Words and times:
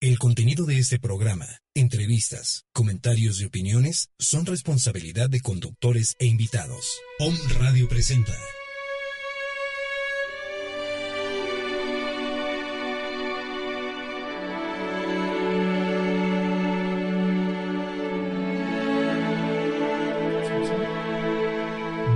El 0.00 0.16
contenido 0.20 0.64
de 0.64 0.78
este 0.78 1.00
programa, 1.00 1.44
entrevistas, 1.74 2.62
comentarios 2.72 3.40
y 3.40 3.46
opiniones 3.46 4.10
son 4.16 4.46
responsabilidad 4.46 5.28
de 5.28 5.40
conductores 5.40 6.14
e 6.20 6.26
invitados. 6.26 7.00
Om 7.18 7.36
Radio 7.58 7.88
presenta. 7.88 8.32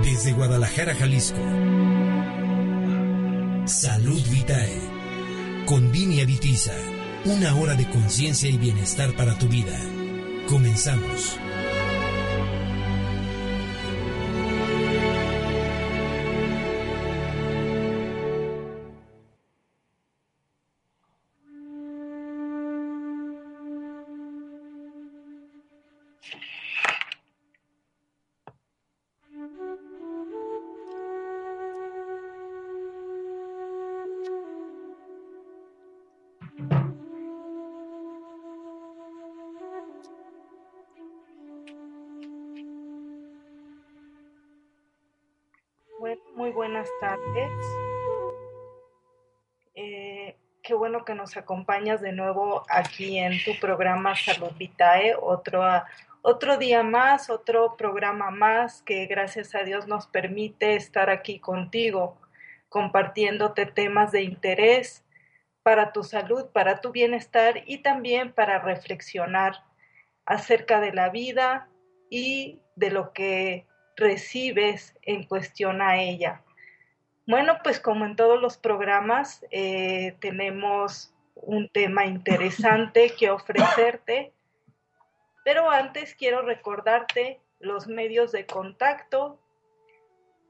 Desde 0.05 0.31
Guadalajara, 0.31 0.95
Jalisco. 0.95 1.43
Salud 3.65 4.21
Vitae. 4.29 4.79
Con 5.65 5.91
Vini 5.91 6.21
Avitiza. 6.21 6.92
Una 7.25 7.55
hora 7.55 7.73
de 7.75 7.87
conciencia 7.89 8.49
y 8.49 8.57
bienestar 8.57 9.15
para 9.15 9.37
tu 9.37 9.47
vida. 9.47 9.79
Comenzamos. 10.49 11.39
Tardes. 47.03 47.51
Eh, 49.75 50.37
qué 50.61 50.73
bueno 50.73 51.03
que 51.03 51.13
nos 51.15 51.35
acompañas 51.35 51.99
de 51.99 52.13
nuevo 52.13 52.63
aquí 52.69 53.19
en 53.19 53.33
tu 53.43 53.59
programa 53.59 54.15
Salud 54.15 54.53
Vitae, 54.57 55.13
otro, 55.19 55.63
otro 56.21 56.57
día 56.57 56.81
más, 56.81 57.29
otro 57.29 57.75
programa 57.75 58.31
más 58.31 58.81
que 58.83 59.05
gracias 59.07 59.53
a 59.53 59.63
Dios 59.63 59.85
nos 59.85 60.07
permite 60.07 60.75
estar 60.75 61.09
aquí 61.09 61.39
contigo, 61.39 62.17
compartiéndote 62.69 63.65
temas 63.65 64.13
de 64.13 64.21
interés 64.21 65.03
para 65.61 65.91
tu 65.91 66.05
salud, 66.05 66.51
para 66.53 66.79
tu 66.79 66.93
bienestar 66.93 67.63
y 67.65 67.79
también 67.79 68.31
para 68.31 68.59
reflexionar 68.59 69.61
acerca 70.25 70.79
de 70.79 70.93
la 70.93 71.09
vida 71.09 71.67
y 72.09 72.61
de 72.77 72.91
lo 72.91 73.11
que 73.11 73.67
recibes 73.97 74.95
en 75.01 75.23
cuestión 75.23 75.81
a 75.81 76.01
ella. 76.01 76.43
Bueno, 77.25 77.59
pues 77.63 77.79
como 77.79 78.05
en 78.05 78.17
todos 78.17 78.41
los 78.41 78.57
programas, 78.57 79.45
eh, 79.49 80.17
tenemos 80.19 81.13
un 81.35 81.69
tema 81.69 82.05
interesante 82.05 83.13
que 83.17 83.29
ofrecerte, 83.29 84.33
pero 85.45 85.69
antes 85.69 86.15
quiero 86.15 86.41
recordarte 86.41 87.39
los 87.59 87.87
medios 87.87 88.33
de 88.33 88.45
contacto. 88.45 89.39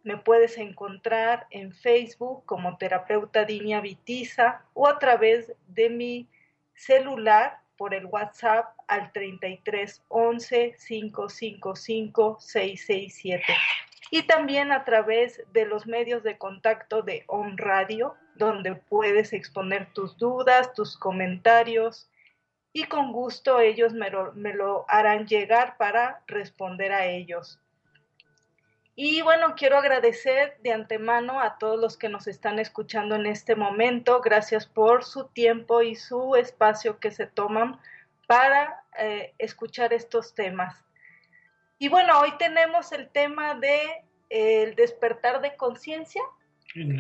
Me 0.04 0.18
puedes 0.18 0.58
encontrar 0.58 1.46
en 1.52 1.74
Facebook 1.74 2.44
como 2.46 2.78
terapeuta 2.78 3.46
Dinia 3.46 3.80
Vitiza 3.80 4.64
o 4.74 4.88
a 4.88 4.98
través 4.98 5.54
de 5.68 5.90
mi 5.92 6.28
celular 6.74 7.60
por 7.78 7.94
el 7.94 8.08
WhatsApp 8.08 8.76
al 8.88 9.12
33 9.12 10.04
11 10.10 10.76
555 10.88 12.38
667 12.40 13.44
y 14.14 14.28
también 14.28 14.72
a 14.72 14.86
través 14.86 15.42
de 15.54 15.66
los 15.66 15.88
medios 15.88 16.22
de 16.22 16.38
contacto 16.38 17.02
de 17.02 17.24
On 17.26 17.58
Radio, 17.58 18.14
donde 18.36 18.76
puedes 18.76 19.34
exponer 19.34 19.92
tus 19.92 20.20
dudas, 20.20 20.72
tus 20.74 20.96
comentarios 20.98 22.12
y 22.72 22.84
con 22.84 23.12
gusto 23.12 23.60
ellos 23.60 23.92
me 23.92 24.12
lo, 24.12 24.86
harán 24.88 25.26
llegar 25.26 25.78
para 25.78 26.22
responder 26.28 26.92
a 26.92 27.08
ellos. 27.08 27.60
Y 28.94 29.24
bueno, 29.24 29.56
quiero 29.56 29.80
agradecer 29.80 30.58
de 30.62 30.74
antemano 30.74 31.42
a 31.42 31.58
todos 31.58 31.80
los 31.80 31.98
que 31.98 32.08
nos 32.08 32.28
están 32.28 32.60
escuchando 32.60 33.16
en 33.16 33.26
este 33.26 33.56
momento. 33.56 34.22
Gracias 34.22 34.68
por 34.68 35.04
su 35.04 35.26
tiempo 35.30 35.82
y 35.82 35.96
su 35.96 36.36
espacio 36.36 37.00
que 37.00 37.10
se 37.10 37.26
toman 37.26 37.80
para 38.28 38.84
eh, 38.96 39.34
escuchar 39.40 39.92
estos 39.92 40.36
temas. 40.36 40.84
Y 41.80 41.90
bueno, 41.90 42.20
hoy 42.20 42.30
tenemos 42.38 42.92
el 42.92 43.10
tema 43.10 43.56
de 43.56 43.78
eh, 44.30 44.64
el 44.64 44.76
despertar 44.76 45.42
de 45.42 45.56
conciencia. 45.56 46.22
El, 46.76 46.98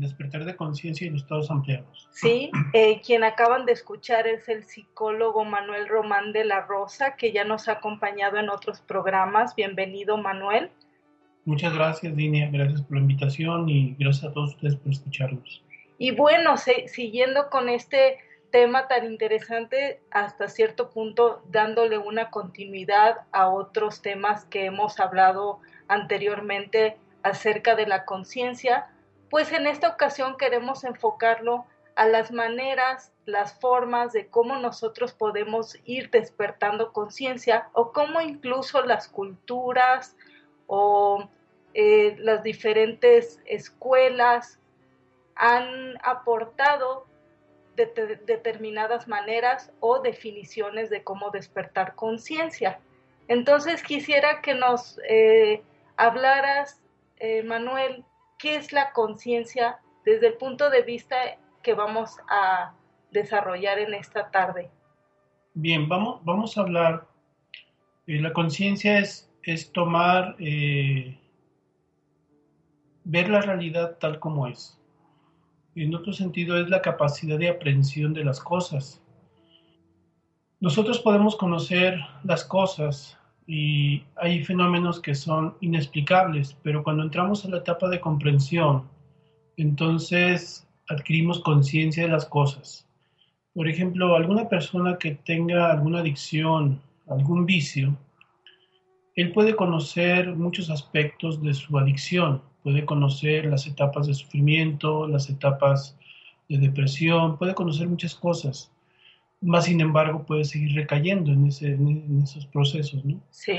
despertar 0.00 0.44
de 0.44 0.54
conciencia 0.54 1.06
y 1.06 1.10
los 1.10 1.22
estados 1.22 1.50
ampliados. 1.50 2.08
Sí, 2.12 2.50
eh, 2.74 3.00
quien 3.00 3.24
acaban 3.24 3.64
de 3.64 3.72
escuchar 3.72 4.26
es 4.26 4.48
el 4.50 4.64
psicólogo 4.64 5.44
Manuel 5.44 5.88
Román 5.88 6.32
de 6.32 6.44
la 6.44 6.60
Rosa, 6.60 7.16
que 7.16 7.32
ya 7.32 7.44
nos 7.44 7.68
ha 7.68 7.72
acompañado 7.72 8.36
en 8.36 8.50
otros 8.50 8.82
programas. 8.82 9.54
Bienvenido, 9.56 10.18
Manuel. 10.18 10.70
Muchas 11.46 11.74
gracias, 11.74 12.14
Dinia. 12.14 12.50
Gracias 12.50 12.82
por 12.82 12.96
la 12.96 13.00
invitación 13.00 13.68
y 13.68 13.94
gracias 13.98 14.24
a 14.24 14.32
todos 14.32 14.54
ustedes 14.54 14.76
por 14.76 14.92
escucharnos. 14.92 15.64
Y 15.96 16.10
bueno, 16.10 16.56
siguiendo 16.86 17.48
con 17.48 17.68
este 17.68 18.18
tema 18.54 18.86
tan 18.86 19.04
interesante, 19.04 20.00
hasta 20.12 20.46
cierto 20.48 20.90
punto 20.90 21.42
dándole 21.48 21.98
una 21.98 22.30
continuidad 22.30 23.22
a 23.32 23.48
otros 23.48 24.00
temas 24.00 24.44
que 24.44 24.66
hemos 24.66 25.00
hablado 25.00 25.58
anteriormente 25.88 26.96
acerca 27.24 27.74
de 27.74 27.88
la 27.88 28.04
conciencia, 28.04 28.86
pues 29.28 29.50
en 29.50 29.66
esta 29.66 29.88
ocasión 29.88 30.36
queremos 30.36 30.84
enfocarlo 30.84 31.66
a 31.96 32.06
las 32.06 32.30
maneras, 32.30 33.10
las 33.26 33.58
formas 33.58 34.12
de 34.12 34.28
cómo 34.28 34.54
nosotros 34.54 35.12
podemos 35.12 35.76
ir 35.84 36.10
despertando 36.10 36.92
conciencia 36.92 37.70
o 37.72 37.90
cómo 37.90 38.20
incluso 38.20 38.82
las 38.82 39.08
culturas, 39.08 40.14
o 40.68 41.28
eh, 41.74 42.14
las 42.20 42.44
diferentes 42.44 43.40
escuelas 43.46 44.60
han 45.34 45.98
aportado 46.04 47.06
determinadas 47.76 49.08
maneras 49.08 49.72
o 49.80 50.00
definiciones 50.00 50.90
de 50.90 51.02
cómo 51.02 51.30
despertar 51.30 51.94
conciencia. 51.94 52.80
Entonces 53.28 53.82
quisiera 53.82 54.40
que 54.42 54.54
nos 54.54 54.98
eh, 55.08 55.62
hablaras, 55.96 56.80
eh, 57.18 57.42
Manuel, 57.42 58.04
qué 58.38 58.56
es 58.56 58.72
la 58.72 58.92
conciencia 58.92 59.78
desde 60.04 60.28
el 60.28 60.34
punto 60.34 60.70
de 60.70 60.82
vista 60.82 61.16
que 61.62 61.74
vamos 61.74 62.16
a 62.28 62.74
desarrollar 63.10 63.78
en 63.78 63.94
esta 63.94 64.30
tarde. 64.30 64.70
Bien, 65.54 65.88
vamos, 65.88 66.22
vamos 66.24 66.58
a 66.58 66.62
hablar. 66.62 67.06
la 68.06 68.32
conciencia 68.32 68.98
es 68.98 69.30
es 69.44 69.72
tomar, 69.72 70.36
eh, 70.38 71.18
ver 73.04 73.28
la 73.28 73.42
realidad 73.42 73.98
tal 73.98 74.18
como 74.18 74.46
es. 74.46 74.80
En 75.76 75.94
otro 75.94 76.12
sentido 76.12 76.56
es 76.56 76.68
la 76.68 76.80
capacidad 76.80 77.38
de 77.38 77.48
aprehensión 77.48 78.14
de 78.14 78.24
las 78.24 78.40
cosas. 78.40 79.02
Nosotros 80.60 81.00
podemos 81.00 81.36
conocer 81.36 81.98
las 82.22 82.44
cosas 82.44 83.18
y 83.46 84.04
hay 84.16 84.44
fenómenos 84.44 85.00
que 85.00 85.14
son 85.14 85.56
inexplicables, 85.60 86.56
pero 86.62 86.82
cuando 86.84 87.02
entramos 87.02 87.44
en 87.44 87.50
la 87.50 87.58
etapa 87.58 87.88
de 87.88 88.00
comprensión, 88.00 88.84
entonces 89.56 90.66
adquirimos 90.88 91.40
conciencia 91.40 92.04
de 92.04 92.12
las 92.12 92.24
cosas. 92.24 92.86
Por 93.52 93.68
ejemplo, 93.68 94.14
alguna 94.14 94.48
persona 94.48 94.96
que 94.96 95.16
tenga 95.24 95.72
alguna 95.72 95.98
adicción, 96.00 96.80
algún 97.08 97.46
vicio, 97.46 97.96
él 99.16 99.32
puede 99.32 99.54
conocer 99.54 100.34
muchos 100.34 100.70
aspectos 100.70 101.42
de 101.42 101.54
su 101.54 101.76
adicción, 101.78 102.42
puede 102.64 102.86
conocer 102.86 103.44
las 103.44 103.66
etapas 103.66 104.06
de 104.08 104.14
sufrimiento, 104.14 105.06
las 105.06 105.28
etapas 105.28 105.96
de 106.48 106.58
depresión, 106.58 107.38
puede 107.38 107.54
conocer 107.54 107.86
muchas 107.88 108.14
cosas, 108.14 108.72
más 109.42 109.66
sin 109.66 109.82
embargo 109.82 110.24
puede 110.24 110.44
seguir 110.44 110.74
recayendo 110.74 111.30
en, 111.30 111.46
esos 111.46 112.46
procesos, 112.46 113.04
¿no? 113.04 113.20
Sí. 113.30 113.52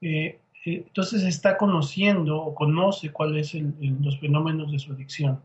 Eh, 0.00 0.38
eh, 0.64 0.84
entonces 0.86 1.24
está 1.24 1.56
conociendo 1.58 2.40
o 2.40 2.54
conoce 2.54 3.10
cuáles 3.10 3.48
son 3.48 3.76
los 4.00 4.18
fenómenos 4.20 4.70
de 4.70 4.78
su 4.78 4.92
adicción. 4.92 5.40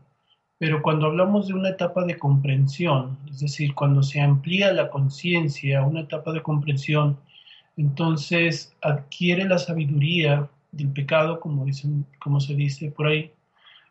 Pero 0.58 0.82
cuando 0.82 1.06
hablamos 1.06 1.48
de 1.48 1.54
una 1.54 1.70
etapa 1.70 2.04
de 2.04 2.18
comprensión, 2.18 3.18
es 3.30 3.40
decir, 3.40 3.74
cuando 3.74 4.02
se 4.02 4.20
amplía 4.20 4.72
la 4.72 4.90
conciencia, 4.90 5.82
una 5.82 6.00
etapa 6.00 6.32
de 6.32 6.42
comprensión, 6.42 7.18
entonces 7.76 8.76
adquiere 8.82 9.44
la 9.46 9.58
sabiduría 9.58 10.48
del 10.72 10.92
pecado, 10.92 11.40
como, 11.40 11.64
dicen, 11.64 12.06
como 12.20 12.40
se 12.40 12.54
dice 12.54 12.90
por 12.90 13.08
ahí, 13.08 13.32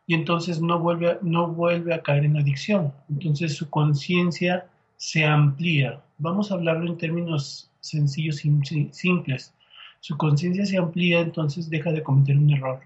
y 0.07 0.15
entonces 0.15 0.61
no 0.61 0.79
vuelve, 0.79 1.11
a, 1.11 1.19
no 1.21 1.47
vuelve 1.47 1.93
a 1.93 2.01
caer 2.01 2.25
en 2.25 2.37
adicción. 2.37 2.91
Entonces 3.09 3.55
su 3.55 3.69
conciencia 3.69 4.67
se 4.97 5.23
amplía. 5.23 6.01
Vamos 6.17 6.51
a 6.51 6.55
hablarlo 6.55 6.87
en 6.87 6.97
términos 6.97 7.69
sencillos 7.79 8.43
y 8.43 8.89
simples. 8.91 9.53
Su 9.99 10.17
conciencia 10.17 10.65
se 10.65 10.77
amplía, 10.77 11.19
entonces 11.19 11.69
deja 11.69 11.91
de 11.91 12.01
cometer 12.01 12.37
un 12.37 12.51
error. 12.51 12.79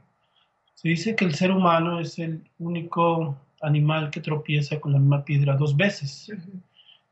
Se 0.75 0.89
dice 0.89 1.15
que 1.15 1.23
el 1.23 1.33
ser 1.33 1.51
humano 1.51 1.99
es 1.99 2.19
el 2.19 2.43
único 2.59 3.37
animal 3.61 4.09
que 4.09 4.19
tropieza 4.19 4.81
con 4.81 4.91
la 4.91 4.99
misma 4.99 5.23
piedra 5.23 5.55
dos 5.55 5.77
veces. 5.77 6.29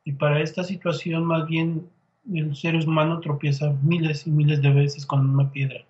Y 0.04 0.12
para 0.14 0.42
esta 0.42 0.64
situación, 0.64 1.24
más 1.24 1.48
bien, 1.48 1.88
el 2.34 2.54
ser 2.56 2.76
humano 2.76 3.22
tropieza 3.22 3.74
miles 3.82 4.28
y 4.28 4.32
miles 4.32 4.62
de 4.62 4.72
veces 4.72 5.06
con 5.06 5.20
la 5.20 5.28
misma 5.28 5.52
piedra 5.52 5.86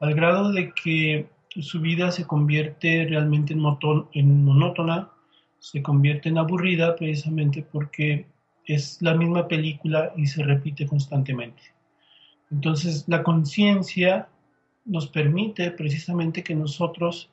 al 0.00 0.14
grado 0.14 0.52
de 0.52 0.72
que 0.72 1.28
su 1.60 1.80
vida 1.80 2.10
se 2.10 2.26
convierte 2.26 3.06
realmente 3.08 3.52
en, 3.52 3.60
monótona, 4.44 5.10
se 5.58 5.82
convierte 5.82 6.28
en 6.28 6.38
aburrida 6.38 6.96
precisamente 6.96 7.66
porque 7.70 8.26
es 8.66 9.00
la 9.00 9.14
misma 9.14 9.46
película 9.46 10.12
y 10.16 10.26
se 10.26 10.42
repite 10.42 10.86
constantemente. 10.86 11.62
Entonces 12.50 13.04
la 13.06 13.22
conciencia 13.22 14.28
nos 14.84 15.06
permite 15.06 15.70
precisamente 15.70 16.42
que 16.42 16.54
nosotros 16.54 17.30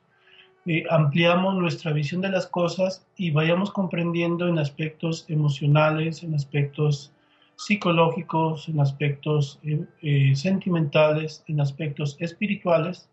eh, 0.64 0.84
ampliamos 0.90 1.56
nuestra 1.56 1.92
visión 1.92 2.20
de 2.20 2.30
las 2.30 2.46
cosas 2.46 3.04
y 3.16 3.30
vayamos 3.30 3.70
comprendiendo 3.70 4.48
en 4.48 4.58
aspectos 4.58 5.26
emocionales, 5.28 6.22
en 6.22 6.34
aspectos 6.34 7.12
psicológicos, 7.56 8.68
en 8.68 8.80
aspectos 8.80 9.60
eh, 9.62 9.84
eh, 10.02 10.34
sentimentales, 10.34 11.44
en 11.48 11.60
aspectos 11.60 12.16
espirituales, 12.18 13.08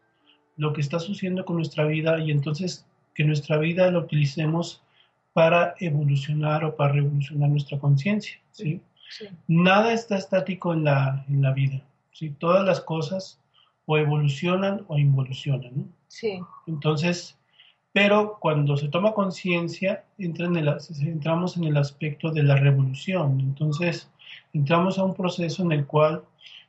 lo 0.57 0.74
que 0.74 0.81
está 0.81 1.00
sucediendo 1.00 1.45
con 1.45 1.57
nuestra 1.57 1.86
vida 1.86 2.19
y 2.19 2.31
entonces 2.31 2.86
que 3.13 3.24
nuestra 3.24 3.57
vida 3.57 3.89
la 3.91 4.00
utilicemos 4.00 4.83
para 5.33 5.75
evolucionar 5.80 6.65
o 6.65 6.75
para 6.75 6.94
revolucionar 6.94 7.50
nuestra 7.50 7.80
conciencia. 7.80 8.39
¿sí? 8.51 8.81
Nada 9.47 9.94
está 9.94 10.18
estático 10.18 10.74
en 10.74 10.83
la, 10.83 11.25
en 11.30 11.41
la 11.41 11.53
vida. 11.53 11.81
¿sí? 12.12 12.31
Todas 12.31 12.65
las 12.65 12.81
cosas 12.81 13.39
o 13.86 13.97
evolucionan 13.97 14.86
o 14.88 14.97
involucionan. 14.97 15.94
Sí. 16.07 16.39
Entonces, 16.68 17.39
pero 17.91 18.38
cuando 18.39 18.77
se 18.77 18.88
toma 18.88 19.13
conciencia, 19.13 20.06
entra 20.18 20.47
entramos 20.47 21.57
en 21.57 21.63
el 21.63 21.77
aspecto 21.77 22.31
de 22.31 22.44
la 22.44 22.56
revolución. 22.56 23.39
Entonces, 23.39 24.12
entramos 24.53 24.97
a 24.97 25.03
un 25.03 25.13
proceso 25.13 25.63
en 25.63 25.71
el 25.71 25.85
cual 25.85 26.23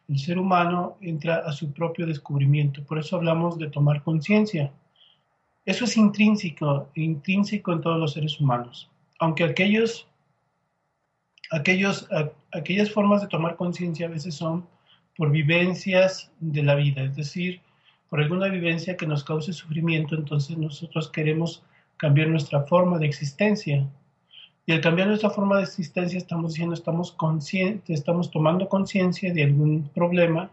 el 0.09 0.19
ser 0.19 0.39
humano 0.39 0.97
entra 1.01 1.37
a 1.39 1.53
su 1.53 1.73
propio 1.73 2.07
descubrimiento. 2.07 2.83
Por 2.85 2.99
eso 2.99 3.17
hablamos 3.17 3.59
de 3.59 3.71
tomar 3.71 4.03
conciencia. 4.03 4.73
Eso 5.65 5.85
es 5.85 5.97
intrínseco, 5.97 6.89
intrínseco 6.95 7.73
en 7.73 7.81
todos 7.81 7.99
los 7.99 8.13
seres 8.15 8.41
humanos. 8.41 8.91
Aunque 9.21 9.45
aquellos, 9.45 10.09
aquellos, 11.53 12.09
aquellas 12.53 12.91
formas 12.91 13.23
de 13.23 13.29
tomar 13.29 13.57
conciencia 13.57 14.07
a 14.07 14.11
veces 14.11 14.35
son 14.35 14.67
por 15.17 15.31
vivencias 15.31 16.33
de 16.41 16.63
la 16.63 16.75
vida, 16.75 17.03
es 17.03 17.15
decir, 17.15 17.61
por 18.09 18.21
alguna 18.21 18.49
vivencia 18.49 18.97
que 18.97 19.07
nos 19.07 19.23
cause 19.23 19.53
sufrimiento, 19.53 20.17
entonces 20.17 20.59
nosotros 20.59 21.09
queremos 21.11 21.63
cambiar 21.99 22.29
nuestra 22.29 22.63
forma 22.63 22.99
de 22.99 23.07
existencia. 23.07 23.87
Y 24.71 24.73
al 24.73 24.81
cambiar 24.81 25.09
nuestra 25.09 25.31
forma 25.31 25.57
de 25.57 25.65
existencia 25.65 26.17
estamos 26.17 26.53
diciendo, 26.53 26.75
estamos 26.75 27.11
conscientes, 27.11 27.91
estamos 27.91 28.31
tomando 28.31 28.69
conciencia 28.69 29.33
de 29.33 29.43
algún 29.43 29.89
problema, 29.89 30.49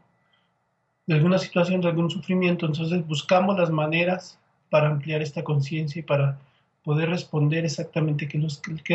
de 1.06 1.14
alguna 1.14 1.38
situación, 1.38 1.81
de 1.81 1.90
algún 1.90 2.10
sufrimiento, 2.10 2.66
entonces 2.66 3.06
buscamos 3.06 3.60
las 3.60 3.69
maneras 3.69 4.40
para 4.72 4.88
ampliar 4.88 5.22
esta 5.22 5.44
conciencia 5.44 6.00
y 6.00 6.02
para 6.02 6.40
poder 6.84 7.12
responder 7.12 7.64
exactamente 7.64 8.28
qué, 8.28 8.40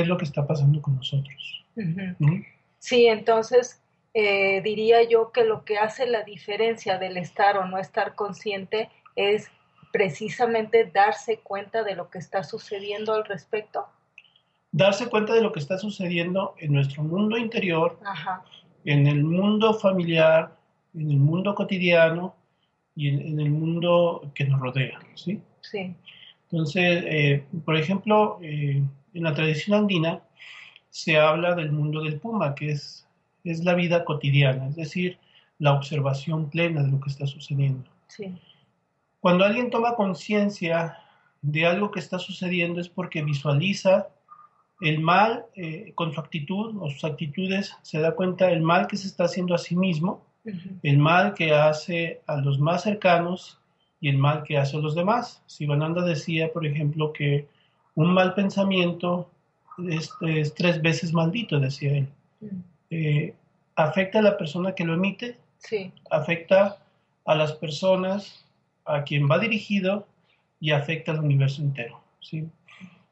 es 0.01 0.09
lo 0.09 0.19
que 0.19 0.25
está 0.25 0.45
pasando 0.45 0.83
con 0.83 0.97
nosotros. 0.97 1.65
Sí, 2.81 3.07
entonces 3.07 3.81
eh, 4.15 4.61
diría 4.63 5.09
yo 5.09 5.31
que 5.31 5.45
lo 5.45 5.65
que 5.65 5.79
hace 5.79 6.05
la 6.09 6.25
diferencia 6.25 6.99
del 6.99 7.17
estar 7.17 7.59
o 7.59 7.67
no 7.69 7.79
estar 7.79 8.17
consciente 8.17 8.91
es 9.15 9.49
precisamente 9.93 10.91
darse 10.93 11.37
cuenta 11.37 11.85
de 11.85 11.95
lo 11.95 12.11
que 12.11 12.19
está 12.19 12.43
sucediendo 12.43 13.15
al 13.15 13.25
respecto 13.25 13.87
darse 14.73 15.09
cuenta 15.09 15.35
de 15.35 15.43
lo 15.43 15.53
que 15.53 15.61
está 15.61 15.79
sucediendo 15.79 16.55
en 16.59 16.73
nuestro 16.73 17.03
mundo 17.03 17.37
interior, 17.37 17.99
en 18.85 19.07
el 19.07 19.23
mundo 19.23 19.75
familiar, 19.75 20.57
en 20.95 21.11
el 21.11 21.19
mundo 21.19 21.55
cotidiano 21.55 22.35
y 22.97 23.09
en, 23.09 23.39
el 23.39 23.51
mundo 23.51 24.31
que 24.35 24.45
nos 24.45 24.61
rodea. 24.61 24.99
¿sí? 25.15 25.41
Sí. 25.61 25.95
Entonces, 26.51 27.05
eh, 27.07 27.45
por 27.65 27.77
ejemplo, 27.77 28.39
eh, 28.43 28.83
en 29.15 29.23
la 29.23 29.35
tradición 29.35 29.79
andina 29.79 30.21
se 30.91 31.19
habla 31.19 31.55
del 31.55 31.73
mundo 31.73 32.03
del 32.03 32.19
puma, 32.19 32.55
que 32.55 32.73
es, 32.73 33.07
es 33.45 33.65
la 33.65 33.75
vida 33.75 34.05
cotidiana, 34.05 34.69
es 34.69 34.77
decir, 34.77 35.19
la 35.59 35.73
observación 35.73 36.51
plena 36.51 36.83
de 36.83 36.91
lo 36.91 37.01
que 37.01 37.11
está 37.11 37.27
sucediendo. 37.27 37.89
Sí. 38.09 38.35
Cuando 39.21 39.45
alguien 39.45 39.71
toma 39.71 39.95
conciencia 39.95 40.99
de 41.43 41.67
algo 41.67 41.91
que 41.91 42.01
está 42.01 42.19
sucediendo 42.19 42.81
es 42.81 42.89
porque 42.89 43.23
visualiza 43.23 44.09
el 44.83 44.99
mal, 45.01 45.47
eh, 45.55 45.93
con 45.95 46.13
su 46.13 46.19
actitud 46.19 46.77
o 46.81 46.91
sus 46.91 47.05
actitudes, 47.05 47.77
se 47.83 48.01
da 48.01 48.17
cuenta 48.17 48.47
del 48.49 48.63
mal 48.63 48.89
que 48.89 48.97
se 48.97 49.07
está 49.07 49.25
haciendo 49.25 49.55
a 49.55 49.59
sí 49.59 49.77
mismo, 49.77 50.25
el 50.83 50.99
mal 50.99 51.35
que 51.35 51.53
hace 51.53 52.21
a 52.27 52.41
los 52.41 52.59
más 52.59 52.83
cercanos 52.83 53.61
y 54.01 54.09
el 54.09 54.19
mal 54.19 54.43
que 54.43 54.59
hace 54.59 54.77
a 54.77 54.81
los 54.81 54.97
demás. 54.97 55.41
Sivananda 55.47 56.05
decía, 56.05 56.53
por 56.53 56.67
ejemplo, 56.67 57.13
que 57.13 57.47
un 57.95 58.13
mal 58.13 58.35
pensamiento 58.35 59.31
es, 59.89 60.11
tres 60.57 60.83
veces 60.83 61.13
maldito, 61.13 61.61
decía 61.61 61.99
él. 61.99 62.09
Eh, 62.91 63.35
afecta 63.77 64.19
a 64.19 64.23
la 64.23 64.37
persona 64.37 64.75
que 64.75 64.85
lo 64.85 64.95
emite, 64.95 65.39
sí. 65.59 65.93
afecta 66.11 66.79
a 67.25 67.35
las 67.37 67.53
personas 67.53 68.45
a 68.85 69.05
quien 69.05 69.31
va 69.31 69.39
dirigido 69.39 70.09
y 70.59 70.73
afecta 70.73 71.13
al 71.13 71.21
universo 71.21 71.63
entero. 71.63 72.01
¿sí? 72.19 72.49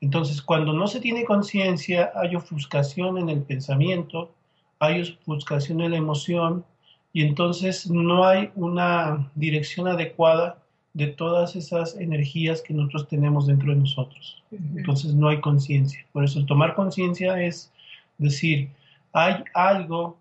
Entonces, 0.00 0.40
cuando 0.40 0.72
no 0.72 0.86
se 0.86 1.00
tiene 1.00 1.24
conciencia, 1.24 2.10
hay 2.14 2.34
ofuscación 2.36 3.18
en 3.18 3.28
el 3.28 3.42
pensamiento, 3.42 4.32
hay 4.78 5.02
ofuscación 5.02 5.80
en 5.82 5.90
la 5.92 5.98
emoción, 5.98 6.64
y 7.12 7.22
entonces 7.22 7.90
no 7.90 8.24
hay 8.24 8.50
una 8.54 9.30
dirección 9.34 9.88
adecuada 9.88 10.58
de 10.94 11.08
todas 11.08 11.56
esas 11.56 11.96
energías 11.96 12.62
que 12.62 12.74
nosotros 12.74 13.08
tenemos 13.08 13.46
dentro 13.46 13.72
de 13.72 13.80
nosotros. 13.80 14.42
Entonces 14.76 15.14
no 15.14 15.28
hay 15.28 15.40
conciencia. 15.40 16.06
Por 16.12 16.24
eso 16.24 16.44
tomar 16.46 16.74
conciencia 16.74 17.40
es 17.42 17.72
decir, 18.18 18.70
hay 19.12 19.44
algo 19.54 20.18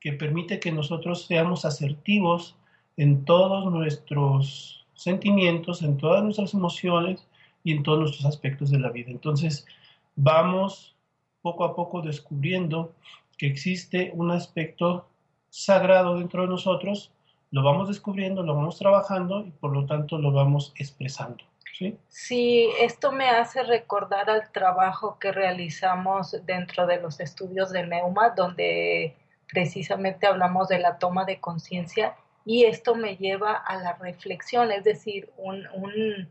que 0.00 0.12
permite 0.12 0.60
que 0.60 0.72
nosotros 0.72 1.26
seamos 1.26 1.64
asertivos 1.64 2.56
en 2.96 3.24
todos 3.24 3.70
nuestros 3.72 4.84
sentimientos, 4.94 5.82
en 5.82 5.96
todas 5.96 6.22
nuestras 6.22 6.54
emociones, 6.54 7.26
y 7.64 7.72
en 7.72 7.82
todos 7.82 7.98
nuestros 7.98 8.26
aspectos 8.26 8.70
de 8.70 8.78
la 8.78 8.90
vida. 8.90 9.10
Entonces, 9.10 9.66
vamos 10.14 10.94
poco 11.42 11.64
a 11.64 11.74
poco 11.74 12.02
descubriendo 12.02 12.94
que 13.36 13.46
existe 13.46 14.12
un 14.14 14.30
aspecto 14.30 15.08
sagrado 15.50 16.18
dentro 16.18 16.42
de 16.42 16.48
nosotros, 16.48 17.12
lo 17.50 17.62
vamos 17.62 17.88
descubriendo, 17.88 18.42
lo 18.42 18.54
vamos 18.54 18.78
trabajando 18.78 19.44
y 19.46 19.50
por 19.50 19.72
lo 19.72 19.86
tanto 19.86 20.18
lo 20.18 20.32
vamos 20.32 20.72
expresando. 20.76 21.44
¿sí? 21.76 21.96
sí, 22.08 22.68
esto 22.80 23.12
me 23.12 23.28
hace 23.28 23.62
recordar 23.62 24.30
al 24.30 24.50
trabajo 24.52 25.18
que 25.18 25.32
realizamos 25.32 26.36
dentro 26.44 26.86
de 26.86 27.00
los 27.00 27.20
estudios 27.20 27.70
de 27.70 27.86
Neuma, 27.86 28.30
donde 28.30 29.16
precisamente 29.52 30.26
hablamos 30.26 30.68
de 30.68 30.78
la 30.78 30.98
toma 30.98 31.24
de 31.24 31.40
conciencia 31.40 32.16
y 32.44 32.64
esto 32.64 32.94
me 32.94 33.16
lleva 33.16 33.54
a 33.54 33.76
la 33.76 33.94
reflexión, 33.94 34.70
es 34.70 34.84
decir, 34.84 35.30
un, 35.36 35.66
un 35.74 36.28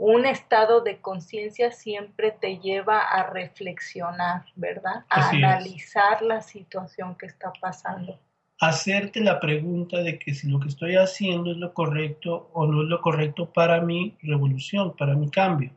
un 0.00 0.24
estado 0.24 0.80
de 0.80 0.98
conciencia 0.98 1.72
siempre 1.72 2.32
te 2.32 2.58
lleva 2.58 3.00
a 3.02 3.28
reflexionar, 3.28 4.46
¿verdad? 4.56 5.04
A 5.10 5.28
analizar 5.28 6.22
la 6.22 6.40
situación 6.40 7.16
que 7.16 7.26
está 7.26 7.52
pasando. 7.60 8.18
Hacerte 8.58 9.20
la 9.20 9.38
pregunta 9.38 9.98
de 9.98 10.18
que 10.18 10.32
si 10.32 10.48
lo 10.48 10.58
que 10.58 10.68
estoy 10.68 10.96
haciendo 10.96 11.50
es 11.50 11.58
lo 11.58 11.74
correcto 11.74 12.48
o 12.54 12.66
no 12.66 12.82
es 12.82 12.88
lo 12.88 13.02
correcto 13.02 13.52
para 13.52 13.82
mi 13.82 14.16
revolución, 14.22 14.96
para 14.96 15.14
mi 15.14 15.30
cambio. 15.30 15.70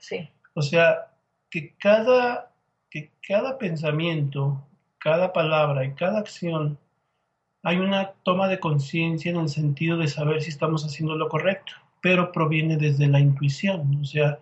¿sí? 0.00 0.28
O 0.54 0.60
sea, 0.60 1.12
que 1.48 1.76
cada, 1.76 2.50
que 2.90 3.12
cada 3.24 3.56
pensamiento, 3.56 4.66
cada 4.98 5.32
palabra 5.32 5.84
y 5.84 5.94
cada 5.94 6.18
acción 6.18 6.76
hay 7.62 7.76
una 7.76 8.14
toma 8.24 8.48
de 8.48 8.58
conciencia 8.58 9.30
en 9.30 9.38
el 9.38 9.48
sentido 9.48 9.96
de 9.96 10.08
saber 10.08 10.42
si 10.42 10.50
estamos 10.50 10.84
haciendo 10.84 11.14
lo 11.14 11.28
correcto, 11.28 11.72
pero 12.04 12.32
proviene 12.32 12.76
desde 12.76 13.06
la 13.06 13.18
intuición, 13.18 13.98
o 14.02 14.04
sea, 14.04 14.38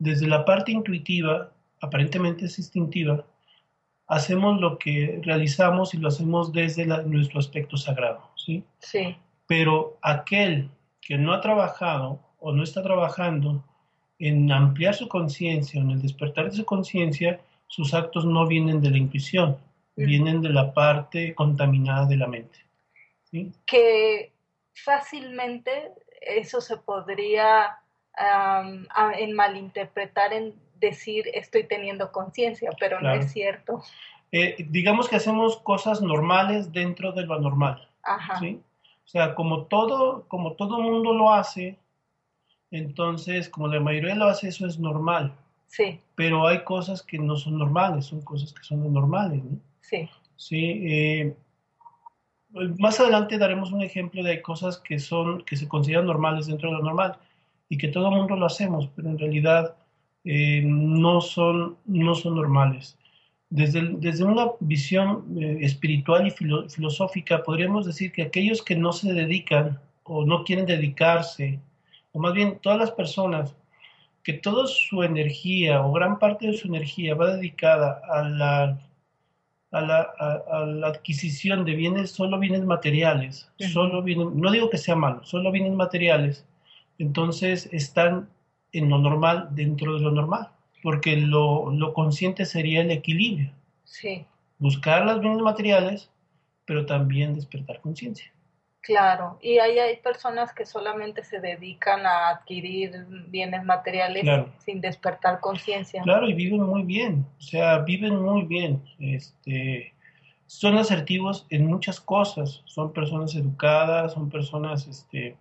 desde 0.00 0.26
la 0.26 0.44
parte 0.44 0.72
intuitiva, 0.72 1.52
aparentemente 1.80 2.46
es 2.46 2.58
instintiva, 2.58 3.24
hacemos 4.08 4.60
lo 4.60 4.78
que 4.78 5.20
realizamos 5.22 5.94
y 5.94 5.98
lo 5.98 6.08
hacemos 6.08 6.52
desde 6.52 6.84
nuestro 7.06 7.38
aspecto 7.38 7.76
sagrado, 7.76 8.32
¿sí? 8.34 8.64
Sí. 8.80 9.14
Pero 9.46 9.96
aquel 10.02 10.68
que 11.00 11.16
no 11.16 11.32
ha 11.32 11.40
trabajado 11.40 12.18
o 12.40 12.50
no 12.50 12.64
está 12.64 12.82
trabajando 12.82 13.64
en 14.18 14.50
ampliar 14.50 14.96
su 14.96 15.06
conciencia, 15.06 15.80
en 15.80 15.92
el 15.92 16.02
despertar 16.02 16.46
de 16.46 16.56
su 16.56 16.64
conciencia, 16.64 17.40
sus 17.68 17.94
actos 17.94 18.24
no 18.24 18.44
vienen 18.48 18.80
de 18.80 18.90
la 18.90 18.98
intuición, 18.98 19.56
vienen 19.94 20.42
de 20.42 20.48
la 20.48 20.74
parte 20.74 21.32
contaminada 21.36 22.06
de 22.06 22.16
la 22.16 22.26
mente. 22.26 22.58
Que 23.66 24.32
fácilmente 24.72 25.92
eso 26.26 26.60
se 26.60 26.76
podría 26.76 27.78
en 29.18 29.32
malinterpretar 29.32 30.32
en 30.32 30.54
decir 30.76 31.24
estoy 31.34 31.64
teniendo 31.64 32.12
conciencia, 32.12 32.70
pero 32.78 33.00
no 33.00 33.12
es 33.12 33.32
cierto. 33.32 33.82
Eh, 34.30 34.66
digamos 34.68 35.08
que 35.08 35.16
hacemos 35.16 35.58
cosas 35.58 36.00
normales 36.00 36.72
dentro 36.72 37.12
de 37.12 37.24
lo 37.24 37.34
anormal. 37.34 37.88
¿sí? 38.40 38.60
O 39.04 39.08
sea, 39.08 39.34
como 39.34 39.66
todo, 39.66 40.24
como 40.28 40.54
todo 40.54 40.80
mundo 40.80 41.12
lo 41.14 41.32
hace, 41.32 41.78
entonces, 42.70 43.48
como 43.48 43.68
la 43.68 43.78
mayoría 43.78 44.16
lo 44.16 44.26
hace, 44.26 44.48
eso 44.48 44.66
es 44.66 44.78
normal. 44.78 45.32
Sí. 45.66 46.00
Pero 46.16 46.46
hay 46.46 46.64
cosas 46.64 47.02
que 47.02 47.18
no 47.18 47.36
son 47.36 47.58
normales, 47.58 48.06
son 48.06 48.22
cosas 48.22 48.52
que 48.52 48.64
son 48.64 48.82
anormales, 48.82 49.44
¿no? 49.44 49.58
Sí. 49.80 50.08
Sí. 50.36 50.82
Eh, 50.84 51.36
más 52.78 53.00
adelante 53.00 53.38
daremos 53.38 53.72
un 53.72 53.82
ejemplo 53.82 54.22
de 54.22 54.40
cosas 54.42 54.78
que 54.78 54.98
son, 54.98 55.42
que 55.42 55.56
se 55.56 55.68
consideran 55.68 56.06
normales 56.06 56.46
dentro 56.46 56.70
de 56.70 56.76
lo 56.76 56.82
normal 56.82 57.16
y 57.68 57.78
que 57.78 57.88
todo 57.88 58.08
el 58.08 58.16
mundo 58.16 58.36
lo 58.36 58.46
hacemos, 58.46 58.88
pero 58.94 59.08
en 59.08 59.18
realidad 59.18 59.74
eh, 60.24 60.62
no, 60.64 61.20
son, 61.20 61.76
no 61.86 62.14
son 62.14 62.36
normales. 62.36 62.96
Desde, 63.50 63.82
desde 63.98 64.24
una 64.24 64.48
visión 64.60 65.24
eh, 65.40 65.58
espiritual 65.60 66.26
y 66.26 66.30
filosófica, 66.30 67.42
podríamos 67.42 67.86
decir 67.86 68.12
que 68.12 68.22
aquellos 68.22 68.62
que 68.62 68.76
no 68.76 68.92
se 68.92 69.12
dedican 69.12 69.78
o 70.04 70.24
no 70.24 70.44
quieren 70.44 70.66
dedicarse, 70.66 71.60
o 72.12 72.20
más 72.20 72.32
bien 72.32 72.58
todas 72.60 72.78
las 72.78 72.90
personas 72.90 73.54
que 74.22 74.32
toda 74.32 74.66
su 74.66 75.02
energía 75.02 75.84
o 75.84 75.92
gran 75.92 76.18
parte 76.18 76.46
de 76.46 76.56
su 76.56 76.68
energía 76.68 77.14
va 77.14 77.36
dedicada 77.36 78.00
a 78.10 78.28
la, 78.28 78.78
a 79.74 79.80
la, 79.80 80.86
adquisición 80.86 81.64
de 81.64 81.74
bienes, 81.74 82.10
solo 82.12 82.38
bienes 82.38 82.64
materiales, 82.64 83.50
solo 83.72 84.02
no 84.02 84.50
digo 84.52 84.70
que 84.70 84.78
sea 84.78 84.94
malo, 84.94 85.24
solo 85.24 85.50
bienes 85.50 85.72
materiales, 85.72 86.46
entonces 86.98 87.68
están 87.72 88.28
en 88.72 88.88
lo 88.88 88.98
normal 88.98 89.48
dentro 89.52 89.94
de 89.94 90.00
lo 90.00 90.10
normal, 90.10 90.48
porque 90.82 91.16
lo, 91.16 91.92
consciente 91.94 92.44
sería 92.44 92.82
el 92.82 92.90
equilibrio. 92.90 93.52
Sí. 93.84 94.24
Buscar 94.58 95.04
las 95.06 95.20
bienes 95.20 95.40
materiales, 95.40 96.10
pero 96.64 96.86
también 96.86 97.34
despertar 97.34 97.80
conciencia. 97.80 98.32
Claro, 98.84 99.38
y 99.40 99.58
ahí 99.60 99.78
hay 99.78 99.96
personas 99.96 100.52
que 100.52 100.66
solamente 100.66 101.24
se 101.24 101.40
dedican 101.40 102.04
a 102.04 102.28
adquirir 102.28 103.06
bienes 103.28 103.64
materiales 103.64 104.26
sin 104.58 104.82
despertar 104.82 105.40
conciencia. 105.40 106.02
Claro, 106.02 106.28
y 106.28 106.34
viven 106.34 106.60
muy 106.60 106.82
bien, 106.82 107.24
o 107.38 107.40
sea, 107.40 107.78
viven 107.78 108.14
muy 108.20 108.42
bien. 108.42 108.82
Este, 108.98 109.94
son 110.46 110.76
asertivos 110.76 111.46
en 111.48 111.66
muchas 111.66 111.98
cosas, 111.98 112.60
son 112.66 112.92
personas 112.92 113.34
educadas, 113.34 114.12
son 114.12 114.28
personas 114.28 114.86
este, 114.86 115.34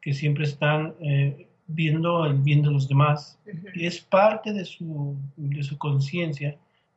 que 0.00 0.14
siempre 0.14 0.44
están 0.44 0.94
eh, 1.02 1.46
viendo 1.66 2.24
el 2.24 2.38
bien 2.38 2.62
de 2.62 2.70
los 2.70 2.88
demás. 2.88 3.38
y 3.74 3.84
es 3.84 4.00
parte 4.00 4.54
de 4.54 4.64
su, 4.64 5.14
de 5.36 5.62
su 5.62 5.76
conciencia, 5.76 6.56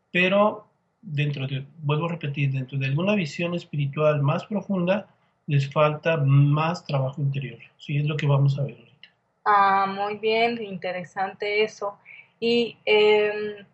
pero 0.09 0.67
dentro 1.01 1.47
de, 1.47 1.65
vuelvo 1.83 2.05
a 2.05 2.11
repetir, 2.11 2.51
dentro 2.51 2.77
de 2.77 2.85
alguna 2.85 3.13
visión 3.13 3.53
espiritual 3.55 4.21
más 4.21 4.45
profunda, 4.45 5.10
les 5.47 5.71
falta 5.71 6.17
más 6.17 6.85
trabajo 6.85 7.21
interior. 7.21 7.59
Sí, 7.77 7.97
es 7.97 8.05
lo 8.05 8.15
que 8.17 8.27
vamos 8.27 8.57
a 8.57 8.63
ver 8.63 8.75
ahorita. 8.77 9.09
Ah, 9.45 9.85
muy 9.87 10.17
bien, 10.17 10.61
interesante 10.63 11.63
eso. 11.63 11.97
Y 12.39 12.77
eh, 12.85 13.65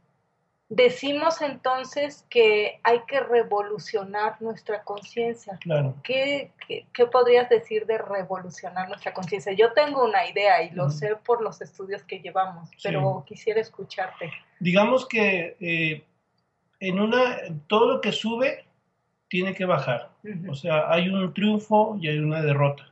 Decimos 0.70 1.42
entonces 1.42 2.26
que 2.30 2.82
hay 2.84 3.00
que 3.08 3.22
revolucionar 3.22 4.42
nuestra 4.42 4.84
conciencia. 4.84 5.58
Claro. 5.62 5.96
¿Qué, 6.04 6.52
podrías 7.10 7.48
decir 7.48 7.86
de 7.86 7.98
revolucionar 7.98 8.90
nuestra 8.90 9.14
conciencia? 9.14 9.54
Yo 9.54 9.72
tengo 9.72 10.04
una 10.04 10.30
idea 10.30 10.62
y 10.64 10.72
lo 10.72 10.90
sé 10.90 11.16
por 11.26 11.42
los 11.42 11.62
estudios 11.62 12.04
que 12.04 12.20
llevamos, 12.20 12.70
pero 12.84 13.24
quisiera 13.26 13.62
escucharte. 13.62 14.30
Digamos 14.60 15.08
que 15.08 15.56
eh, 15.62 16.04
en 16.82 17.00
una, 17.00 17.38
todo 17.68 17.94
lo 17.94 18.02
que 18.02 18.12
sube 18.12 18.66
tiene 19.30 19.54
que 19.54 19.66
bajar. 19.66 20.12
O 20.50 20.56
sea, 20.56 20.92
hay 20.92 21.10
un 21.10 21.34
triunfo 21.34 21.98
y 22.02 22.08
hay 22.08 22.20
una 22.20 22.42
derrota. 22.42 22.92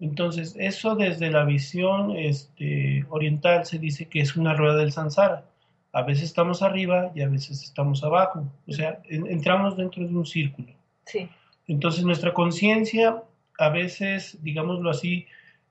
Entonces, 0.00 0.56
eso 0.58 0.96
desde 0.96 1.30
la 1.30 1.44
visión 1.44 2.16
este, 2.16 3.04
oriental 3.08 3.64
se 3.64 3.78
dice 3.78 4.08
que 4.08 4.20
es 4.20 4.36
una 4.36 4.54
rueda 4.54 4.76
del 4.76 4.92
samsara 4.92 5.44
a 5.92 6.02
veces 6.02 6.24
estamos 6.24 6.62
arriba 6.62 7.12
y 7.14 7.20
a 7.20 7.28
veces 7.28 7.62
estamos 7.62 8.02
abajo. 8.02 8.50
O 8.66 8.72
sea, 8.72 9.00
entramos 9.08 9.76
dentro 9.76 10.06
de 10.06 10.14
un 10.14 10.24
círculo. 10.24 10.68
Sí. 11.04 11.28
Entonces 11.66 12.04
nuestra 12.04 12.32
conciencia 12.32 13.22
a 13.58 13.68
veces, 13.68 14.38
digámoslo 14.42 14.90
así, 14.90 15.26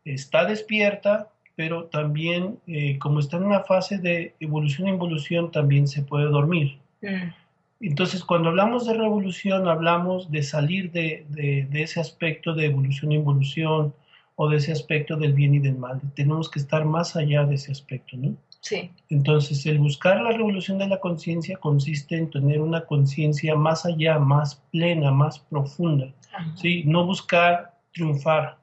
está 0.05 0.45
despierta, 0.45 1.29
pero 1.55 1.85
también 1.85 2.59
eh, 2.67 2.99
como 2.99 3.19
está 3.19 3.37
en 3.37 3.43
una 3.43 3.61
fase 3.61 3.97
de 3.97 4.35
evolución 4.39 4.87
e 4.87 4.91
involución, 4.91 5.51
también 5.51 5.87
se 5.87 6.03
puede 6.03 6.25
dormir. 6.25 6.77
Mm. 7.01 7.33
Entonces, 7.81 8.23
cuando 8.23 8.49
hablamos 8.49 8.85
de 8.85 8.93
revolución, 8.93 9.67
hablamos 9.67 10.29
de 10.29 10.43
salir 10.43 10.91
de, 10.91 11.25
de, 11.29 11.81
ese 11.81 11.99
aspecto 11.99 12.53
de 12.53 12.65
evolución 12.65 13.11
e 13.11 13.15
involución 13.15 13.93
o 14.35 14.49
de 14.49 14.57
ese 14.57 14.71
aspecto 14.71 15.15
del 15.15 15.33
bien 15.33 15.55
y 15.55 15.59
del 15.59 15.77
mal. 15.77 15.99
Tenemos 16.15 16.49
que 16.49 16.59
estar 16.59 16.85
más 16.85 17.15
allá 17.15 17.43
de 17.43 17.55
ese 17.55 17.71
aspecto, 17.71 18.17
¿no? 18.17 18.35
Sí. 18.61 18.91
Entonces, 19.09 19.65
el 19.65 19.79
buscar 19.79 20.21
la 20.21 20.31
revolución 20.31 20.77
de 20.77 20.87
la 20.87 20.99
conciencia 20.99 21.57
consiste 21.57 22.15
en 22.15 22.29
tener 22.29 22.61
una 22.61 22.85
conciencia 22.85 23.55
más 23.55 23.85
allá, 23.85 24.19
más 24.19 24.61
plena, 24.71 25.09
más 25.09 25.39
profunda. 25.39 26.13
¿sí? 26.55 26.83
No 26.85 27.05
buscar 27.05 27.73
triunfar, 27.93 28.57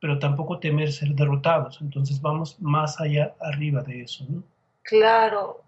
pero 0.00 0.20
tampoco 0.20 0.60
temer 0.60 0.92
ser 0.92 1.14
derrotados. 1.14 1.80
Entonces, 1.80 2.20
vamos 2.20 2.56
más 2.60 3.00
allá, 3.00 3.34
arriba 3.40 3.82
de 3.82 4.02
eso. 4.02 4.24
¿no? 4.28 4.44
Claro. 4.84 5.64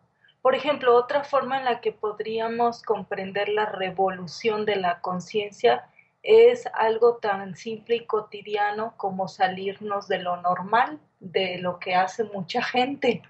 Por 0.47 0.55
ejemplo, 0.55 0.95
otra 0.95 1.25
forma 1.25 1.59
en 1.59 1.65
la 1.65 1.81
que 1.81 1.91
podríamos 1.91 2.81
comprender 2.81 3.49
la 3.49 3.67
revolución 3.67 4.65
de 4.65 4.76
la 4.76 5.00
conciencia 5.00 5.87
es 6.23 6.69
algo 6.73 7.17
tan 7.17 7.57
simple 7.57 7.97
y 7.97 8.05
cotidiano 8.07 8.95
como 8.97 9.26
salirnos 9.26 10.07
de 10.07 10.21
lo 10.23 10.41
normal, 10.41 11.00
de 11.19 11.59
lo 11.59 11.81
que 11.81 11.97
hace 11.97 12.23
mucha 12.23 12.62
gente. 12.62 13.23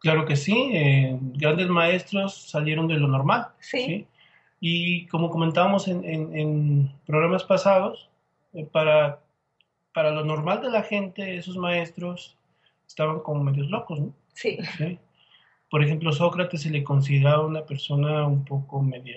Claro 0.00 0.26
que 0.26 0.36
sí, 0.36 0.72
eh, 0.74 1.16
grandes 1.22 1.68
maestros 1.68 2.50
salieron 2.50 2.86
de 2.86 2.96
lo 2.96 3.08
normal. 3.08 3.48
Sí. 3.58 4.06
Y 4.60 5.06
como 5.06 5.30
comentábamos 5.30 5.88
en, 5.88 6.92
programas 7.06 7.44
pasados, 7.44 8.10
eh, 8.52 8.66
para, 8.70 9.20
para 9.94 10.10
lo 10.10 10.22
normal 10.22 10.60
de 10.60 10.70
la 10.70 10.82
gente, 10.82 11.34
esos 11.34 11.56
maestros 11.56 12.36
estaban 12.86 13.20
como 13.20 13.42
medios 13.42 13.70
locos, 13.70 14.00
¿no? 14.00 14.12
Sí. 14.34 14.58
Por 15.72 15.82
ejemplo, 15.82 16.12
Sócrates 16.12 16.60
se 16.60 16.70
le 16.70 16.84
consideraba 16.84 17.44
una 17.44 17.64
persona 17.64 18.26
un 18.26 18.44
poco 18.44 18.82
media 18.82 19.16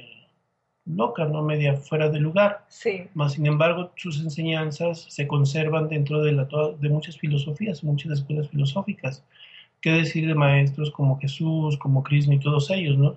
loca, 0.86 1.26
¿no? 1.26 1.44
Media 1.44 1.76
fuera 1.76 2.10
de 2.10 2.20
lugar. 2.20 2.66
Sí. 2.70 3.04
Más 3.14 3.34
sin 3.34 3.46
embargo, 3.46 3.92
sus 3.96 4.22
enseñanzas 4.22 5.06
se 5.10 5.28
conservan 5.28 5.90
dentro 5.90 6.24
de, 6.24 6.32
la, 6.32 6.48
de 6.80 6.90
muchas 6.90 7.18
filosofías, 7.18 7.84
muchas 7.84 8.14
escuelas 8.14 8.48
filosóficas 8.48 9.22
qué 9.86 9.92
decir 9.92 10.26
de 10.28 10.34
maestros 10.34 10.90
como 10.90 11.20
Jesús, 11.20 11.78
como 11.78 12.02
Krishna 12.02 12.34
y 12.34 12.40
todos 12.40 12.72
ellos, 12.72 12.98
¿no? 12.98 13.16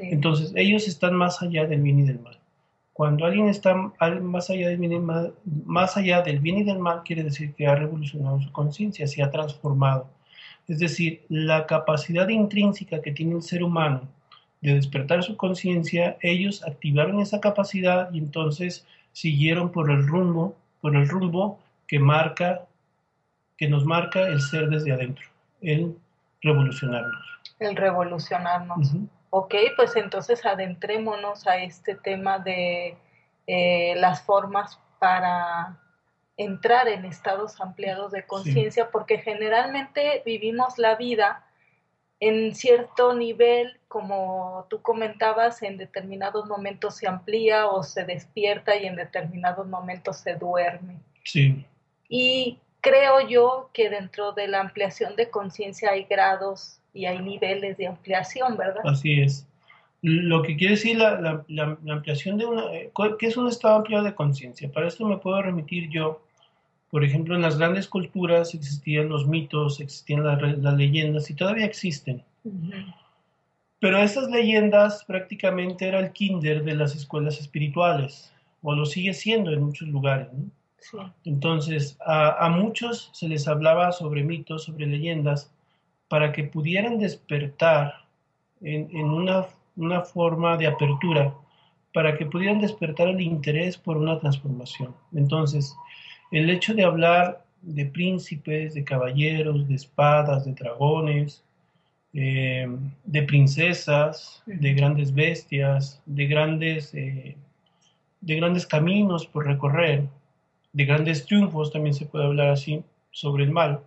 Entonces, 0.00 0.52
ellos 0.54 0.86
están 0.86 1.14
más 1.14 1.40
allá 1.40 1.64
del 1.66 1.80
bien 1.80 2.00
y 2.00 2.02
del 2.02 2.20
mal. 2.20 2.38
Cuando 2.92 3.24
alguien 3.24 3.48
está 3.48 3.74
más 3.74 4.50
allá, 4.50 4.68
del 4.68 4.76
bien 4.76 4.92
y 4.92 4.98
mal, 4.98 5.32
más 5.64 5.96
allá 5.96 6.20
del 6.20 6.40
bien 6.40 6.58
y 6.58 6.64
del 6.64 6.78
mal, 6.78 7.04
quiere 7.04 7.24
decir 7.24 7.54
que 7.54 7.66
ha 7.66 7.74
revolucionado 7.74 8.38
su 8.42 8.52
conciencia, 8.52 9.06
se 9.06 9.22
ha 9.22 9.30
transformado. 9.30 10.08
Es 10.70 10.78
decir, 10.78 11.24
la 11.28 11.66
capacidad 11.66 12.28
intrínseca 12.28 13.02
que 13.02 13.10
tiene 13.10 13.34
el 13.34 13.42
ser 13.42 13.64
humano 13.64 14.02
de 14.60 14.76
despertar 14.76 15.24
su 15.24 15.36
conciencia, 15.36 16.16
ellos 16.22 16.62
activaron 16.64 17.18
esa 17.18 17.40
capacidad 17.40 18.08
y 18.12 18.18
entonces 18.18 18.86
siguieron 19.10 19.72
por 19.72 19.90
el 19.90 20.06
rumbo, 20.06 20.54
por 20.80 20.94
el 20.94 21.08
rumbo 21.08 21.58
que 21.88 21.98
marca, 21.98 22.66
que 23.58 23.68
nos 23.68 23.84
marca 23.84 24.20
el 24.28 24.40
ser 24.40 24.68
desde 24.68 24.92
adentro, 24.92 25.26
el 25.60 25.96
revolucionarnos. 26.40 27.26
El 27.58 27.74
revolucionarnos. 27.74 28.92
Ok, 29.30 29.56
pues 29.74 29.96
entonces 29.96 30.46
adentrémonos 30.46 31.48
a 31.48 31.56
este 31.56 31.96
tema 31.96 32.38
de 32.38 32.96
eh, 33.48 33.94
las 33.96 34.22
formas 34.22 34.78
para 35.00 35.80
entrar 36.40 36.88
en 36.88 37.04
estados 37.04 37.60
ampliados 37.60 38.12
de 38.12 38.24
conciencia, 38.24 38.90
porque 38.90 39.18
generalmente 39.18 40.22
vivimos 40.24 40.78
la 40.78 40.96
vida 40.96 41.44
en 42.18 42.54
cierto 42.54 43.14
nivel, 43.14 43.78
como 43.88 44.66
tú 44.70 44.80
comentabas, 44.80 45.62
en 45.62 45.76
determinados 45.76 46.46
momentos 46.46 46.96
se 46.96 47.06
amplía 47.06 47.66
o 47.66 47.82
se 47.82 48.04
despierta 48.04 48.74
y 48.76 48.86
en 48.86 48.96
determinados 48.96 49.66
momentos 49.66 50.18
se 50.18 50.34
duerme. 50.34 51.00
Sí. 51.24 51.66
Y 52.08 52.58
creo 52.80 53.26
yo 53.28 53.68
que 53.74 53.90
dentro 53.90 54.32
de 54.32 54.48
la 54.48 54.60
ampliación 54.60 55.16
de 55.16 55.28
conciencia 55.28 55.90
hay 55.90 56.04
grados 56.04 56.80
y 56.94 57.04
hay 57.04 57.18
niveles 57.18 57.76
de 57.76 57.86
ampliación, 57.86 58.56
¿verdad? 58.56 58.82
Así 58.84 59.20
es. 59.20 59.46
Lo 60.00 60.42
que 60.42 60.56
quiere 60.56 60.74
decir 60.74 60.96
la, 60.96 61.44
la, 61.48 61.78
ampliación 61.92 62.38
de 62.38 62.46
una... 62.46 62.72
Eh, 62.72 62.90
¿Qué 63.18 63.26
es 63.26 63.36
un 63.36 63.48
estado 63.48 63.76
ampliado 63.76 64.04
de 64.04 64.14
conciencia? 64.14 64.72
Para 64.72 64.88
esto 64.88 65.04
me 65.04 65.18
puedo 65.18 65.42
remitir 65.42 65.90
yo 65.90 66.22
por 66.90 67.04
ejemplo, 67.04 67.36
en 67.36 67.42
las 67.42 67.56
grandes 67.56 67.86
culturas 67.86 68.54
existían 68.54 69.08
los 69.08 69.26
mitos, 69.26 69.80
existían 69.80 70.24
las, 70.24 70.74
leyendas 70.74 71.30
y 71.30 71.34
todavía 71.34 71.64
existen. 71.64 72.24
Pero 73.78 73.98
estas 73.98 74.28
leyendas 74.28 75.04
prácticamente 75.04 75.86
era 75.86 76.00
el 76.00 76.12
kinder 76.12 76.64
de 76.64 76.74
las 76.74 76.96
escuelas 76.96 77.38
espirituales, 77.38 78.32
o 78.62 78.74
lo 78.74 78.84
sigue 78.84 79.14
siendo 79.14 79.52
en 79.52 79.62
muchos 79.62 79.88
lugares. 79.88 80.28
Entonces, 81.24 81.96
a, 82.04 82.48
muchos 82.48 83.10
se 83.12 83.28
les 83.28 83.46
hablaba 83.46 83.92
sobre 83.92 84.24
mitos, 84.24 84.64
sobre 84.64 84.86
leyendas, 84.86 85.52
para 86.08 86.32
que 86.32 86.44
pudieran 86.44 86.98
despertar 86.98 88.04
en, 88.60 88.90
una, 89.08 89.46
una 89.76 90.00
forma 90.02 90.56
de 90.56 90.66
apertura, 90.66 91.34
para 91.94 92.18
que 92.18 92.26
pudieran 92.26 92.60
despertar 92.60 93.08
el 93.08 93.20
interés 93.20 93.78
por 93.78 93.96
una 93.96 94.18
transformación. 94.18 94.94
Entonces, 95.14 95.76
el 96.30 96.50
hecho 96.50 96.74
de 96.74 96.84
hablar 96.84 97.44
de 97.62 97.86
príncipes, 97.86 98.74
de 98.74 98.84
caballeros, 98.84 99.68
de 99.68 99.74
espadas, 99.74 100.44
de 100.44 100.52
dragones, 100.52 101.44
eh, 102.14 102.68
de 103.04 103.22
princesas, 103.22 104.42
de 104.46 104.74
grandes 104.74 105.14
bestias, 105.14 106.02
de 106.06 106.26
grandes, 106.26 106.94
eh, 106.94 107.36
de 108.20 108.36
grandes 108.36 108.66
caminos 108.66 109.26
por 109.26 109.46
recorrer, 109.46 110.04
de 110.72 110.84
grandes 110.84 111.26
triunfos, 111.26 111.72
también 111.72 111.94
se 111.94 112.06
puede 112.06 112.24
hablar 112.24 112.48
así, 112.50 112.82
sobre 113.10 113.44
el 113.44 113.50
mal. 113.50 113.80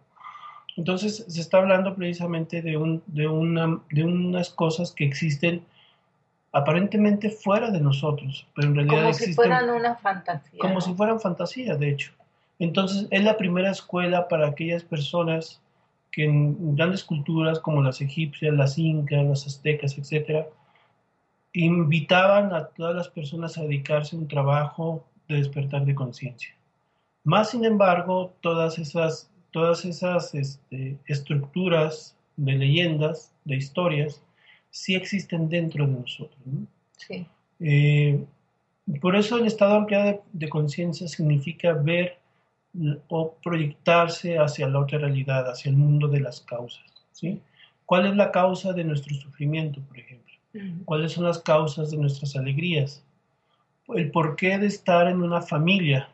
Entonces 0.75 1.25
se 1.27 1.41
está 1.41 1.57
hablando 1.57 1.95
precisamente 1.95 2.61
de, 2.61 2.77
un, 2.77 3.03
de, 3.07 3.27
una, 3.27 3.79
de 3.91 4.03
unas 4.03 4.49
cosas 4.49 4.91
que 4.91 5.05
existen 5.05 5.63
aparentemente 6.51 7.29
fuera 7.29 7.71
de 7.71 7.79
nosotros, 7.79 8.47
pero 8.55 8.69
en 8.69 8.75
realidad 8.75 9.01
como 9.01 9.13
si 9.13 9.33
fueran 9.33 9.69
una 9.69 9.95
fantasía. 9.95 10.59
Como 10.59 10.81
si 10.81 10.93
fueran 10.93 11.19
fantasía, 11.19 11.75
de 11.75 11.89
hecho. 11.89 12.11
Entonces, 12.59 13.07
es 13.11 13.23
la 13.23 13.37
primera 13.37 13.71
escuela 13.71 14.27
para 14.27 14.47
aquellas 14.47 14.83
personas 14.83 15.61
que 16.11 16.25
en 16.25 16.75
grandes 16.75 17.03
culturas 17.03 17.59
como 17.59 17.81
las 17.81 17.99
egipcias, 17.99 18.53
las 18.53 18.77
incas, 18.77 19.25
las 19.25 19.47
aztecas, 19.47 19.97
etc., 19.97 20.45
invitaban 21.53 22.53
a 22.53 22.67
todas 22.67 22.95
las 22.95 23.09
personas 23.09 23.57
a 23.57 23.63
dedicarse 23.63 24.15
a 24.15 24.19
un 24.19 24.27
trabajo 24.27 25.05
de 25.27 25.37
despertar 25.37 25.85
de 25.85 25.95
conciencia. 25.95 26.55
Más 27.23 27.51
sin 27.51 27.65
embargo, 27.65 28.33
todas 28.41 28.77
esas, 28.77 29.31
todas 29.51 29.85
esas 29.85 30.35
este, 30.35 30.97
estructuras 31.07 32.15
de 32.37 32.53
leyendas, 32.53 33.31
de 33.45 33.55
historias, 33.55 34.21
sí 34.69 34.95
existen 34.95 35.49
dentro 35.49 35.87
de 35.87 35.93
nosotros. 35.93 36.39
Sí. 36.97 37.25
Eh, 37.59 38.23
por 38.99 39.15
eso 39.15 39.37
el 39.37 39.45
estado 39.45 39.75
ampliado 39.75 40.23
de 40.33 40.49
conciencia 40.49 41.07
significa 41.07 41.73
ver 41.73 42.17
o 43.07 43.35
proyectarse 43.43 44.37
hacia 44.39 44.67
la 44.67 44.79
otra 44.79 44.99
realidad, 44.99 45.49
hacia 45.49 45.69
el 45.69 45.77
mundo 45.77 46.07
de 46.07 46.19
las 46.19 46.41
causas. 46.41 46.83
¿sí? 47.11 47.41
¿Cuál 47.85 48.07
es 48.07 48.15
la 48.15 48.31
causa 48.31 48.73
de 48.73 48.83
nuestro 48.83 49.15
sufrimiento, 49.15 49.81
por 49.81 49.99
ejemplo? 49.99 50.33
¿Cuáles 50.85 51.13
son 51.13 51.23
las 51.25 51.39
causas 51.39 51.91
de 51.91 51.97
nuestras 51.97 52.35
alegrías? 52.35 53.03
El 53.87 54.11
porqué 54.11 54.57
de 54.59 54.67
estar 54.67 55.07
en 55.07 55.21
una 55.21 55.41
familia. 55.41 56.09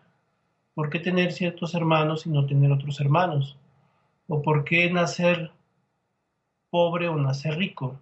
¿Por 0.73 0.89
qué 0.89 0.99
tener 0.99 1.34
ciertos 1.34 1.75
hermanos 1.75 2.25
y 2.25 2.29
no 2.29 2.45
tener 2.45 2.71
otros 2.71 2.99
hermanos? 3.01 3.57
¿O 4.27 4.41
por 4.41 4.63
qué 4.63 4.89
nacer 4.89 5.51
pobre 6.69 7.10
o 7.10 7.15
nacer 7.17 7.57
rico? 7.57 7.99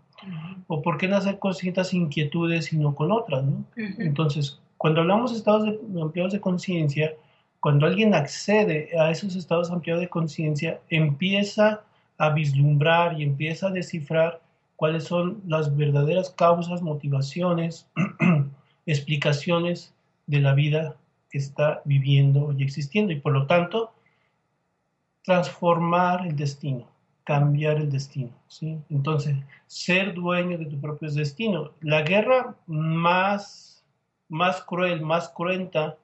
¿O 0.68 0.82
por 0.82 0.98
qué 0.98 1.08
nacer 1.08 1.40
con 1.40 1.54
ciertas 1.54 1.94
inquietudes 1.94 2.72
y 2.74 2.78
no 2.78 2.96
con 2.96 3.12
otras? 3.12 3.44
Entonces, 3.76 4.60
cuando 4.78 5.02
hablamos 5.02 5.32
de 5.32 5.38
estados 5.38 5.66
de, 5.66 6.02
ampliados 6.02 6.34
de 6.34 6.42
conciencia, 6.42 7.14
cuando 7.68 7.86
alguien 7.86 8.14
accede 8.16 8.98
a 8.98 9.12
esos 9.12 9.36
estados 9.36 9.70
ampliados 9.72 10.00
de 10.00 10.08
conciencia, 10.08 10.80
empieza 10.88 11.82
a 12.18 12.30
vislumbrar 12.30 13.20
y 13.20 13.24
empieza 13.24 13.68
a 13.68 13.72
descifrar 13.72 14.40
cuáles 14.78 15.04
son 15.04 15.42
las 15.46 15.76
verdaderas 15.76 16.30
causas, 16.30 16.82
motivaciones, 16.82 17.86
explicaciones 18.86 19.94
de 20.28 20.40
la 20.40 20.54
vida 20.54 20.96
que 21.30 21.40
está 21.40 21.82
viviendo 21.84 22.56
y 22.58 22.64
existiendo 22.64 23.12
y 23.12 23.20
por 23.20 23.34
lo 23.34 23.48
tanto 23.48 23.92
transformar 25.26 26.26
el 26.26 26.38
destino, 26.38 26.88
cambiar 27.26 27.80
el 27.80 27.92
destino. 27.92 28.32
¿sí? 28.48 28.80
Entonces, 28.90 29.36
ser 29.66 30.14
dueño 30.14 30.58
de 30.58 30.68
tu 30.68 30.80
propio 30.80 31.12
destino. 31.12 31.72
La 31.82 32.04
guerra 32.04 32.56
más, 32.66 33.84
más 34.30 34.62
cruel, 34.62 35.02
más 35.02 35.28
cruenta, 35.28 35.98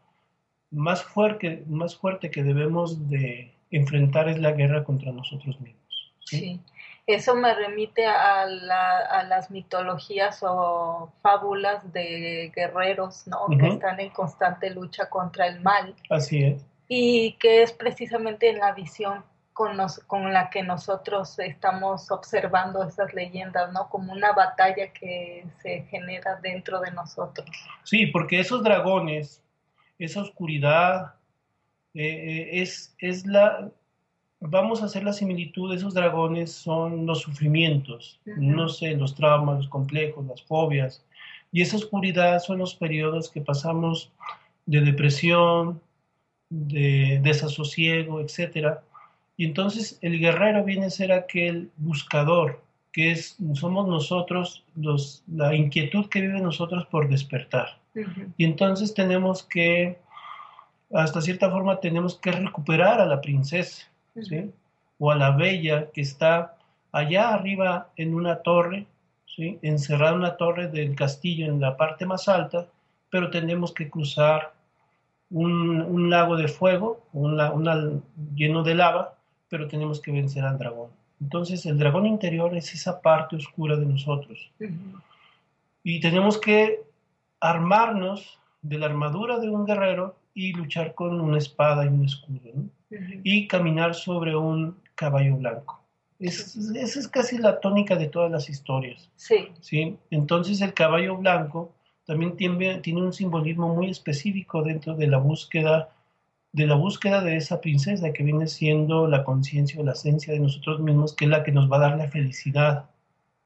más 0.73 1.03
fuerte, 1.03 1.63
más 1.67 1.95
fuerte 1.95 2.31
que 2.31 2.43
debemos 2.43 3.09
de 3.09 3.53
enfrentar 3.71 4.27
es 4.27 4.39
la 4.39 4.51
guerra 4.51 4.83
contra 4.83 5.11
nosotros 5.11 5.59
mismos. 5.61 6.13
Sí, 6.25 6.59
eso 7.05 7.35
me 7.35 7.53
remite 7.53 8.05
a, 8.05 8.45
las 8.45 9.51
mitologías 9.51 10.39
o 10.41 11.11
fábulas 11.21 11.91
de 11.91 12.51
guerreros, 12.55 13.27
¿no? 13.27 13.47
Que 13.57 13.67
están 13.67 13.99
en 13.99 14.09
constante 14.09 14.69
lucha 14.69 15.09
contra 15.09 15.47
el 15.47 15.61
mal. 15.61 15.95
Así 16.09 16.43
es. 16.43 16.65
Y 16.87 17.33
que 17.39 17.61
es 17.61 17.71
precisamente 17.73 18.49
en 18.49 18.59
la 18.59 18.73
visión 18.73 19.23
con, 19.53 19.77
con 20.07 20.33
la 20.33 20.49
que 20.49 20.63
nosotros 20.63 21.37
estamos 21.39 22.09
observando 22.09 22.83
esas 22.83 23.13
leyendas, 23.13 23.71
¿no? 23.73 23.89
Como 23.89 24.13
una 24.13 24.31
batalla 24.31 24.91
que 24.93 25.45
se 25.61 25.83
genera 25.89 26.39
dentro 26.41 26.79
de 26.79 26.91
nosotros. 26.91 27.47
Sí, 27.83 28.07
porque 28.07 28.39
esos 28.39 28.63
dragones 28.63 29.42
esa 29.99 30.21
oscuridad, 30.21 31.15
eh, 31.93 32.03
eh, 32.03 32.61
es, 32.61 32.95
es 32.99 33.25
la, 33.25 33.71
vamos 34.39 34.81
a 34.81 34.85
hacer 34.85 35.03
la 35.03 35.13
similitud, 35.13 35.73
esos 35.73 35.93
dragones 35.93 36.51
son 36.51 37.05
los 37.05 37.21
sufrimientos, 37.21 38.19
no 38.25 38.67
sé, 38.67 38.95
los 38.95 39.15
traumas, 39.15 39.57
los 39.57 39.69
complejos, 39.69 40.25
las 40.25 40.41
fobias, 40.43 41.05
y 41.51 41.61
esa 41.61 41.77
oscuridad 41.77 42.39
son 42.39 42.57
los 42.57 42.75
periodos 42.75 43.29
que 43.29 43.41
pasamos 43.41 44.11
de 44.65 44.81
depresión, 44.81 45.81
de 46.49 47.19
desasosiego, 47.23 48.21
etc. 48.21 48.79
Y 49.37 49.45
entonces 49.45 49.97
el 50.01 50.19
guerrero 50.19 50.63
viene 50.63 50.87
a 50.87 50.89
ser 50.89 51.11
aquel 51.11 51.71
buscador, 51.77 52.61
que 52.91 53.11
es, 53.11 53.37
somos 53.53 53.87
nosotros, 53.87 54.63
los, 54.75 55.23
la 55.27 55.55
inquietud 55.55 56.07
que 56.09 56.21
vive 56.21 56.41
nosotros 56.41 56.85
por 56.87 57.09
despertar. 57.09 57.79
Y 58.37 58.45
entonces 58.45 58.93
tenemos 58.93 59.43
que, 59.43 59.99
hasta 60.93 61.21
cierta 61.21 61.49
forma, 61.49 61.79
tenemos 61.79 62.15
que 62.17 62.31
recuperar 62.31 62.99
a 62.99 63.05
la 63.05 63.21
princesa, 63.21 63.87
¿sí? 64.21 64.51
O 64.99 65.11
a 65.11 65.15
la 65.15 65.31
bella 65.31 65.89
que 65.91 66.01
está 66.01 66.57
allá 66.91 67.33
arriba 67.33 67.89
en 67.97 68.15
una 68.15 68.37
torre, 68.41 68.87
¿sí? 69.25 69.59
Encerrada 69.61 70.13
en 70.13 70.19
una 70.19 70.37
torre 70.37 70.67
del 70.67 70.95
castillo 70.95 71.45
en 71.45 71.59
la 71.59 71.77
parte 71.77 72.05
más 72.05 72.27
alta, 72.27 72.67
pero 73.09 73.29
tenemos 73.29 73.73
que 73.73 73.89
cruzar 73.89 74.53
un, 75.29 76.09
lago 76.09 76.37
de 76.37 76.47
fuego, 76.47 77.03
un 77.13 78.03
lleno 78.35 78.63
de 78.63 78.75
lava, 78.75 79.15
pero 79.49 79.67
tenemos 79.67 79.99
que 79.99 80.11
vencer 80.11 80.43
al 80.45 80.57
dragón. 80.57 80.89
Entonces 81.21 81.65
el 81.65 81.77
dragón 81.77 82.05
interior 82.05 82.55
es 82.55 82.73
esa 82.73 83.01
parte 83.01 83.35
oscura 83.35 83.75
de 83.75 83.85
nosotros. 83.85 84.51
Y 85.83 85.99
tenemos 85.99 86.37
que 86.37 86.81
armarnos 87.43 88.39
de 88.61 88.77
la 88.77 88.85
armadura 88.85 89.37
de 89.37 89.49
un 89.49 89.65
guerrero 89.65 90.15
y 90.33 90.53
luchar 90.53 90.95
con 90.95 91.19
una 91.19 91.37
espada 91.37 91.83
y 91.85 91.89
un 91.89 92.05
escudo, 92.05 92.51
y 93.23 93.47
caminar 93.47 93.93
sobre 93.95 94.35
un 94.35 94.77
caballo 94.95 95.35
blanco. 95.37 95.83
esa 96.19 96.99
es 96.99 97.07
casi 97.07 97.37
la 97.37 97.59
tónica 97.59 97.95
de 97.95 98.07
todas 98.07 98.31
las 98.31 98.49
historias. 98.49 99.09
Sí. 99.15 99.49
¿sí? 99.59 99.97
Entonces 100.09 100.61
el 100.61 100.73
caballo 100.73 101.17
blanco 101.17 101.73
también 102.05 102.37
tiene, 102.37 102.79
tiene 102.79 103.01
un 103.01 103.13
simbolismo 103.13 103.75
muy 103.75 103.89
específico 103.89 104.63
dentro 104.63 104.95
de 104.95 105.07
la 105.07 105.17
búsqueda 105.17 105.89
de 106.53 106.67
la 106.67 106.75
búsqueda 106.75 107.23
de 107.23 107.35
esa 107.35 107.59
princesa 107.61 108.13
que 108.13 108.21
viene 108.23 108.45
siendo 108.45 109.07
la 109.07 109.23
conciencia 109.23 109.81
o 109.81 109.83
la 109.83 109.93
esencia 109.93 110.33
de 110.33 110.39
nosotros 110.39 110.79
mismos, 110.79 111.15
que 111.15 111.25
es 111.25 111.31
la 111.31 111.43
que 111.43 111.51
nos 111.51 111.69
va 111.69 111.77
a 111.77 111.89
dar 111.89 111.97
la 111.97 112.07
felicidad. 112.07 112.85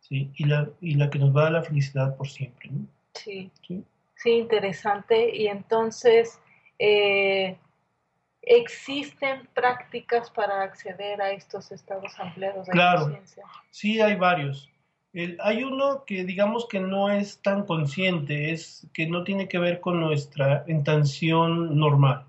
¿sí? 0.01 0.29
y, 0.36 0.43
la, 0.43 0.69
y 0.81 0.95
la 0.95 1.10
que 1.10 1.19
nos 1.19 1.36
va 1.36 1.41
a 1.41 1.43
dar 1.45 1.53
la 1.53 1.63
felicidad 1.63 2.15
por 2.15 2.27
siempre. 2.27 2.69
¿no? 2.69 2.86
Sí. 3.17 3.51
sí, 3.67 3.84
sí, 4.15 4.32
interesante. 4.32 5.36
Y 5.36 5.47
entonces, 5.47 6.39
eh, 6.80 7.58
¿existen 8.41 9.47
prácticas 9.53 10.30
para 10.30 10.62
acceder 10.62 11.21
a 11.21 11.32
estos 11.32 11.71
estados 11.71 12.19
ampliados 12.19 12.67
de 12.67 12.71
claro, 12.71 13.01
conciencia? 13.01 13.43
Sí, 13.71 13.99
hay 14.01 14.15
varios. 14.15 14.69
El, 15.13 15.38
hay 15.41 15.63
uno 15.63 16.03
que 16.06 16.23
digamos 16.23 16.67
que 16.67 16.80
no 16.80 17.10
es 17.10 17.41
tan 17.41 17.65
consciente, 17.65 18.51
es 18.51 18.88
que 18.93 19.08
no 19.08 19.23
tiene 19.23 19.47
que 19.47 19.58
ver 19.58 19.80
con 19.80 19.99
nuestra 19.99 20.63
intención 20.67 21.77
normal. 21.77 22.25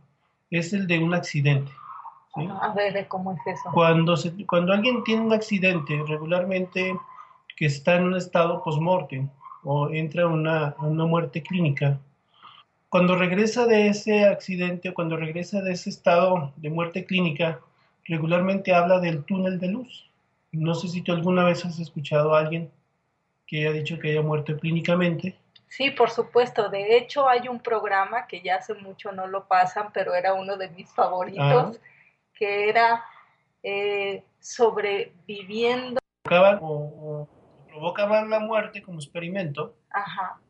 Es 0.50 0.72
el 0.72 0.86
de 0.86 0.98
un 0.98 1.14
accidente. 1.14 1.70
A 2.60 2.72
ver, 2.72 3.08
¿cómo 3.08 3.32
es 3.32 3.40
eso? 3.46 3.70
Cuando, 3.72 4.16
se, 4.16 4.46
cuando 4.46 4.72
alguien 4.72 5.02
tiene 5.02 5.22
un 5.22 5.32
accidente, 5.32 6.00
regularmente 6.06 6.96
que 7.56 7.66
está 7.66 7.96
en 7.96 8.04
un 8.04 8.16
estado 8.16 8.62
post-mortem 8.62 9.28
o 9.64 9.90
entra 9.90 10.24
a 10.24 10.28
una, 10.28 10.74
una 10.78 11.04
muerte 11.06 11.42
clínica, 11.42 11.98
cuando 12.88 13.16
regresa 13.16 13.66
de 13.66 13.88
ese 13.88 14.24
accidente 14.24 14.88
o 14.88 14.94
cuando 14.94 15.16
regresa 15.16 15.60
de 15.60 15.72
ese 15.72 15.90
estado 15.90 16.52
de 16.56 16.70
muerte 16.70 17.04
clínica, 17.04 17.60
regularmente 18.04 18.72
habla 18.72 18.98
del 18.98 19.24
túnel 19.24 19.60
de 19.60 19.68
luz. 19.68 20.10
No 20.52 20.74
sé 20.74 20.88
si 20.88 21.02
tú 21.02 21.12
alguna 21.12 21.44
vez 21.44 21.64
has 21.66 21.78
escuchado 21.78 22.34
a 22.34 22.40
alguien 22.40 22.70
que 23.46 23.60
haya 23.60 23.72
dicho 23.72 23.98
que 23.98 24.10
haya 24.10 24.22
muerto 24.22 24.56
clínicamente. 24.56 25.36
Sí, 25.68 25.90
por 25.90 26.10
supuesto. 26.10 26.70
De 26.70 26.96
hecho, 26.96 27.28
hay 27.28 27.48
un 27.48 27.60
programa 27.60 28.26
que 28.26 28.40
ya 28.40 28.56
hace 28.56 28.74
mucho 28.74 29.12
no 29.12 29.26
lo 29.26 29.46
pasan, 29.46 29.90
pero 29.92 30.14
era 30.14 30.32
uno 30.32 30.56
de 30.56 30.70
mis 30.70 30.88
favoritos, 30.90 31.44
ah. 31.44 31.72
que 32.34 32.70
era 32.70 33.04
eh, 33.62 34.22
sobreviviendo. 34.40 36.00
O, 36.60 36.97
provocaban 37.78 38.28
la 38.28 38.40
muerte 38.40 38.82
como 38.82 38.98
experimento. 38.98 39.76
Ajá. 39.90 40.40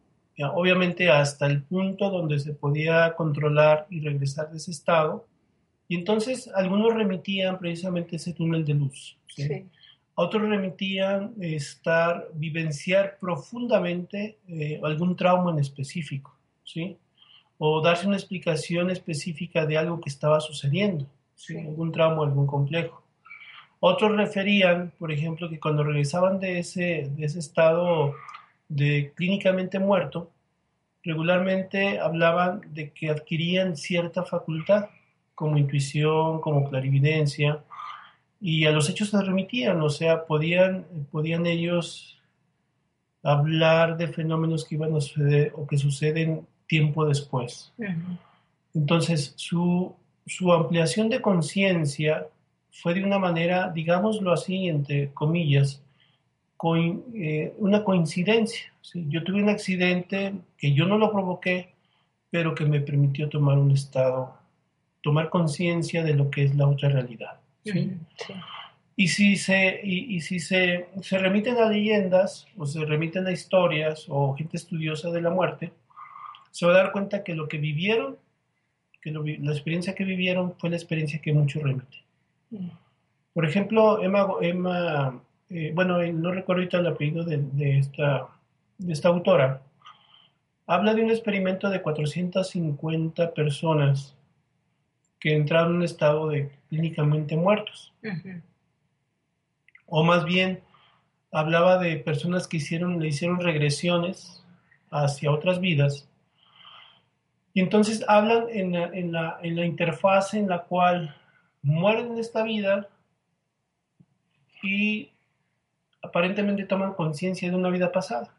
obviamente 0.55 1.11
hasta 1.11 1.47
el 1.47 1.63
punto 1.63 2.11
donde 2.11 2.39
se 2.39 2.53
podía 2.53 3.15
controlar 3.17 3.87
y 3.91 4.01
regresar 4.01 4.51
de 4.51 4.57
ese 4.57 4.71
estado. 4.71 5.27
Y 5.89 5.97
entonces 5.97 6.51
algunos 6.55 6.95
remitían 6.95 7.59
precisamente 7.59 8.17
ese 8.17 8.33
túnel 8.33 8.65
de 8.65 8.75
luz. 8.75 9.19
¿sí? 9.29 9.67
Otros 10.15 10.49
remitían 10.49 11.35
estar, 11.41 12.29
vivenciar 12.35 13.19
profundamente 13.21 14.39
eh, 14.49 14.81
algún 14.83 15.17
trauma 15.17 15.53
en 15.53 15.61
específico, 15.61 16.37
¿sí? 16.65 16.97
O 17.57 17.81
darse 17.81 18.07
una 18.07 18.17
explicación 18.17 18.91
específica 18.91 19.65
de 19.65 19.79
algo 19.79 20.01
que 20.01 20.11
estaba 20.11 20.41
sucediendo, 20.41 21.07
¿sí? 21.37 21.57
Algún 21.57 21.93
trauma, 21.93 22.25
algún 22.25 22.47
complejo. 22.47 23.03
Otros 23.81 24.17
referían, 24.17 24.93
por 24.99 25.13
ejemplo, 25.13 25.49
que 25.49 25.61
cuando 25.61 25.85
regresaban 25.85 26.41
de 26.41 26.59
ese, 26.59 27.11
de 27.17 27.25
ese 27.25 27.39
estado 27.39 28.15
de 28.69 29.13
clínicamente 29.15 29.79
muerto, 29.79 30.31
regularmente 31.05 31.99
hablaban 32.01 32.63
de 32.75 32.91
que 32.91 33.11
adquirían 33.11 33.77
cierta 33.77 34.25
facultad, 34.25 34.87
como 35.35 35.57
intuición, 35.57 36.41
como 36.41 36.69
clarividencia, 36.69 37.63
y 38.41 38.67
a 38.67 38.73
los 38.73 38.89
hechos 38.89 39.11
se 39.11 39.23
remitían, 39.23 39.81
o 39.81 39.89
sea, 39.89 40.25
podían, 40.27 40.85
podían 41.11 41.47
ellos 41.47 42.19
hablar 43.23 43.97
de 43.97 44.09
fenómenos 44.09 44.65
que 44.65 44.77
iban 44.77 44.95
a 44.95 45.01
suceder 45.01 45.53
o 45.57 45.67
que 45.67 45.77
suceden 45.77 46.47
tiempo 46.67 47.05
después. 47.05 47.73
Entonces, 48.75 49.33
su, 49.37 49.95
su, 50.27 50.53
ampliación 50.53 51.09
de 51.09 51.21
conciencia 51.21 52.27
fue 52.81 52.95
de 52.95 53.05
una 53.05 53.19
manera, 53.19 53.71
digámoslo 53.75 54.33
así, 54.33 54.69
entre 54.69 55.13
comillas, 55.13 55.83
eh, 57.15 57.55
una 57.59 57.83
coincidencia. 57.83 58.73
Yo 58.95 59.23
tuve 59.25 59.43
un 59.43 59.49
accidente 59.49 60.35
que 60.57 60.73
yo 60.73 60.87
no 60.87 60.97
lo 60.97 61.13
provoqué, 61.13 61.75
pero 62.31 62.55
que 62.55 62.65
me 62.65 62.81
permitió 62.81 63.29
tomar 63.29 63.59
un 63.59 63.73
estado, 63.73 64.35
tomar 65.03 65.29
conciencia 65.29 66.05
de 66.05 66.15
lo 66.15 66.31
que 66.31 66.45
es 66.45 66.55
la 66.55 66.69
otra 66.69 66.89
realidad. 66.89 67.41
Y 68.97 69.09
si, 69.09 69.37
se, 69.37 69.81
y, 69.85 70.21
si 70.21 70.41
se, 70.41 70.89
se, 71.03 71.19
remiten 71.19 71.59
a 71.59 71.69
leyendas 71.69 72.47
o 72.57 72.67
se 72.67 72.85
remiten 72.85 73.27
a 73.27 73.33
historias 73.33 74.07
o 74.09 74.35
gente 74.35 74.57
estudiosa 74.57 75.11
de 75.11 75.21
la 75.21 75.31
muerte, 75.31 75.73
se 76.51 76.67
va 76.67 76.73
a 76.73 76.77
dar 76.77 76.93
cuenta 76.93 77.23
que 77.23 77.35
lo 77.35 77.47
que 77.47 77.59
vivieron, 77.59 78.17
que 79.01 79.13
la 79.13 79.53
experiencia 79.53 79.95
que 79.95 80.05
vivieron 80.05 80.55
fue 80.59 80.71
la 80.71 80.77
experiencia 80.77 81.21
que 81.21 81.33
muchos 81.33 81.63
remiten. 81.63 82.08
Por 83.33 83.45
ejemplo, 83.45 84.03
Emma, 84.03 84.27
Emma 84.41 85.21
eh, 85.51 85.73
bueno, 85.75 85.99
no 86.13 86.33
recuerdo 86.33 86.61
ahorita 86.61 86.79
el 86.79 86.87
apellido 86.87 87.25
de, 87.25 87.39
de, 87.39 87.79
esta, 87.79 88.29
de 88.77 88.93
esta 88.93 89.09
autora, 89.09 89.63
habla 90.67 90.95
de 90.95 91.03
un 91.03 91.11
experimento 91.11 91.71
de 91.71 91.81
450 91.81 93.33
personas 93.33 94.15
que 95.19 95.35
entraron 95.35 95.71
en 95.71 95.77
un 95.77 95.83
estado 95.85 96.29
de 96.29 96.51
clínicamente 96.69 97.37
muertos. 97.37 97.95
O 99.87 100.05
más 100.05 100.25
bien, 100.25 100.61
hablaba 101.33 101.79
de 101.79 101.97
personas 101.97 102.47
que 102.47 102.59
hicieron, 102.59 103.01
le 103.01 103.09
hicieron 103.09 103.41
regresiones 103.41 104.45
hacia 104.91 105.33
otras 105.33 105.61
vidas. 105.61 106.09
Y 107.55 107.61
entonces 107.61 108.05
hablan 108.07 108.45
en 108.51 108.73
la, 108.73 108.85
en 108.85 109.13
la, 109.13 109.39
en 109.43 109.57
la 109.57 109.65
interfase 109.65 110.39
en 110.39 110.49
la 110.49 110.65
cual 110.65 111.17
mueren 111.63 112.13
en 112.13 112.19
esta 112.19 112.43
vida 112.43 112.89
y 114.63 115.11
aparentemente 116.03 116.65
toman 116.65 116.95
conciencia 116.95 117.51
de 117.51 117.57
una 117.57 117.71
vida 117.71 117.93
pasada. 117.93 118.35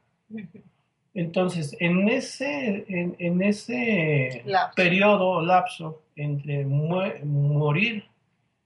Entonces, 1.13 1.75
en 1.79 2.07
ese, 2.07 2.85
en, 2.87 3.41
ese 3.41 4.43
periodo 4.75 5.27
o 5.27 5.41
lapso 5.41 6.01
entre 6.15 6.65
morir 6.65 8.05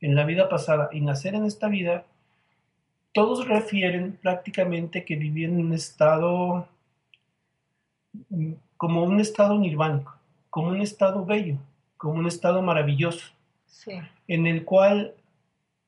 en 0.02 0.16
la 0.16 0.26
vida 0.26 0.50
pasada 0.50 0.90
y 0.92 1.02
nacer 1.02 1.36
en 1.36 1.46
esta 1.46 1.70
vida, 1.70 2.06
todos 3.14 3.48
refieren 3.48 4.18
prácticamente 4.22 5.06
que 5.06 5.16
vivían 5.16 5.54
en 5.54 5.68
un 5.68 5.74
estado 5.74 6.68
como 8.78 9.04
un 9.04 9.20
estado 9.20 9.58
nirvánico, 9.58 10.16
como 10.50 10.68
un 10.68 10.82
estado 10.82 11.26
bello, 11.26 11.58
como 11.98 12.16
un 12.16 12.28
estado 12.28 12.62
maravilloso, 12.62 13.32
en 14.28 14.48
el 14.48 14.66
cual 14.66 15.14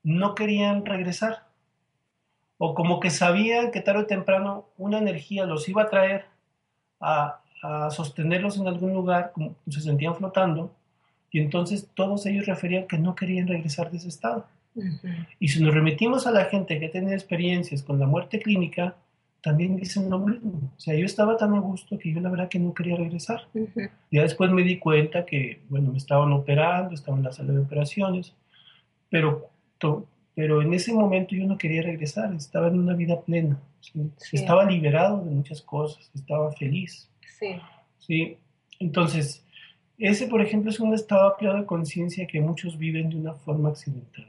no 0.02 0.34
querían 0.34 0.84
regresar, 0.84 1.44
o 2.58 2.74
como 2.74 3.00
que 3.00 3.10
sabían 3.10 3.70
que 3.70 3.80
tarde 3.80 4.02
o 4.02 4.06
temprano 4.06 4.66
una 4.78 4.98
energía 4.98 5.44
los 5.44 5.68
iba 5.68 5.82
a 5.82 5.90
traer 5.90 6.24
a, 7.00 7.40
sostenerlos 7.90 8.58
en 8.58 8.68
algún 8.68 8.92
lugar, 8.92 9.32
como 9.32 9.56
se 9.68 9.80
sentían 9.80 10.14
flotando, 10.14 10.72
y 11.32 11.40
entonces 11.40 11.88
todos 11.94 12.24
ellos 12.26 12.46
referían 12.46 12.86
que 12.86 12.98
no 12.98 13.16
querían 13.16 13.48
regresar 13.48 13.90
de 13.90 13.96
ese 13.96 14.08
estado. 14.08 14.46
Y 15.40 15.48
si 15.48 15.62
nos 15.62 15.74
remitimos 15.74 16.26
a 16.26 16.30
la 16.30 16.44
gente 16.44 16.78
que 16.78 16.88
tenía 16.88 17.14
experiencias 17.14 17.82
con 17.82 17.98
la 17.98 18.06
muerte 18.06 18.38
clínica, 18.38 18.94
también 19.46 19.76
dicen 19.76 20.10
lo 20.10 20.18
mismo. 20.18 20.72
O 20.76 20.80
sea, 20.80 20.92
yo 20.96 21.06
estaba 21.06 21.36
tan 21.36 21.54
a 21.54 21.60
gusto 21.60 21.96
que 21.96 22.12
yo 22.12 22.20
la 22.20 22.30
verdad 22.30 22.48
que 22.48 22.58
no 22.58 22.74
quería 22.74 22.96
regresar. 22.96 23.42
Ya 24.10 24.22
después 24.22 24.50
me 24.50 24.64
di 24.64 24.80
cuenta 24.80 25.24
que, 25.24 25.60
bueno, 25.68 25.92
me 25.92 25.98
estaban 25.98 26.32
operando, 26.32 26.92
estaba 26.92 27.16
en 27.16 27.22
la 27.22 27.30
sala 27.30 27.52
de 27.52 27.60
operaciones, 27.60 28.34
pero, 29.08 29.48
pero 30.34 30.62
en 30.62 30.74
ese 30.74 30.92
momento 30.92 31.36
yo 31.36 31.46
no 31.46 31.56
quería 31.56 31.82
regresar, 31.82 32.34
estaba 32.34 32.66
en 32.66 32.80
una 32.80 32.94
vida 32.94 33.20
plena. 33.20 33.56
Estaba 34.32 34.64
liberado 34.64 35.24
de 35.24 35.30
muchas 35.30 35.62
cosas, 35.62 36.10
estaba 36.12 36.50
feliz. 36.50 37.08
Sí. 37.38 37.54
Sí. 38.00 38.36
Entonces, 38.80 39.44
ese, 39.96 40.26
por 40.26 40.40
ejemplo, 40.40 40.72
es 40.72 40.80
un 40.80 40.92
estado 40.92 41.30
ampliado 41.30 41.58
de 41.58 41.66
conciencia 41.66 42.26
que 42.26 42.40
muchos 42.40 42.76
viven 42.76 43.10
de 43.10 43.16
una 43.16 43.34
forma 43.34 43.68
accidental. 43.68 44.26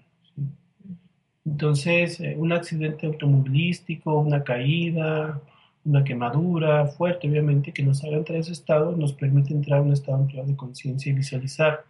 Entonces, 1.47 2.19
eh, 2.19 2.35
un 2.37 2.51
accidente 2.51 3.07
automovilístico, 3.07 4.19
una 4.19 4.43
caída, 4.43 5.39
una 5.85 6.03
quemadura 6.03 6.87
fuerte, 6.87 7.29
obviamente, 7.29 7.71
que 7.71 7.83
nos 7.83 8.03
haga 8.03 8.17
entrar 8.17 8.37
a 8.37 8.41
ese 8.41 8.51
estado, 8.51 8.91
nos 8.91 9.13
permite 9.13 9.53
entrar 9.53 9.79
a 9.79 9.81
un 9.81 9.93
estado 9.93 10.17
ampliado 10.17 10.47
de 10.47 10.57
conciencia 10.57 11.09
y 11.09 11.15
visualizar. 11.15 11.85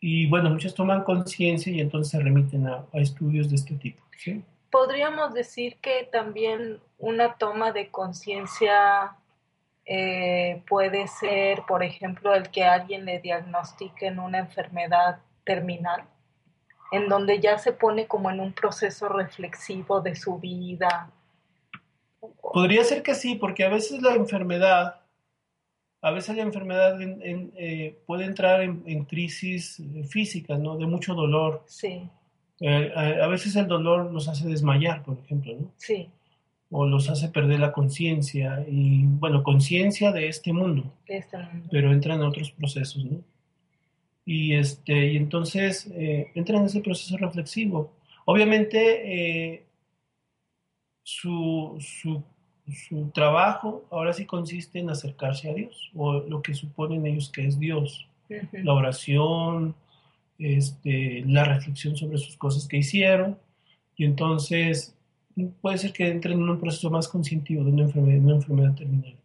Y 0.00 0.26
bueno, 0.26 0.50
muchos 0.50 0.74
toman 0.74 1.04
conciencia 1.04 1.72
y 1.72 1.80
entonces 1.80 2.10
se 2.10 2.18
remiten 2.18 2.66
a, 2.66 2.84
estudios 2.94 3.48
de 3.48 3.54
este 3.54 3.76
tipo. 3.76 4.02
Podríamos 4.70 5.32
decir 5.32 5.76
que 5.80 6.08
también 6.10 6.80
una 6.98 7.34
toma 7.34 7.70
de 7.70 7.90
conciencia 7.90 9.16
eh, 9.84 10.62
puede 10.68 11.06
ser, 11.06 11.62
por 11.68 11.84
ejemplo, 11.84 12.34
el 12.34 12.50
que 12.50 12.64
alguien 12.64 13.04
le 13.04 13.20
diagnostiquen 13.20 14.18
una 14.18 14.40
enfermedad 14.40 15.20
terminal, 15.44 16.02
en 16.92 17.08
donde 17.08 17.40
ya 17.40 17.58
se 17.58 17.72
pone 17.72 18.06
como 18.06 18.30
en 18.30 18.38
un 18.38 18.52
proceso 18.52 19.08
reflexivo 19.08 20.00
de 20.00 20.14
su 20.14 20.38
vida. 20.38 21.10
Podría 22.40 22.84
ser 22.84 23.02
que 23.02 23.14
sí, 23.14 23.34
porque 23.34 23.64
a 23.64 23.70
veces 23.70 24.02
la 24.02 24.14
enfermedad, 24.14 25.00
a 26.02 26.10
veces 26.10 26.36
la 26.36 26.42
enfermedad 26.42 26.98
eh, 27.00 27.98
puede 28.06 28.26
entrar 28.26 28.60
en, 28.62 29.04
crisis 29.06 29.82
físicas, 30.08 30.58
¿no? 30.60 30.76
De 30.76 30.86
mucho 30.86 31.14
dolor. 31.14 31.64
Sí. 31.66 32.08
Eh, 32.60 32.92
a, 32.94 33.26
veces 33.26 33.56
el 33.56 33.66
dolor 33.66 34.12
nos 34.12 34.28
hace 34.28 34.46
desmayar, 34.46 35.02
por 35.02 35.18
ejemplo, 35.18 35.54
¿no? 35.58 35.72
Sí. 35.76 36.08
o 36.70 36.86
los 36.86 37.10
hace 37.10 37.28
perder 37.28 37.58
la 37.58 37.72
conciencia 37.72 38.64
y, 38.68 39.04
bueno, 39.04 39.42
conciencia 39.42 40.12
de 40.12 40.28
este 40.28 40.52
mundo, 40.52 40.84
Este 41.06 41.38
mundo. 41.38 41.68
pero 41.70 41.90
entra 41.90 42.14
en 42.14 42.22
otros 42.22 42.50
procesos, 42.52 43.04
¿no? 43.04 43.18
Y, 44.24 44.54
este, 44.54 45.12
y 45.12 45.16
entonces 45.16 45.86
eh, 45.94 46.30
entra 46.34 46.58
en 46.58 46.66
ese 46.66 46.80
proceso 46.80 47.16
reflexivo. 47.16 47.92
Obviamente, 48.24 49.54
eh, 49.54 49.66
su, 51.02 51.76
su, 51.80 52.22
su 52.72 53.10
trabajo 53.10 53.84
ahora 53.90 54.12
sí 54.12 54.24
consiste 54.24 54.78
en 54.78 54.90
acercarse 54.90 55.50
a 55.50 55.54
Dios, 55.54 55.90
o 55.96 56.20
lo 56.20 56.40
que 56.40 56.54
suponen 56.54 57.06
ellos 57.06 57.30
que 57.30 57.46
es 57.46 57.58
Dios, 57.58 58.06
la 58.52 58.72
oración, 58.72 59.74
este, 60.38 61.22
la 61.26 61.44
reflexión 61.44 61.96
sobre 61.96 62.18
sus 62.18 62.36
cosas 62.36 62.66
que 62.66 62.78
hicieron, 62.78 63.38
y 63.96 64.04
entonces 64.04 64.96
puede 65.60 65.78
ser 65.78 65.92
que 65.92 66.08
entren 66.08 66.40
en 66.40 66.48
un 66.48 66.60
proceso 66.60 66.90
más 66.90 67.08
conscientivo 67.08 67.64
de 67.64 67.72
una 67.72 67.82
enfermedad, 67.82 68.18
de 68.18 68.24
una 68.24 68.34
enfermedad 68.36 68.74
terminal. 68.74 69.16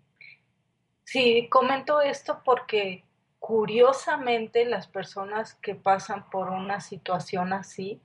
Sí, 1.03 1.47
comento 1.49 2.01
esto 2.01 2.41
porque 2.43 3.03
curiosamente 3.39 4.65
las 4.65 4.87
personas 4.87 5.55
que 5.55 5.75
pasan 5.75 6.29
por 6.29 6.49
una 6.49 6.81
situación 6.81 7.53
así 7.53 8.01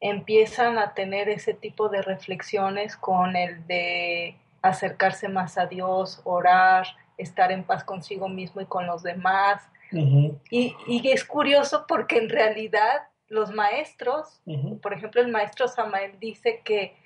empiezan 0.00 0.78
a 0.78 0.94
tener 0.94 1.28
ese 1.28 1.54
tipo 1.54 1.88
de 1.88 2.02
reflexiones 2.02 2.96
con 2.96 3.34
el 3.34 3.66
de 3.66 4.36
acercarse 4.62 5.28
más 5.28 5.58
a 5.58 5.66
Dios, 5.66 6.20
orar, 6.24 6.86
estar 7.18 7.50
en 7.50 7.64
paz 7.64 7.82
consigo 7.84 8.28
mismo 8.28 8.60
y 8.60 8.66
con 8.66 8.86
los 8.86 9.02
demás. 9.02 9.62
Y, 9.90 10.74
y 10.86 11.08
es 11.08 11.24
curioso 11.24 11.86
porque 11.88 12.18
en 12.18 12.28
realidad 12.28 13.08
los 13.28 13.52
maestros, 13.52 14.40
por 14.82 14.92
ejemplo 14.92 15.20
el 15.20 15.28
maestro 15.28 15.66
Samael 15.68 16.18
dice 16.20 16.60
que, 16.64 16.96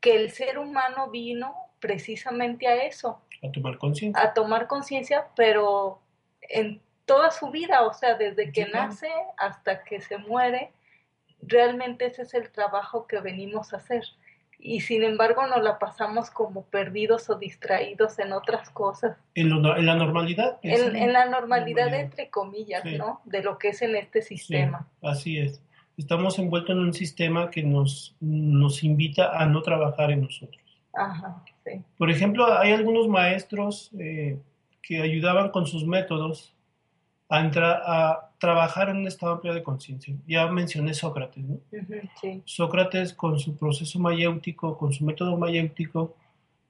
que 0.00 0.14
el 0.14 0.30
ser 0.30 0.58
humano 0.58 1.10
vino 1.10 1.54
precisamente 1.80 2.66
a 2.66 2.84
eso, 2.84 3.20
A 3.42 3.50
tomar 3.52 3.78
conciencia. 3.78 4.22
a 4.22 4.34
tomar 4.34 4.66
conciencia, 4.66 5.28
pero 5.36 6.00
en 6.48 6.80
toda 7.06 7.30
su 7.30 7.50
vida, 7.50 7.82
o 7.82 7.92
sea, 7.94 8.14
desde 8.16 8.52
que 8.52 8.66
nace 8.66 9.08
hasta 9.36 9.82
que 9.84 10.00
se 10.00 10.18
muere, 10.18 10.72
realmente 11.42 12.06
ese 12.06 12.22
es 12.22 12.34
el 12.34 12.50
trabajo 12.50 13.06
que 13.06 13.20
venimos 13.20 13.72
a 13.72 13.78
hacer. 13.78 14.04
Y 14.60 14.80
sin 14.80 15.04
embargo 15.04 15.46
nos 15.46 15.62
la 15.62 15.78
pasamos 15.78 16.30
como 16.30 16.64
perdidos 16.64 17.30
o 17.30 17.36
distraídos 17.38 18.18
en 18.18 18.32
otras 18.32 18.68
cosas, 18.70 19.16
En, 19.36 19.48
lo- 19.50 19.76
en 19.76 19.86
la 19.86 19.94
normalidad. 19.94 20.58
en, 20.62 20.96
en 20.96 21.12
la 21.12 21.26
normalidad 21.26 21.84
normalidad. 21.86 21.94
entre 22.00 22.28
comillas, 22.28 22.82
Sí. 22.82 22.98
¿no? 22.98 23.20
De 23.24 23.42
lo 23.42 23.56
que 23.56 23.68
es 23.68 23.82
en 23.82 23.94
este 23.94 24.20
Sí, 24.20 24.36
sistema. 24.36 24.88
así 25.02 25.38
es. 25.38 25.62
Estamos 25.96 26.38
envueltos 26.40 26.70
en 26.70 26.78
un 26.80 26.92
sistema 26.92 27.50
que 27.50 27.62
nos, 27.62 28.16
nos 28.20 28.82
invita 28.84 29.36
a 29.40 29.46
no 29.46 29.62
trabajar 29.62 30.10
en 30.10 30.22
nosotros. 30.22 30.60
Ajá, 30.92 31.42
sí. 31.64 31.80
Por 31.96 32.10
ejemplo, 32.10 32.52
hay 32.58 32.72
algunos 32.72 33.06
maestros 33.08 33.90
eh, 33.98 34.38
que 34.88 35.02
ayudaban 35.02 35.50
con 35.50 35.66
sus 35.66 35.84
métodos 35.84 36.54
a, 37.28 37.40
entrar, 37.40 37.82
a 37.84 38.30
trabajar 38.38 38.88
en 38.88 38.96
un 38.96 39.06
estado 39.06 39.32
amplio 39.32 39.52
de 39.52 39.62
conciencia. 39.62 40.14
Ya 40.26 40.46
mencioné 40.46 40.94
Sócrates, 40.94 41.44
¿no? 41.44 41.56
Ujú, 41.56 42.08
sí. 42.18 42.42
Sócrates 42.46 43.12
con 43.12 43.38
su 43.38 43.54
proceso 43.54 43.98
mayéutico, 43.98 44.78
con 44.78 44.94
su 44.94 45.04
método 45.04 45.36
mayéutico, 45.36 46.16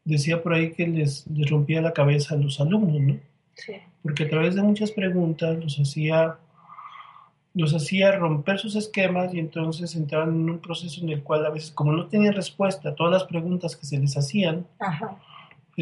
decía 0.02 0.42
por 0.42 0.54
ahí 0.54 0.72
que 0.72 0.88
les, 0.88 1.28
les 1.28 1.48
rompía 1.48 1.80
la 1.80 1.92
cabeza 1.92 2.34
a 2.34 2.38
los 2.38 2.60
alumnos, 2.60 3.00
¿no? 3.00 3.20
Sí. 3.54 3.74
Porque 4.02 4.24
a 4.24 4.28
través 4.28 4.56
de 4.56 4.62
muchas 4.64 4.90
preguntas 4.90 5.56
los 5.56 5.78
hacía, 5.78 6.38
los 7.54 7.72
hacía 7.72 8.16
romper 8.16 8.58
sus 8.58 8.74
esquemas 8.74 9.32
y 9.32 9.38
entonces 9.38 9.94
entraban 9.94 10.30
en 10.30 10.50
un 10.50 10.58
proceso 10.58 11.00
en 11.02 11.10
el 11.10 11.22
cual 11.22 11.46
a 11.46 11.50
veces, 11.50 11.70
como 11.70 11.92
no 11.92 12.08
tenían 12.08 12.34
respuesta 12.34 12.88
a 12.88 12.94
todas 12.96 13.12
las 13.12 13.24
preguntas 13.24 13.76
que 13.76 13.86
se 13.86 13.96
les 13.96 14.16
hacían, 14.16 14.66
Ajá. 14.80 15.20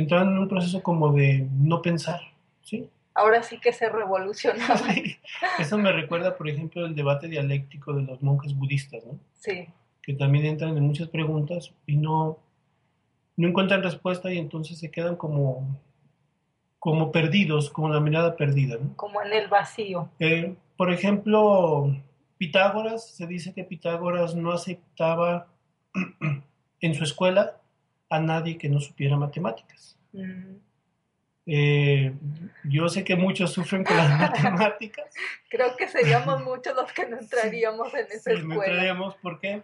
Entraban 0.01 0.29
en 0.29 0.39
un 0.39 0.49
proceso 0.49 0.83
como 0.83 1.13
de 1.13 1.49
no 1.53 1.83
pensar, 1.83 2.21
¿sí? 2.63 2.89
Ahora 3.15 3.43
sí 3.43 3.59
que 3.59 3.73
se 3.73 3.89
revolucionaba. 3.89 4.77
Sí. 4.95 5.17
Eso 5.59 5.79
me 5.79 5.93
recuerda, 5.93 6.37
por 6.37 6.49
ejemplo, 6.49 6.85
el 6.85 6.95
debate 6.95 7.29
dialéctico 7.29 7.93
de 7.95 8.03
los 8.03 8.23
monjes 8.23 8.55
budistas, 8.55 9.05
¿no? 9.07 9.19
Sí. 9.35 9.67
que 10.03 10.15
también 10.15 10.45
entran 10.47 10.77
en 10.77 10.85
muchas 10.85 11.09
preguntas 11.09 11.73
y 11.87 11.97
no, 11.97 12.39
no 13.37 13.49
encuentran 13.49 13.83
respuesta 13.83 14.33
y 14.33 14.39
entonces 14.39 14.79
se 14.79 14.91
quedan 14.91 15.17
como, 15.17 15.79
como 16.79 17.11
perdidos, 17.11 17.71
como 17.71 17.89
la 17.89 18.01
mirada 18.01 18.37
perdida. 18.37 18.77
¿no? 18.81 18.97
Como 18.97 19.23
en 19.23 19.33
el 19.33 19.49
vacío. 19.49 20.09
Eh, 20.19 20.55
por 20.77 20.93
ejemplo, 20.93 21.95
Pitágoras, 22.39 23.09
se 23.09 23.27
dice 23.27 23.53
que 23.53 23.65
Pitágoras 23.65 24.35
no 24.35 24.53
aceptaba 24.53 25.49
en 26.81 26.95
su 26.95 27.05
escuela 27.05 27.57
a 28.09 28.21
nadie 28.21 28.57
que 28.59 28.69
no 28.69 28.81
supiera 28.81 29.17
matemáticas. 29.17 29.99
Mm. 30.13 30.57
Eh, 31.49 32.13
yo 32.65 32.89
sé 32.89 33.05
que 33.05 33.15
muchos 33.15 33.53
sufren 33.53 33.85
con 33.85 33.97
las 33.97 34.11
matemáticas. 34.21 35.07
Creo 35.49 35.77
que 35.77 35.87
seríamos 35.89 36.43
muchos 36.45 36.75
los 36.75 36.93
que 36.93 37.07
no 37.09 37.19
entraríamos 37.19 37.93
en 37.95 38.07
esa 38.11 38.31
Sí, 38.33 38.43
no 38.43 38.53
escuela. 38.55 38.67
entraremos, 38.73 39.15
¿por 39.17 39.39
qué? 39.41 39.63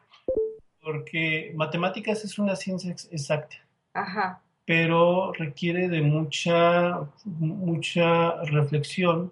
Porque 0.80 1.52
matemáticas 1.56 2.24
es 2.24 2.38
una 2.38 2.56
ciencia 2.56 2.90
ex- 2.92 3.08
exacta. 3.12 3.56
Ajá. 3.94 4.40
pero 4.64 5.32
requiere 5.34 5.88
de 5.88 6.00
mucha, 6.00 7.00
mucha 7.24 8.42
reflexión 8.44 9.30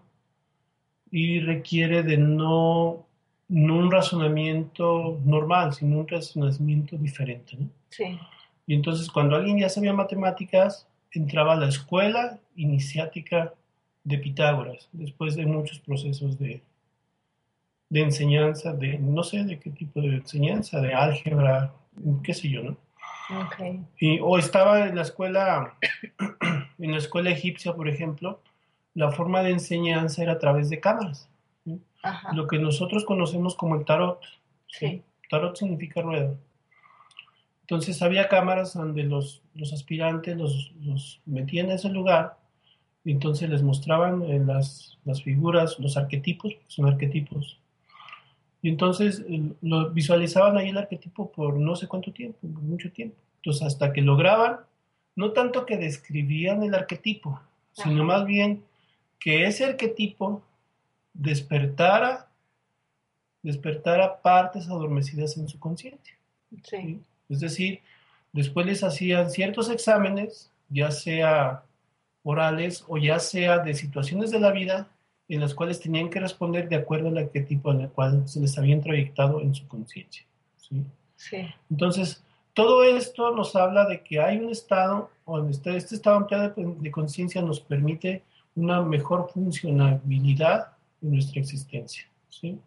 y 1.11 1.40
requiere 1.40 2.03
de 2.03 2.18
no, 2.18 3.07
no 3.49 3.77
un 3.77 3.90
razonamiento 3.90 5.18
normal, 5.25 5.73
sino 5.73 6.01
un 6.01 6.09
razonamiento 6.09 6.96
diferente. 6.96 7.57
¿no? 7.57 7.70
Sí. 7.88 8.18
Y 8.66 8.75
entonces 8.75 9.11
cuando 9.11 9.37
alguien 9.37 9.59
ya 9.59 9.68
sabía 9.68 9.92
matemáticas, 9.92 10.87
entraba 11.12 11.55
a 11.55 11.57
la 11.57 11.68
escuela 11.68 12.38
iniciática 12.57 13.53
de 14.05 14.18
Pitágoras, 14.18 14.88
después 14.92 15.35
de 15.37 15.44
muchos 15.46 15.79
procesos 15.81 16.38
de, 16.38 16.62
de 17.88 18.01
enseñanza, 18.01 18.73
de 18.73 18.99
no 18.99 19.23
sé 19.23 19.44
de 19.44 19.59
qué 19.59 19.70
tipo 19.70 20.01
de 20.01 20.16
enseñanza, 20.16 20.81
de 20.81 20.94
álgebra, 20.94 21.73
qué 22.23 22.33
sé 22.35 22.49
yo, 22.49 22.62
¿no? 22.62 22.77
Ok. 23.44 23.81
Y- 23.99 24.18
o 24.20 24.38
estaba 24.38 24.87
en 24.88 24.96
la 24.96 25.03
escuela, 25.03 25.75
en 26.79 26.92
la 26.92 26.99
escuela 26.99 27.31
egipcia, 27.31 27.75
por 27.75 27.88
ejemplo, 27.88 28.40
la 28.94 29.11
forma 29.12 29.42
de 29.42 29.51
enseñanza 29.51 30.23
era 30.23 30.33
a 30.33 30.38
través 30.38 30.68
de 30.70 30.81
cámaras. 30.81 31.29
Lo 32.33 32.46
que 32.46 32.59
nosotros 32.59 33.05
conocemos 33.05 33.55
como 33.55 33.75
el 33.77 33.85
tarot. 33.85 34.20
Sí. 34.66 35.03
Tarot 35.29 35.55
significa 35.57 36.01
rueda. 36.01 36.35
Entonces 37.71 38.03
había 38.03 38.27
cámaras 38.27 38.75
donde 38.75 39.05
los, 39.05 39.43
los 39.55 39.73
aspirantes 39.73 40.37
los, 40.37 40.73
los 40.83 41.21
metían 41.25 41.67
en 41.67 41.77
ese 41.77 41.89
lugar 41.89 42.37
y 43.05 43.13
entonces 43.13 43.49
les 43.49 43.63
mostraban 43.63 44.25
eh, 44.25 44.41
las, 44.41 44.99
las 45.05 45.23
figuras, 45.23 45.79
los 45.79 45.97
arquetipos, 45.97 46.53
porque 46.53 46.67
son 46.67 46.87
arquetipos. 46.87 47.61
Y 48.61 48.71
entonces 48.71 49.25
eh, 49.29 49.53
lo 49.63 49.91
visualizaban 49.91 50.57
ahí 50.57 50.71
el 50.71 50.79
arquetipo 50.79 51.31
por 51.31 51.61
no 51.61 51.77
sé 51.77 51.87
cuánto 51.87 52.13
tiempo, 52.13 52.41
por 52.41 52.61
mucho 52.61 52.91
tiempo. 52.91 53.15
Entonces 53.37 53.63
hasta 53.63 53.93
que 53.93 54.01
lograban, 54.01 54.57
no 55.15 55.31
tanto 55.31 55.65
que 55.65 55.77
describían 55.77 56.65
el 56.65 56.75
arquetipo, 56.75 57.41
sino 57.71 58.03
Ajá. 58.03 58.05
más 58.05 58.27
bien 58.27 58.65
que 59.21 59.45
ese 59.45 59.65
arquetipo 59.65 60.43
despertara, 61.15 62.33
despertara 63.45 64.21
partes 64.23 64.67
adormecidas 64.67 65.37
en 65.37 65.47
su 65.47 65.61
conciencia. 65.61 66.17
Sí. 66.65 67.01
Es 67.31 67.40
decir, 67.40 67.81
después 68.33 68.66
les 68.66 68.85
hacían 68.85 69.31
ciertos 69.31 69.71
exámenes, 69.71 70.51
ya 70.69 70.90
sea 70.90 71.62
orales 72.23 72.85
o 72.88 72.99
ya 72.99 73.19
sea 73.19 73.59
de 73.59 73.75
situaciones 73.75 74.31
de 74.31 74.40
la 74.40 74.51
vida 74.51 74.88
en 75.29 75.40
las 75.40 75.55
cuales 75.55 75.81
tenían 75.81 76.11
que 76.11 76.21
responder 76.21 76.69
de 76.69 76.77
acuerdo 76.77 77.09
al 77.09 77.19
arquetipo 77.19 77.71
en 77.73 77.83
el 77.83 77.88
cual 77.90 78.29
se 78.29 78.40
les 78.40 78.59
había 78.59 78.75
introyectado 78.75 79.40
en 79.40 79.55
su 79.55 79.66
conciencia. 79.69 80.25
¿sí? 80.57 80.85
Sí. 81.16 81.47
Entonces, 81.71 82.23
todo 82.53 82.83
esto 82.83 83.31
nos 83.31 83.55
habla 83.55 83.87
de 83.87 84.03
que 84.03 84.21
hay 84.21 84.38
un 84.38 84.51
estado, 84.51 85.11
o 85.25 85.47
este, 85.49 85.77
este 85.77 85.95
estado 85.95 86.16
ampliado 86.16 86.53
de, 86.57 86.75
de 86.79 86.90
conciencia 86.90 87.40
nos 87.43 87.61
permite 87.61 88.25
una 88.57 88.83
mejor 88.83 89.31
funcionabilidad 89.33 90.73
de 91.01 91.11
nuestra 91.11 91.40
existencia. 91.40 92.05
¿sí? 92.29 92.59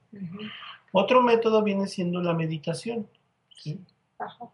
Otro 0.91 1.21
método 1.21 1.63
viene 1.63 1.87
siendo 1.87 2.21
la 2.21 2.33
meditación. 2.33 3.07
¿sí? 3.55 3.79
Ajá. 4.25 4.45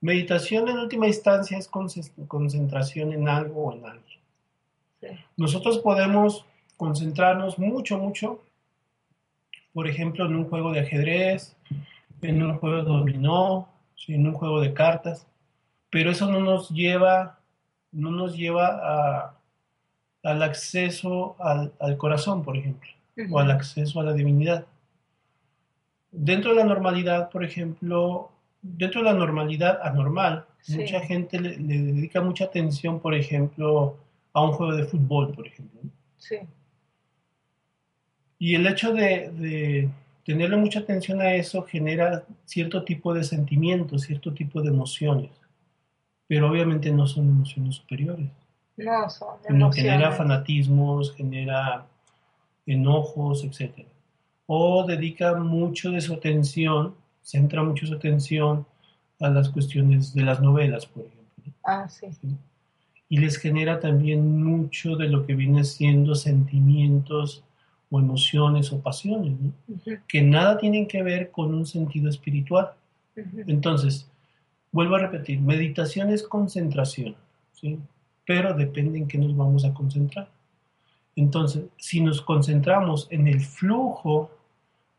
Meditación 0.00 0.68
en 0.68 0.78
última 0.78 1.06
instancia 1.06 1.58
es 1.58 1.70
conce- 1.70 2.10
concentración 2.26 3.12
en 3.12 3.28
algo 3.28 3.66
o 3.66 3.72
en 3.74 3.84
alguien. 3.84 4.20
Sí. 5.00 5.06
Nosotros 5.36 5.78
podemos 5.78 6.44
concentrarnos 6.76 7.58
mucho, 7.58 7.98
mucho, 7.98 8.40
por 9.74 9.86
ejemplo, 9.86 10.24
en 10.26 10.36
un 10.36 10.48
juego 10.48 10.72
de 10.72 10.80
ajedrez, 10.80 11.54
en 12.22 12.42
un 12.42 12.56
juego 12.58 12.76
de 12.76 12.82
dominó, 12.84 13.68
en 14.08 14.26
un 14.26 14.32
juego 14.34 14.60
de 14.60 14.72
cartas, 14.72 15.26
pero 15.90 16.10
eso 16.10 16.30
no 16.30 16.40
nos 16.40 16.70
lleva, 16.70 17.38
no 17.92 18.10
nos 18.10 18.36
lleva 18.36 18.66
a- 18.82 19.34
al 20.22 20.42
acceso 20.42 21.36
al, 21.38 21.72
al 21.78 21.96
corazón, 21.96 22.42
por 22.42 22.56
ejemplo, 22.56 22.90
o 23.30 23.38
al 23.38 23.50
acceso 23.50 24.00
a 24.00 24.04
la 24.04 24.12
divinidad. 24.12 24.66
Dentro 26.10 26.50
de 26.50 26.56
la 26.56 26.64
normalidad, 26.64 27.30
por 27.30 27.44
ejemplo, 27.44 28.29
dentro 28.62 29.00
de 29.00 29.06
la 29.06 29.14
normalidad 29.14 29.80
anormal, 29.82 30.46
Mucha 30.68 31.00
gente 31.00 31.40
le, 31.40 31.56
dedica 31.56 32.20
mucha 32.20 32.44
atención, 32.44 33.00
por 33.00 33.14
ejemplo, 33.14 33.96
a 34.32 34.42
un 34.42 34.52
juego 34.52 34.74
de 34.74 34.84
fútbol, 34.84 35.32
por 35.32 35.46
ejemplo. 35.46 35.80
Sí. 36.18 36.36
Y 38.38 38.54
el 38.54 38.66
hecho 38.66 38.92
de, 38.92 39.88
tenerle 40.24 40.56
mucha 40.56 40.80
atención 40.80 41.20
a 41.20 41.34
eso 41.34 41.62
genera 41.62 42.24
cierto 42.44 42.84
tipo 42.84 43.12
de 43.14 43.24
sentimientos, 43.24 44.02
cierto 44.02 44.32
tipo 44.32 44.62
de 44.62 44.68
emociones, 44.68 45.30
pero 46.26 46.50
obviamente 46.50 46.92
no 46.92 47.06
son 47.06 47.28
emociones 47.28 47.76
superiores. 47.76 48.30
No 48.76 49.10
son 49.10 49.38
emociones. 49.48 49.92
Genera 49.92 50.12
fanatismos, 50.12 51.14
genera 51.14 51.86
enojos, 52.66 53.44
etc. 53.44 53.86
O 54.46 54.84
dedica 54.86 55.34
mucho 55.34 55.90
de 55.90 56.00
su 56.00 56.14
atención, 56.14 56.94
centra 57.22 57.62
mucho 57.62 57.86
su 57.86 57.94
atención 57.94 58.66
a 59.20 59.28
las 59.28 59.48
cuestiones 59.50 60.14
de 60.14 60.22
las 60.22 60.40
novelas, 60.40 60.86
por 60.86 61.04
ejemplo. 61.04 61.52
Ah, 61.64 61.88
sí. 61.88 62.06
Y 63.08 63.18
les 63.18 63.36
genera 63.36 63.80
también 63.80 64.42
mucho 64.42 64.96
de 64.96 65.08
lo 65.08 65.26
que 65.26 65.34
viene 65.34 65.64
siendo 65.64 66.14
sentimientos 66.14 67.42
o 67.90 67.98
emociones 67.98 68.72
o 68.72 68.80
pasiones, 68.80 69.32
¿no? 69.40 69.52
que 70.06 70.22
nada 70.22 70.58
tienen 70.58 70.86
que 70.86 71.02
ver 71.02 71.30
con 71.30 71.52
un 71.52 71.66
sentido 71.66 72.08
espiritual. 72.08 72.70
Entonces, 73.46 74.08
vuelvo 74.70 74.94
a 74.94 75.00
repetir, 75.00 75.40
meditación 75.40 76.10
es 76.10 76.22
concentración, 76.22 77.16
¿sí? 77.52 77.78
pero 78.24 78.54
depende 78.54 78.98
en 78.98 79.08
qué 79.08 79.18
nos 79.18 79.36
vamos 79.36 79.64
a 79.64 79.74
concentrar. 79.74 80.28
Entonces, 81.16 81.64
si 81.76 82.00
nos 82.00 82.22
concentramos 82.22 83.08
en 83.10 83.26
el 83.26 83.40
flujo 83.40 84.30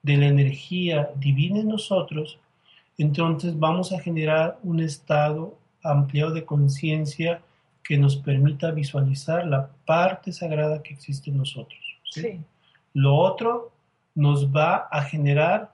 de 0.03 0.17
la 0.17 0.27
energía 0.27 1.11
divina 1.15 1.59
en 1.59 1.69
nosotros, 1.69 2.39
entonces 2.97 3.57
vamos 3.57 3.91
a 3.91 3.99
generar 3.99 4.59
un 4.63 4.79
estado 4.79 5.57
ampliado 5.83 6.31
de 6.31 6.45
conciencia 6.45 7.41
que 7.83 7.97
nos 7.97 8.15
permita 8.17 8.71
visualizar 8.71 9.45
la 9.47 9.69
parte 9.85 10.31
sagrada 10.31 10.83
que 10.83 10.93
existe 10.93 11.29
en 11.29 11.37
nosotros. 11.37 11.79
Lo 12.93 13.15
otro 13.15 13.71
nos 14.15 14.53
va 14.53 14.87
a 14.91 15.03
generar, 15.03 15.73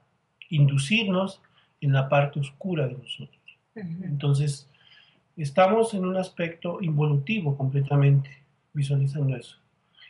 inducirnos 0.50 1.42
en 1.82 1.94
la 1.94 2.08
parte 2.08 2.40
oscura 2.40 2.88
de 2.88 2.94
nosotros. 2.94 3.38
Entonces, 3.76 4.70
estamos 5.36 5.94
en 5.94 6.06
un 6.06 6.18
aspecto 6.18 6.82
involutivo 6.82 7.58
completamente, 7.58 8.30
visualizando 8.74 9.36
eso. 9.36 9.58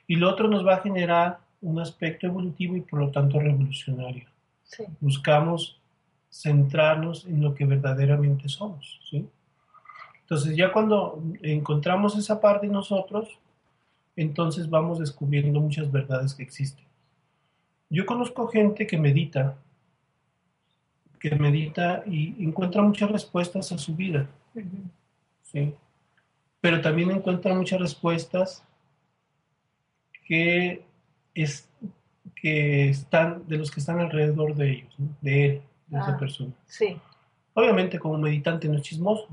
Y 0.08 0.16
lo 0.16 0.30
otro 0.30 0.48
nos 0.48 0.66
va 0.66 0.76
a 0.76 0.82
generar 0.82 1.40
un 1.62 1.80
aspecto 1.80 2.28
evolutivo 2.28 2.76
y 2.76 2.82
por 2.82 3.00
lo 3.00 3.12
tanto 3.12 3.40
revolucionario. 3.40 4.26
Buscamos 5.00 5.80
centrarnos 6.30 7.26
en 7.26 7.42
lo 7.42 7.56
que 7.56 7.66
verdaderamente 7.66 8.50
somos. 8.50 9.00
¿sí? 9.10 9.28
Entonces 10.22 10.56
ya 10.56 10.72
cuando 10.72 11.24
encontramos 11.42 12.18
esa 12.18 12.40
parte 12.40 12.68
de 12.68 12.74
nosotros, 12.74 13.40
entonces 14.16 14.70
vamos 14.70 15.00
descubriendo 15.00 15.60
muchas 15.60 15.92
verdades 15.92 16.34
que 16.34 16.44
existen. 16.44 16.86
Yo 17.90 18.06
conozco 18.06 18.48
gente 18.48 18.86
que 18.86 18.98
medita, 18.98 19.58
que 21.20 21.34
medita 21.36 22.04
y 22.06 22.44
encuentra 22.44 22.82
muchas 22.82 23.10
respuestas 23.10 23.72
a 23.72 23.78
su 23.78 23.96
vida. 23.96 24.28
¿sí? 25.44 25.74
Pero 26.60 26.82
también 26.82 27.12
encuentra 27.12 27.54
muchas 27.54 27.80
respuestas 27.80 28.64
que, 30.26 30.84
es, 31.44 31.70
que 32.36 32.90
están, 32.90 33.48
de 33.48 33.58
los 33.58 33.72
que 33.72 33.80
están 33.80 34.00
alrededor 34.00 34.56
de 34.56 34.72
ellos, 34.72 34.96
de 35.22 35.46
él, 35.46 35.62
de 35.88 35.98
esa 35.98 36.12
ah, 36.12 36.18
persona. 36.18 36.54
Sí. 36.66 36.98
Obviamente 37.54 38.00
como 38.00 38.18
meditante 38.18 38.68
no 38.68 38.76
es 38.76 38.84
chismoso, 38.84 39.28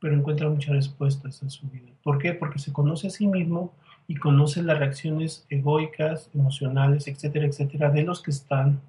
pero 0.00 0.14
encuentra 0.14 0.48
muchas 0.48 0.74
respuestas 0.74 1.42
en 1.42 1.50
su 1.50 1.68
vida. 1.68 1.88
¿Por 2.02 2.18
qué? 2.18 2.34
Porque 2.34 2.58
se 2.58 2.72
conoce 2.72 3.08
a 3.08 3.10
sí 3.10 3.26
mismo 3.26 3.72
y 4.06 4.16
conoce 4.16 4.62
las 4.62 4.78
reacciones 4.78 5.46
egoicas, 5.48 6.30
emocionales, 6.34 7.08
etcétera, 7.08 7.46
etcétera, 7.46 7.90
de 7.90 8.02
los 8.02 8.22
que 8.22 8.30
están 8.30 8.80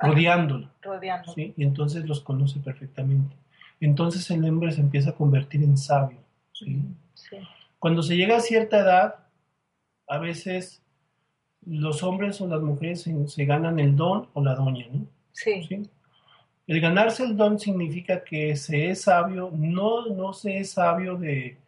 rodeándolo. 0.00 0.70
Rodeando. 0.82 1.32
¿sí? 1.32 1.54
Y 1.56 1.64
entonces 1.64 2.06
los 2.06 2.20
conoce 2.20 2.60
perfectamente. 2.60 3.36
Entonces 3.80 4.30
el 4.30 4.44
hombre 4.44 4.72
se 4.72 4.80
empieza 4.80 5.10
a 5.10 5.14
convertir 5.14 5.62
en 5.62 5.76
sabio. 5.76 6.18
¿sí? 6.52 6.82
Sí. 7.14 7.36
Cuando 7.78 8.02
se 8.02 8.16
llega 8.16 8.36
a 8.36 8.40
cierta 8.40 8.78
edad, 8.78 9.16
a 10.08 10.18
veces 10.18 10.81
los 11.66 12.02
hombres 12.02 12.40
o 12.40 12.46
las 12.46 12.60
mujeres 12.60 13.08
se, 13.26 13.44
ganan 13.44 13.78
el 13.78 13.96
don 13.96 14.28
o 14.32 14.42
la 14.42 14.54
doña, 14.54 14.86
¿no? 14.92 15.06
Sí. 15.32 15.88
El 16.66 16.80
ganarse 16.80 17.24
el 17.24 17.36
don 17.36 17.58
significa 17.58 18.22
que 18.22 18.56
se 18.56 18.90
es 18.90 19.02
sabio, 19.02 19.50
no, 19.52 20.06
no 20.06 20.32
se 20.32 20.58
es 20.58 20.72
sabio 20.72 21.16
de, 21.16 21.58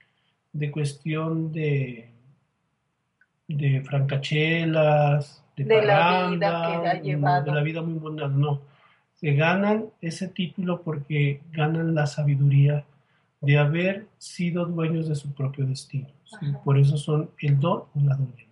cuestión 0.73 1.53
de, 1.53 2.09
de 3.49 3.81
francachelas, 3.83 5.43
de, 5.57 5.65
de 5.65 5.83
la 5.83 6.29
vida 6.31 6.81
que 6.81 6.89
ha 6.89 7.03
llevado. 7.03 7.45
de 7.45 7.53
la 7.53 7.63
vida 7.63 7.83
muy 7.83 7.99
buena, 7.99 8.29
no. 8.29 8.61
Se 9.15 9.33
ganan 9.35 9.87
ese 10.01 10.29
título 10.29 10.83
porque 10.83 11.41
ganan 11.53 11.95
la 11.95 12.07
sabiduría 12.07 12.85
de 13.41 13.59
haber 13.59 14.07
sido 14.19 14.65
dueños 14.65 15.09
de 15.09 15.15
su 15.15 15.33
propio 15.33 15.67
destino. 15.67 16.09
Por 16.65 16.79
eso 16.79 16.97
son 16.97 17.31
el 17.39 17.61
don 17.61 17.85
o 17.95 18.01
la 18.01 18.17
doña. 18.17 18.45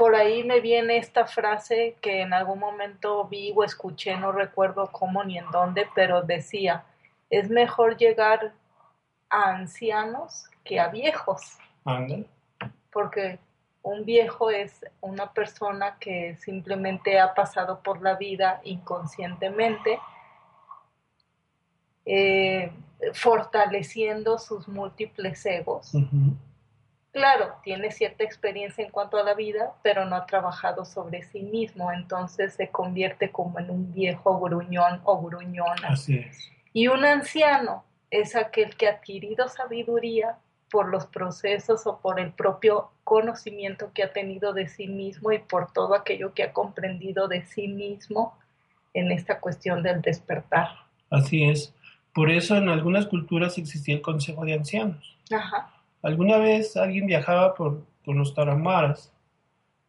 Por 0.00 0.14
ahí 0.14 0.44
me 0.44 0.60
viene 0.60 0.96
esta 0.96 1.26
frase 1.26 1.94
que 2.00 2.22
en 2.22 2.32
algún 2.32 2.58
momento 2.58 3.28
vi 3.28 3.52
o 3.54 3.62
escuché, 3.62 4.16
no 4.16 4.32
recuerdo 4.32 4.90
cómo 4.90 5.22
ni 5.24 5.36
en 5.36 5.44
dónde, 5.50 5.86
pero 5.94 6.22
decía, 6.22 6.84
es 7.28 7.50
mejor 7.50 7.98
llegar 7.98 8.54
a 9.28 9.50
ancianos 9.50 10.48
que 10.64 10.80
a 10.80 10.88
viejos. 10.88 11.58
Porque 12.90 13.38
un 13.82 14.06
viejo 14.06 14.50
es 14.50 14.86
una 15.02 15.34
persona 15.34 15.98
que 16.00 16.34
simplemente 16.36 17.20
ha 17.20 17.34
pasado 17.34 17.82
por 17.82 18.00
la 18.00 18.14
vida 18.14 18.62
inconscientemente. 18.64 19.98
Eh, 22.06 22.72
fortaleciendo 23.12 24.38
sus 24.38 24.66
múltiples 24.66 25.44
egos. 25.44 25.92
Claro, 27.12 27.54
tiene 27.64 27.90
cierta 27.90 28.22
experiencia 28.22 28.84
en 28.84 28.90
cuanto 28.90 29.16
a 29.16 29.24
la 29.24 29.34
vida, 29.34 29.74
pero 29.82 30.04
no 30.04 30.14
ha 30.14 30.26
trabajado 30.26 30.84
sobre 30.84 31.22
sí 31.22 31.42
mismo, 31.42 31.90
entonces 31.92 32.54
se 32.54 32.68
convierte 32.70 33.32
como 33.32 33.58
en 33.58 33.70
un 33.70 33.92
viejo 33.92 34.38
gruñón 34.38 35.00
o 35.04 35.20
gruñona. 35.20 35.88
Así 35.88 36.18
es. 36.18 36.50
Y 36.72 36.86
un 36.86 37.04
anciano 37.04 37.84
es 38.10 38.36
aquel 38.36 38.76
que 38.76 38.86
ha 38.86 38.92
adquirido 38.92 39.48
sabiduría 39.48 40.38
por 40.70 40.88
los 40.88 41.06
procesos 41.06 41.84
o 41.86 41.98
por 41.98 42.20
el 42.20 42.32
propio 42.32 42.90
conocimiento 43.02 43.90
que 43.92 44.04
ha 44.04 44.12
tenido 44.12 44.52
de 44.52 44.68
sí 44.68 44.86
mismo 44.86 45.32
y 45.32 45.38
por 45.38 45.72
todo 45.72 45.94
aquello 45.94 46.32
que 46.32 46.44
ha 46.44 46.52
comprendido 46.52 47.26
de 47.26 47.44
sí 47.44 47.66
mismo 47.66 48.38
en 48.94 49.10
esta 49.10 49.40
cuestión 49.40 49.82
del 49.82 50.00
despertar. 50.00 50.68
Así 51.10 51.44
es. 51.44 51.74
Por 52.14 52.30
eso 52.30 52.56
en 52.56 52.68
algunas 52.68 53.06
culturas 53.06 53.58
existía 53.58 53.96
el 53.96 54.02
Consejo 54.02 54.44
de 54.44 54.54
Ancianos. 54.54 55.16
Ajá. 55.32 55.72
Alguna 56.02 56.38
vez 56.38 56.76
alguien 56.76 57.06
viajaba 57.06 57.54
por, 57.54 57.82
los 58.06 58.34
tarahumaras 58.34 59.12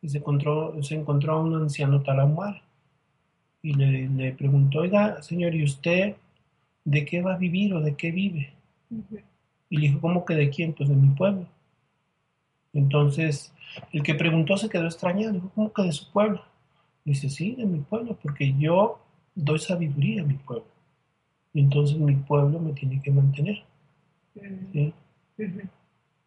y 0.01 0.09
se 0.09 0.19
encontró, 0.19 0.75
se 0.83 0.93
encontró 0.93 1.33
a 1.33 1.41
un 1.41 1.55
anciano 1.55 2.03
tarahumara 2.03 2.61
y 3.63 3.73
le, 3.73 4.31
preguntó, 4.33 4.79
oiga, 4.79 5.21
señor, 5.23 5.55
¿y 5.55 5.63
usted 5.63 6.15
de 6.85 7.05
qué 7.05 7.21
va 7.21 7.33
a 7.33 7.37
vivir 7.37 7.73
o 7.73 7.81
de 7.81 7.95
qué 7.95 8.11
vive? 8.11 8.53
Y 9.69 9.77
le 9.77 9.87
dijo, 9.87 10.01
¿cómo 10.01 10.23
que 10.23 10.35
de 10.35 10.49
quién? 10.51 10.73
Pues 10.73 10.89
de 10.89 10.95
mi 10.95 11.09
pueblo. 11.15 11.47
Entonces, 12.73 13.53
el 13.91 14.03
que 14.03 14.13
preguntó 14.13 14.57
se 14.57 14.69
quedó 14.69 14.85
extrañado, 14.85 15.33
dijo, 15.33 15.51
¿cómo 15.55 15.73
que 15.73 15.83
de 15.83 15.91
su 15.91 16.11
pueblo? 16.11 16.43
Dice, 17.05 17.29
sí, 17.29 17.55
de 17.55 17.65
mi 17.65 17.79
pueblo, 17.79 18.17
porque 18.21 18.53
yo 18.59 18.99
doy 19.33 19.57
sabiduría 19.57 20.21
a 20.21 20.25
mi 20.25 20.35
pueblo 20.35 20.65
y 21.53 21.61
entonces 21.61 21.97
mi 21.97 22.15
pueblo 22.15 22.59
me 22.59 22.73
tiene 22.73 23.01
que 23.01 23.11
mantener. 23.11 23.63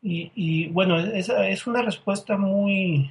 Y, 0.06 0.68
bueno, 0.68 0.98
esa 0.98 1.48
es 1.48 1.66
una 1.66 1.80
respuesta 1.80 2.36
muy, 2.36 3.10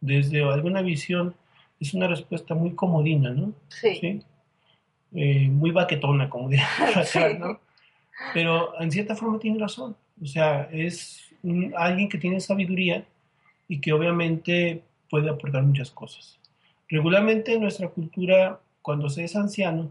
desde 0.00 0.44
alguna 0.44 0.80
visión, 0.80 1.34
es 1.80 1.92
una 1.92 2.06
respuesta 2.06 2.54
muy 2.54 2.70
comodina, 2.76 3.30
¿no? 3.30 3.52
Sí. 3.68 4.22
Eh, 5.12 5.48
muy 5.48 5.72
baquetona, 5.72 6.30
como 6.30 6.48
diría 6.48 6.68
¿no? 7.38 7.58
Pero 8.32 8.80
en 8.80 8.92
cierta 8.92 9.16
forma 9.16 9.40
tiene 9.40 9.58
razón. 9.58 9.96
O 10.22 10.26
sea, 10.26 10.68
es 10.70 11.34
alguien 11.76 12.08
que 12.08 12.18
tiene 12.18 12.38
sabiduría 12.38 13.04
y 13.66 13.80
que 13.80 13.92
obviamente 13.92 14.82
puede 15.08 15.30
aportar 15.30 15.64
muchas 15.64 15.90
cosas. 15.90 16.38
Regularmente 16.88 17.54
en 17.54 17.62
nuestra 17.62 17.88
cultura, 17.88 18.60
cuando 18.82 19.08
se 19.08 19.24
es 19.24 19.34
anciano, 19.34 19.90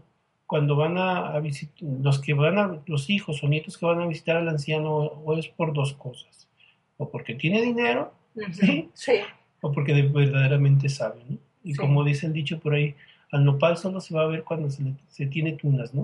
cuando 0.50 0.74
van 0.74 0.98
a, 0.98 1.38
visitar, 1.38 1.76
los 1.80 2.20
que 2.20 2.34
van 2.34 2.58
a, 2.58 2.80
los 2.86 3.08
hijos 3.08 3.40
o 3.44 3.46
nietos 3.46 3.78
que 3.78 3.86
van 3.86 4.00
a 4.00 4.06
visitar 4.08 4.36
al 4.36 4.48
anciano, 4.48 4.96
o 4.96 5.38
es 5.38 5.46
por 5.46 5.72
dos 5.72 5.92
cosas, 5.92 6.48
o 6.96 7.08
porque 7.08 7.36
tiene 7.36 7.62
dinero, 7.62 8.12
¿sí? 8.50 8.90
o 9.60 9.70
porque 9.70 10.02
verdaderamente 10.02 10.88
sabe, 10.88 11.22
¿no? 11.28 11.38
Y 11.62 11.76
como 11.76 12.02
dice 12.02 12.26
el 12.26 12.32
dicho 12.32 12.58
por 12.58 12.74
ahí, 12.74 12.96
al 13.30 13.44
nopal 13.44 13.76
solo 13.76 14.00
se 14.00 14.12
va 14.12 14.22
a 14.22 14.26
ver 14.26 14.42
cuando 14.42 14.68
se, 14.70 14.82
se 15.06 15.26
tiene 15.26 15.52
tunas, 15.52 15.94
¿no? 15.94 16.02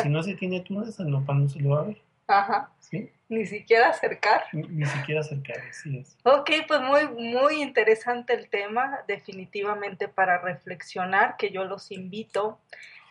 si 0.00 0.08
no 0.08 0.22
se 0.22 0.34
tiene 0.34 0.60
tunas, 0.60 1.00
al 1.00 1.10
nopal 1.10 1.42
no 1.42 1.48
se 1.48 1.58
lo 1.58 1.70
va 1.70 1.80
a 1.80 1.84
ver. 1.86 2.00
Ajá. 2.28 2.70
¿Sí? 2.78 3.10
Ni 3.28 3.44
siquiera 3.44 3.88
acercar. 3.88 4.44
Ni, 4.52 4.62
ni 4.68 4.86
siquiera 4.86 5.22
acercar, 5.22 5.56
así 5.68 5.98
es. 5.98 6.16
Ok, 6.22 6.48
pues 6.68 6.80
muy, 6.80 7.08
muy 7.08 7.60
interesante 7.60 8.34
el 8.34 8.48
tema, 8.48 9.00
definitivamente 9.08 10.06
para 10.06 10.38
reflexionar, 10.38 11.36
que 11.36 11.50
yo 11.50 11.64
los 11.64 11.90
invito. 11.90 12.60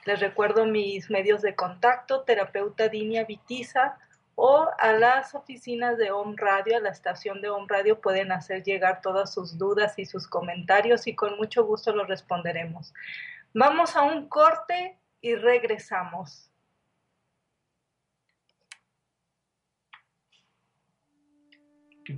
Les 0.05 0.19
recuerdo 0.19 0.65
mis 0.65 1.09
medios 1.09 1.41
de 1.41 1.55
contacto, 1.55 2.23
terapeuta 2.23 2.89
Dinia 2.89 3.25
Vitiza, 3.25 3.97
o 4.35 4.67
a 4.79 4.93
las 4.93 5.35
oficinas 5.35 5.97
de 5.97 6.11
Home 6.11 6.35
Radio, 6.37 6.77
a 6.77 6.79
la 6.79 6.89
estación 6.89 7.41
de 7.41 7.49
Home 7.49 7.67
Radio, 7.69 8.01
pueden 8.01 8.31
hacer 8.31 8.63
llegar 8.63 9.01
todas 9.01 9.33
sus 9.33 9.57
dudas 9.57 9.97
y 9.99 10.05
sus 10.05 10.27
comentarios 10.27 11.07
y 11.07 11.15
con 11.15 11.37
mucho 11.37 11.63
gusto 11.65 11.93
los 11.95 12.07
responderemos. 12.07 12.93
Vamos 13.53 13.95
a 13.95 14.01
un 14.01 14.27
corte 14.27 14.97
y 15.21 15.35
regresamos. 15.35 16.49
Qué 22.03 22.13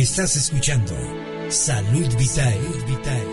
Estás 0.00 0.36
escuchando 0.36 0.94
Salud 1.50 2.08
Vitae. 2.18 2.58
Vitae. 2.86 3.26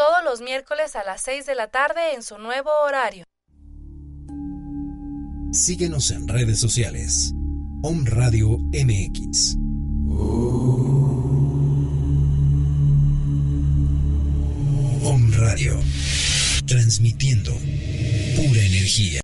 todos 0.00 0.24
los 0.24 0.40
miércoles 0.40 0.96
a 0.96 1.04
las 1.04 1.20
6 1.20 1.44
de 1.44 1.54
la 1.54 1.66
tarde 1.66 2.14
en 2.14 2.22
su 2.22 2.38
nuevo 2.38 2.70
horario. 2.86 3.24
Síguenos 5.52 6.10
en 6.10 6.26
redes 6.26 6.58
sociales. 6.58 7.32
Om 7.82 8.06
Radio 8.06 8.56
MX. 8.72 9.56
Om 15.04 15.32
Radio. 15.34 15.78
Transmitiendo 16.66 17.52
pura 18.36 18.62
energía. 18.62 19.20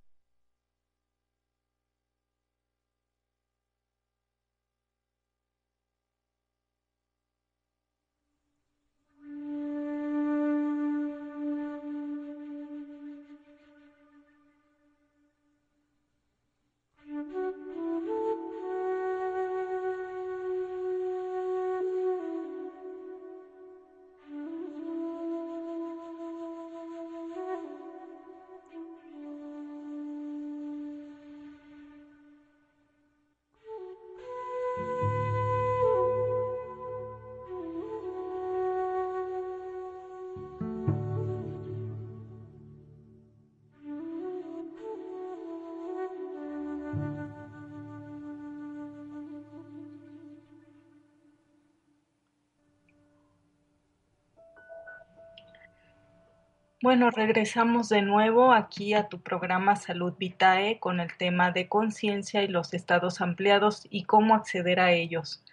Bueno, 56.96 57.10
regresamos 57.10 57.90
de 57.90 58.00
nuevo 58.00 58.54
aquí 58.54 58.94
a 58.94 59.10
tu 59.10 59.20
programa 59.20 59.76
Salud 59.76 60.14
Vitae 60.16 60.78
con 60.80 60.98
el 60.98 61.14
tema 61.18 61.50
de 61.50 61.68
conciencia 61.68 62.42
y 62.42 62.48
los 62.48 62.72
estados 62.72 63.20
ampliados 63.20 63.86
y 63.90 64.04
cómo 64.04 64.34
acceder 64.34 64.80
a 64.80 64.92
ellos. 64.92 65.44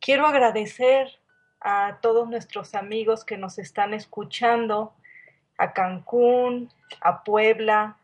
Quiero 0.00 0.26
agradecer 0.26 1.20
a 1.60 1.98
todos 2.02 2.28
nuestros 2.28 2.74
amigos 2.74 3.24
que 3.24 3.36
nos 3.36 3.60
están 3.60 3.94
escuchando, 3.94 4.92
a 5.56 5.72
Cancún, 5.72 6.72
a 7.00 7.22
Puebla, 7.22 7.98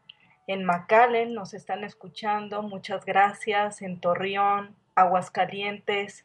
en 0.47 0.65
McAllen 0.65 1.35
nos 1.35 1.55
están 1.55 1.83
escuchando, 1.83 2.63
muchas 2.63 3.05
gracias, 3.05 3.83
en 3.83 3.99
Torreón, 3.99 4.77
Aguascalientes, 4.95 6.25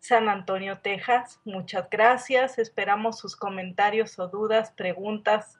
San 0.00 0.28
Antonio, 0.28 0.80
Texas, 0.80 1.40
muchas 1.46 1.88
gracias, 1.88 2.58
esperamos 2.58 3.18
sus 3.18 3.36
comentarios 3.36 4.18
o 4.18 4.28
dudas, 4.28 4.70
preguntas 4.72 5.57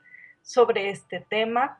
sobre 0.48 0.88
este 0.88 1.20
tema. 1.20 1.78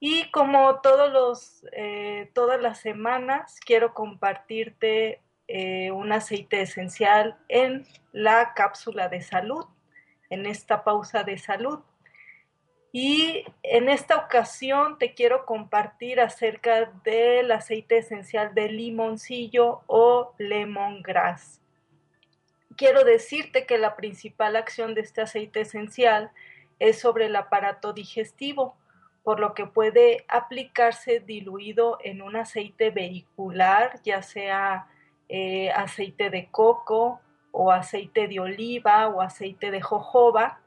Y 0.00 0.30
como 0.32 0.80
todos 0.80 1.12
los, 1.12 1.64
eh, 1.72 2.28
todas 2.34 2.60
las 2.60 2.80
semanas, 2.80 3.60
quiero 3.64 3.94
compartirte 3.94 5.20
eh, 5.46 5.92
un 5.92 6.12
aceite 6.12 6.60
esencial 6.60 7.38
en 7.48 7.86
la 8.12 8.52
cápsula 8.54 9.08
de 9.08 9.22
salud, 9.22 9.64
en 10.28 10.44
esta 10.44 10.82
pausa 10.82 11.22
de 11.22 11.38
salud. 11.38 11.80
Y 12.90 13.44
en 13.62 13.88
esta 13.88 14.16
ocasión 14.16 14.98
te 14.98 15.14
quiero 15.14 15.46
compartir 15.46 16.20
acerca 16.20 16.86
del 17.04 17.52
aceite 17.52 17.98
esencial 17.98 18.54
de 18.54 18.70
limoncillo 18.70 19.82
o 19.86 20.34
lemongrass. 20.38 21.60
Quiero 22.76 23.04
decirte 23.04 23.66
que 23.66 23.78
la 23.78 23.94
principal 23.94 24.56
acción 24.56 24.94
de 24.94 25.02
este 25.02 25.22
aceite 25.22 25.60
esencial 25.60 26.24
es 26.24 26.53
sobre 26.92 27.26
el 27.26 27.36
aparato 27.36 27.92
digestivo, 27.92 28.76
por 29.22 29.40
lo 29.40 29.54
que 29.54 29.66
puede 29.66 30.24
aplicarse 30.28 31.20
diluido 31.20 31.98
en 32.02 32.20
un 32.20 32.36
aceite 32.36 32.90
vehicular, 32.90 34.00
ya 34.04 34.22
sea 34.22 34.86
eh, 35.28 35.70
aceite 35.70 36.28
de 36.28 36.50
coco 36.50 37.20
o 37.50 37.72
aceite 37.72 38.28
de 38.28 38.40
oliva 38.40 39.08
o 39.08 39.22
aceite 39.22 39.70
de 39.70 39.80
jojoba, 39.80 40.60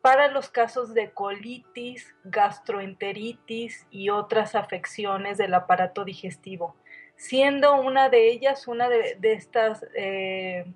para 0.00 0.28
los 0.28 0.48
casos 0.48 0.94
de 0.94 1.10
colitis, 1.10 2.14
gastroenteritis 2.24 3.86
y 3.90 4.10
otras 4.10 4.54
afecciones 4.54 5.38
del 5.38 5.54
aparato 5.54 6.04
digestivo, 6.04 6.74
siendo 7.16 7.80
una 7.80 8.08
de 8.08 8.28
ellas 8.28 8.68
una 8.68 8.88
de, 8.88 9.18
estas 9.22 9.84
eh, 9.94 10.66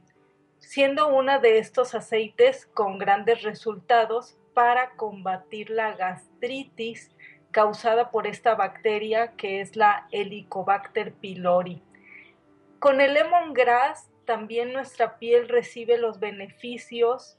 siendo 0.59 1.09
una 1.09 1.39
de 1.39 1.59
estos 1.59 1.95
aceites 1.95 2.67
con 2.75 2.99
grandes 2.99 3.43
resultados 3.43 4.37
para 4.55 4.91
combatir 4.97 5.71
la 5.71 5.95
gastritis 5.95 7.11
causada 7.51 8.11
por 8.11 8.27
esta 8.27 8.55
bacteria 8.55 9.33
que 9.37 9.61
es 9.61 9.77
la 9.77 10.07
Helicobacter 10.11 11.13
pylori. 11.13 11.83
Con 12.79 13.01
el 13.01 13.15
lemongrass 13.15 14.11
también 14.25 14.73
nuestra 14.73 15.19
piel 15.19 15.49
recibe 15.49 15.99
los 15.99 16.19
beneficios. 16.19 17.39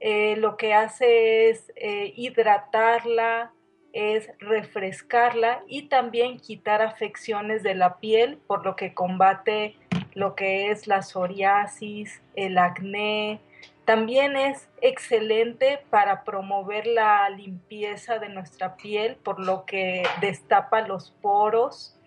Eh, 0.00 0.36
lo 0.36 0.56
que 0.56 0.74
hace 0.74 1.50
es 1.50 1.72
eh, 1.76 2.12
hidratarla, 2.16 3.52
es 3.92 4.30
refrescarla 4.38 5.62
y 5.68 5.88
también 5.88 6.38
quitar 6.38 6.82
afecciones 6.82 7.62
de 7.62 7.74
la 7.74 8.00
piel, 8.00 8.38
por 8.46 8.64
lo 8.64 8.74
que 8.74 8.94
combate 8.94 9.76
lo 10.14 10.34
que 10.34 10.70
es 10.70 10.86
la 10.86 11.02
psoriasis, 11.02 12.22
el 12.34 12.58
acné, 12.58 13.40
también 13.92 14.36
es 14.38 14.70
excelente 14.80 15.84
para 15.90 16.24
promover 16.24 16.86
la 16.86 17.28
limpieza 17.28 18.18
de 18.18 18.30
nuestra 18.30 18.74
piel, 18.74 19.16
por 19.16 19.38
lo 19.38 19.66
que 19.66 20.02
destapa 20.22 20.80
los 20.80 21.10
poros 21.20 22.00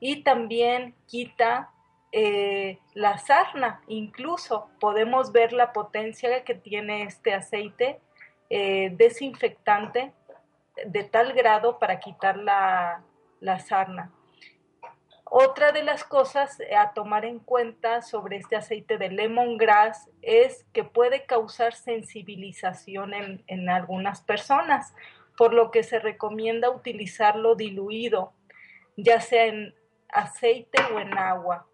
y 0.00 0.22
también 0.22 0.94
quita 1.06 1.70
eh, 2.12 2.78
la 2.94 3.18
sarna. 3.18 3.82
Incluso 3.88 4.70
podemos 4.80 5.30
ver 5.30 5.52
la 5.52 5.74
potencia 5.74 6.44
que 6.44 6.54
tiene 6.54 7.02
este 7.02 7.34
aceite 7.34 8.00
eh, 8.48 8.90
desinfectante 8.96 10.14
de 10.86 11.04
tal 11.04 11.34
grado 11.34 11.78
para 11.78 12.00
quitar 12.00 12.38
la, 12.38 13.02
la 13.40 13.58
sarna. 13.58 14.10
Otra 15.30 15.72
de 15.72 15.82
las 15.82 16.04
cosas 16.04 16.58
a 16.74 16.94
tomar 16.94 17.26
en 17.26 17.38
cuenta 17.38 18.00
sobre 18.00 18.38
este 18.38 18.56
aceite 18.56 18.96
de 18.96 19.10
lemongrass 19.10 20.08
es 20.22 20.64
que 20.72 20.84
puede 20.84 21.26
causar 21.26 21.74
sensibilización 21.74 23.12
en, 23.12 23.68
algunas 23.68 24.22
personas, 24.22 24.94
por 25.36 25.52
lo 25.52 25.70
que 25.70 25.82
se 25.82 25.98
recomienda 25.98 26.70
utilizarlo 26.70 27.56
diluido, 27.56 28.32
ya 28.96 29.20
sea 29.20 29.44
en 29.44 29.74
aceite 30.08 30.80
o 30.94 30.98
en 30.98 31.18
agua. 31.18 31.66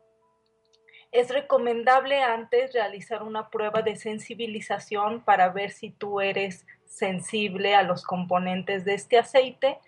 Es 1.12 1.30
recomendable 1.30 2.22
antes 2.22 2.72
realizar 2.72 3.22
una 3.22 3.50
prueba 3.50 3.82
de 3.82 3.94
sensibilización 3.94 5.24
para 5.24 5.50
ver 5.50 5.70
si 5.70 5.90
tú 5.90 6.20
eres 6.20 6.66
sensible 6.86 7.76
a 7.76 7.84
los 7.84 8.02
componentes 8.02 8.84
de 8.84 8.94
este 8.94 9.16
aceite 9.16 9.78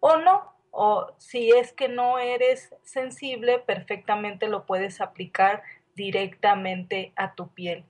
o 0.00 0.16
no 0.16 0.51
o 0.72 1.12
si 1.18 1.50
es 1.50 1.72
que 1.72 1.88
no 1.88 2.18
eres 2.18 2.74
sensible, 2.82 3.58
perfectamente 3.58 4.48
lo 4.48 4.64
puedes 4.64 5.00
aplicar 5.00 5.62
directamente 5.94 7.12
a 7.14 7.34
tu 7.34 7.48
piel. 7.52 7.84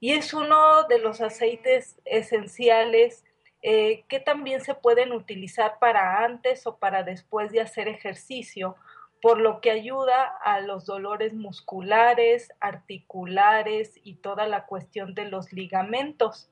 Y 0.00 0.12
es 0.12 0.32
uno 0.32 0.84
de 0.84 1.00
los 1.00 1.20
aceites 1.20 1.98
esenciales 2.04 3.24
eh, 3.62 4.04
que 4.08 4.20
también 4.20 4.60
se 4.60 4.76
pueden 4.76 5.12
utilizar 5.12 5.80
para 5.80 6.24
antes 6.24 6.64
o 6.68 6.76
para 6.76 7.02
después 7.02 7.50
de 7.50 7.60
hacer 7.60 7.88
ejercicio, 7.88 8.76
por 9.20 9.40
lo 9.40 9.60
que 9.60 9.72
ayuda 9.72 10.32
a 10.44 10.60
los 10.60 10.86
dolores 10.86 11.34
musculares, 11.34 12.52
articulares 12.60 13.98
y 14.04 14.14
toda 14.14 14.46
la 14.46 14.66
cuestión 14.66 15.14
de 15.14 15.24
los 15.24 15.52
ligamentos. 15.52 16.48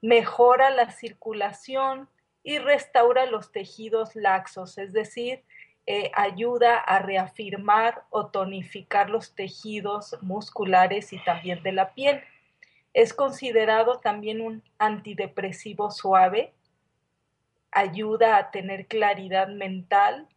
Mejora 0.00 0.70
la 0.70 0.92
circulación, 0.92 2.08
y 2.42 2.58
restaura 2.58 3.26
los 3.26 3.52
tejidos 3.52 4.16
laxos, 4.16 4.78
es 4.78 4.92
decir, 4.92 5.44
eh, 5.86 6.10
ayuda 6.14 6.78
a 6.78 7.00
reafirmar 7.00 8.04
o 8.10 8.26
tonificar 8.26 9.10
los 9.10 9.34
tejidos 9.34 10.16
musculares 10.20 11.12
y 11.12 11.22
también 11.24 11.62
de 11.62 11.72
la 11.72 11.92
piel. 11.92 12.22
Es 12.94 13.12
considerado 13.12 13.98
también 13.98 14.40
un 14.40 14.62
antidepresivo 14.78 15.90
suave, 15.90 16.54
ayuda 17.72 18.36
a 18.36 18.50
tener 18.50 18.86
claridad 18.86 19.48
mental 19.48 20.28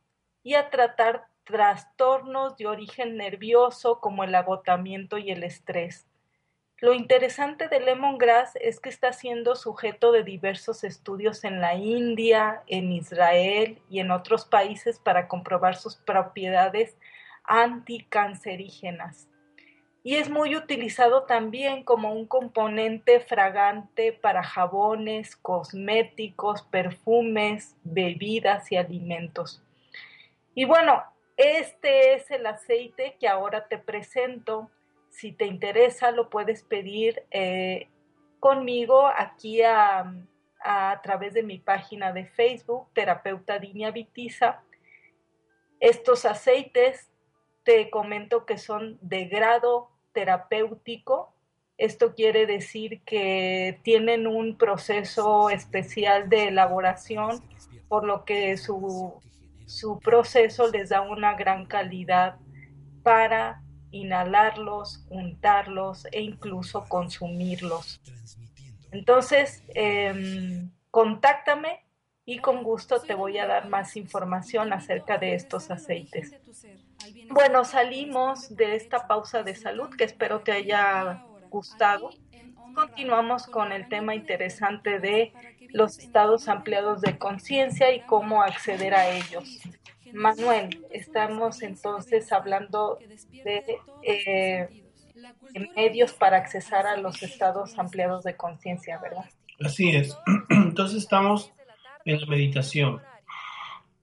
y 0.41 0.55
a 0.55 0.69
tratar 0.69 1.27
trastornos 1.43 2.57
de 2.57 2.65
origen 2.65 3.17
nervioso 3.17 3.99
como 3.99 4.23
el 4.23 4.33
agotamiento 4.33 5.17
y 5.17 5.31
el 5.31 5.43
estrés. 5.43 6.07
Lo 6.81 6.93
interesante 6.93 7.69
de 7.69 7.79
lemongrass 7.79 8.57
es 8.57 8.81
que 8.81 8.89
está 8.89 9.13
siendo 9.13 9.55
sujeto 9.55 10.11
de 10.11 10.23
diversos 10.23 10.83
estudios 10.83 11.45
en 11.45 11.61
la 11.61 11.75
India, 11.75 12.63
en 12.67 12.91
Israel 12.91 13.81
y 13.89 14.01
en 14.01 14.11
otros 14.11 14.45
países 14.45 14.99
para 14.99 15.29
comprobar 15.29 15.77
sus 15.77 15.95
propiedades 15.95 16.97
anticancerígenas. 17.45 19.29
Y 20.03 20.17
es 20.17 20.29
muy 20.29 20.55
utilizado 20.55 21.23
también 21.23 21.83
como 21.83 22.13
un 22.13 22.27
componente 22.27 23.21
fragante 23.21 24.11
para 24.11 24.43
jabones, 24.43 25.37
cosméticos, 25.37 26.61
perfumes, 26.61 27.75
bebidas 27.83 28.71
y 28.71 28.75
alimentos. 28.75 29.63
Y 30.53 30.65
bueno, 30.65 31.03
este 31.37 32.13
es 32.13 32.29
el 32.31 32.45
aceite 32.45 33.15
que 33.19 33.29
ahora 33.29 33.67
te 33.67 33.77
presento 33.77 34.69
si 35.15 35.31
te 35.31 35.45
interesa, 35.45 36.11
lo 36.11 36.29
puedes 36.29 36.63
pedir 36.63 37.23
eh, 37.31 37.87
conmigo 38.39 39.07
aquí 39.07 39.61
a, 39.61 40.13
través 41.03 41.33
de 41.35 41.43
mi 41.43 41.59
página 41.59 42.11
de 42.11 42.25
Facebook, 42.25 42.87
Terapeuta 42.93 43.59
Dinia 43.59 43.91
Vitiza. 43.91 44.63
Estos 45.79 46.25
aceites 46.25 47.11
te 47.63 47.91
comento 47.91 48.45
que 48.47 48.57
son 48.57 48.97
de 49.01 49.25
grado 49.25 49.91
terapéutico. 50.11 51.33
Esto 51.77 52.15
quiere 52.15 52.47
decir 52.47 53.01
que 53.03 53.79
tienen 53.83 54.25
un 54.25 54.57
proceso 54.57 55.51
especial 55.51 56.29
de 56.29 56.47
elaboración, 56.47 57.43
por 57.87 58.03
lo 58.03 58.25
que 58.25 58.57
su, 58.57 59.21
su 59.67 59.99
proceso 59.99 60.71
les 60.71 60.89
da 60.89 61.01
una 61.01 61.35
gran 61.35 61.67
calidad 61.67 62.37
para 63.03 63.61
inhalarlos, 63.95 65.05
untarlos 65.09 66.07
e 66.11 66.21
incluso 66.21 66.85
consumirlos. 66.85 68.01
Entonces, 68.91 69.63
em, 69.73 70.69
contáctame 70.91 71.85
y 72.25 72.39
con 72.39 72.63
gusto 72.63 73.01
te 73.01 73.13
voy 73.13 73.37
a 73.37 73.47
dar 73.47 73.67
más 73.69 73.95
información 73.95 74.73
acerca 74.73 75.17
de 75.17 75.35
estos 75.35 75.69
aceites. 75.71 76.33
Bueno, 77.29 77.63
salimos 77.65 78.55
de 78.55 78.75
esta 78.75 79.07
pausa 79.07 79.43
de 79.43 79.55
salud 79.55 79.89
que 79.95 80.05
espero 80.05 80.41
te 80.41 80.51
haya 80.51 81.23
gustado 81.49 82.09
continuamos 82.75 83.47
con 83.47 83.71
el 83.71 83.87
tema 83.87 84.13
interesante 84.13 84.99
de 84.99 85.33
los 85.69 85.97
estados 85.97 86.47
ampliados 86.47 87.01
de 87.01 87.17
conciencia 87.17 87.93
y 87.93 88.01
cómo 88.01 88.43
acceder 88.43 88.93
a 88.93 89.09
ellos. 89.09 89.61
Manuel, 90.15 90.85
estamos 90.91 91.61
entonces 91.61 92.31
hablando 92.31 92.97
de 93.43 93.63
eh, 94.03 94.83
medios 95.75 96.13
para 96.13 96.37
accesar 96.37 96.87
a 96.87 96.97
los 96.97 97.21
estados 97.21 97.77
ampliados 97.77 98.23
de 98.23 98.35
conciencia, 98.35 98.99
¿verdad? 98.99 99.25
Así 99.59 99.95
es. 99.95 100.17
Entonces 100.49 101.03
estamos 101.03 101.51
en 102.05 102.19
la 102.19 102.27
meditación. 102.27 103.01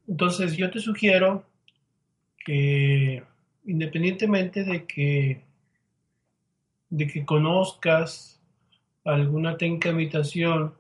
Entonces 0.09 0.57
yo 0.57 0.71
te 0.71 0.81
sugiero 0.81 1.45
que 2.45 3.23
independientemente 3.65 4.65
de 4.65 4.87
que 4.87 5.43
de 6.91 7.07
que 7.07 7.25
conozcas 7.25 8.39
alguna 9.05 9.57
técnica 9.57 9.89
de 9.89 9.95
meditación, 9.95 10.75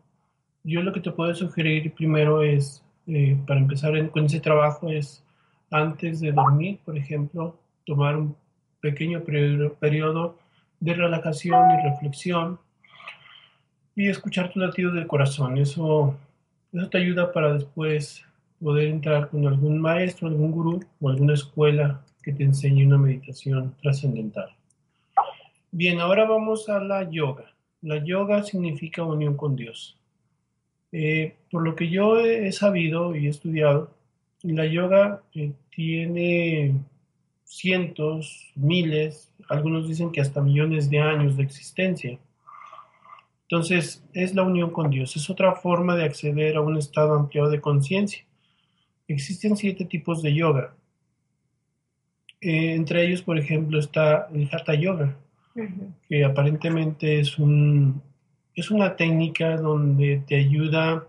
yo 0.63 0.83
lo 0.83 0.93
que 0.93 1.01
te 1.01 1.11
puedo 1.11 1.35
sugerir 1.35 1.93
primero 1.95 2.43
es, 2.43 2.85
eh, 3.07 3.37
para 3.47 3.61
empezar 3.61 4.11
con 4.11 4.27
ese 4.27 4.39
trabajo, 4.39 4.91
es 4.91 5.22
antes 5.73 6.21
de 6.21 6.33
dormir, 6.33 6.79
por 6.85 6.97
ejemplo, 6.97 7.57
tomar 7.85 8.17
un 8.17 8.37
pequeño 8.81 9.23
periodo 9.25 10.39
de 10.81 10.95
relajación 10.95 11.61
y 11.73 11.89
reflexión 11.89 12.59
y 13.97 14.09
escuchar 14.09 14.53
tu 14.53 14.61
latido 14.61 14.93
del 14.93 15.07
corazón. 15.07 15.59
Eso, 15.59 16.17
eso 16.73 16.89
te 16.89 16.99
ayuda 16.99 17.33
para 17.33 17.55
después 17.55 18.25
poder 18.63 18.89
entrar 18.89 19.29
con 19.29 19.47
algún 19.47 19.81
maestro, 19.81 20.29
algún 20.29 20.53
gurú 20.53 20.81
o 21.01 21.09
alguna 21.09 21.35
escuela 21.35 22.01
que 22.23 22.33
te 22.33 22.45
enseñe 22.45 22.87
una 22.87 22.99
meditación 22.99 23.75
trascendental. 23.83 24.51
Bien, 25.71 26.01
ahora 26.01 26.27
vamos 26.27 26.69
a 26.69 26.79
la 26.81 27.11
yoga. 27.11 27.53
La 27.81 28.05
yoga 28.05 28.43
significa 28.45 29.03
unión 29.03 29.37
con 29.37 29.57
Dios. 29.57 29.99
Eh, 30.93 31.35
por 31.51 31.63
lo 31.63 31.75
que 31.75 31.89
yo 31.89 32.21
he, 32.21 32.53
sabido 32.53 33.17
y 33.17 33.27
he 33.27 33.31
estudiado, 33.31 33.91
la 34.43 34.67
yoga 34.67 35.23
eh, 35.35 35.53
tiene 35.71 36.75
cientos, 37.45 38.53
miles, 38.55 39.33
algunos 39.49 39.89
dicen 39.89 40.11
que 40.11 40.21
hasta 40.21 40.41
millones 40.41 40.91
de 40.91 41.01
años 41.01 41.37
de 41.37 41.43
existencia. 41.43 42.19
Entonces, 43.43 44.03
es 44.15 44.35
la 44.35 44.43
unión 44.43 44.71
con 44.71 44.91
Dios, 44.91 45.15
es 45.17 45.29
otra 45.29 45.55
forma 45.55 45.95
de 45.95 46.05
acceder 46.05 46.57
a 46.57 46.63
un 46.63 46.77
estado 46.77 47.15
ampliado 47.15 47.51
de 47.51 47.61
conciencia. 47.61 48.25
Existen 49.09 49.57
siete 49.57 49.85
tipos 49.85 50.23
de 50.23 50.35
yoga. 50.35 50.75
Eh, 52.41 52.75
entre 52.75 53.07
ellos, 53.07 53.23
por 53.23 53.39
ejemplo, 53.39 53.79
está 53.79 54.29
el 54.33 54.49
Hatha 54.51 54.75
Yoga, 54.75 55.17
que 56.09 56.25
aparentemente 56.25 57.21
es, 57.21 57.39
un, 57.39 58.03
es 58.55 58.71
una 58.71 58.97
técnica 58.97 59.57
donde 59.59 60.23
te 60.27 60.37
ayuda 60.37 61.07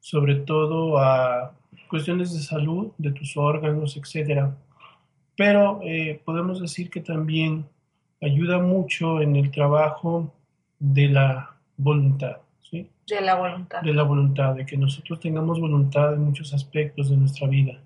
sobre 0.00 0.36
todo 0.36 0.98
a 0.98 1.52
cuestiones 1.92 2.32
de 2.32 2.40
salud, 2.40 2.92
de 2.96 3.10
tus 3.12 3.36
órganos, 3.36 3.98
etc. 3.98 4.46
Pero 5.36 5.80
eh, 5.82 6.22
podemos 6.24 6.58
decir 6.58 6.88
que 6.88 7.02
también 7.02 7.66
ayuda 8.22 8.58
mucho 8.58 9.20
en 9.20 9.36
el 9.36 9.50
trabajo 9.50 10.32
de 10.78 11.08
la 11.10 11.50
voluntad. 11.76 12.38
¿sí? 12.62 12.88
De 13.06 13.20
la 13.20 13.34
voluntad. 13.34 13.82
De 13.82 13.92
la 13.92 14.04
voluntad, 14.04 14.54
de 14.54 14.64
que 14.64 14.78
nosotros 14.78 15.20
tengamos 15.20 15.60
voluntad 15.60 16.14
en 16.14 16.24
muchos 16.24 16.54
aspectos 16.54 17.10
de 17.10 17.18
nuestra 17.18 17.46
vida. 17.46 17.78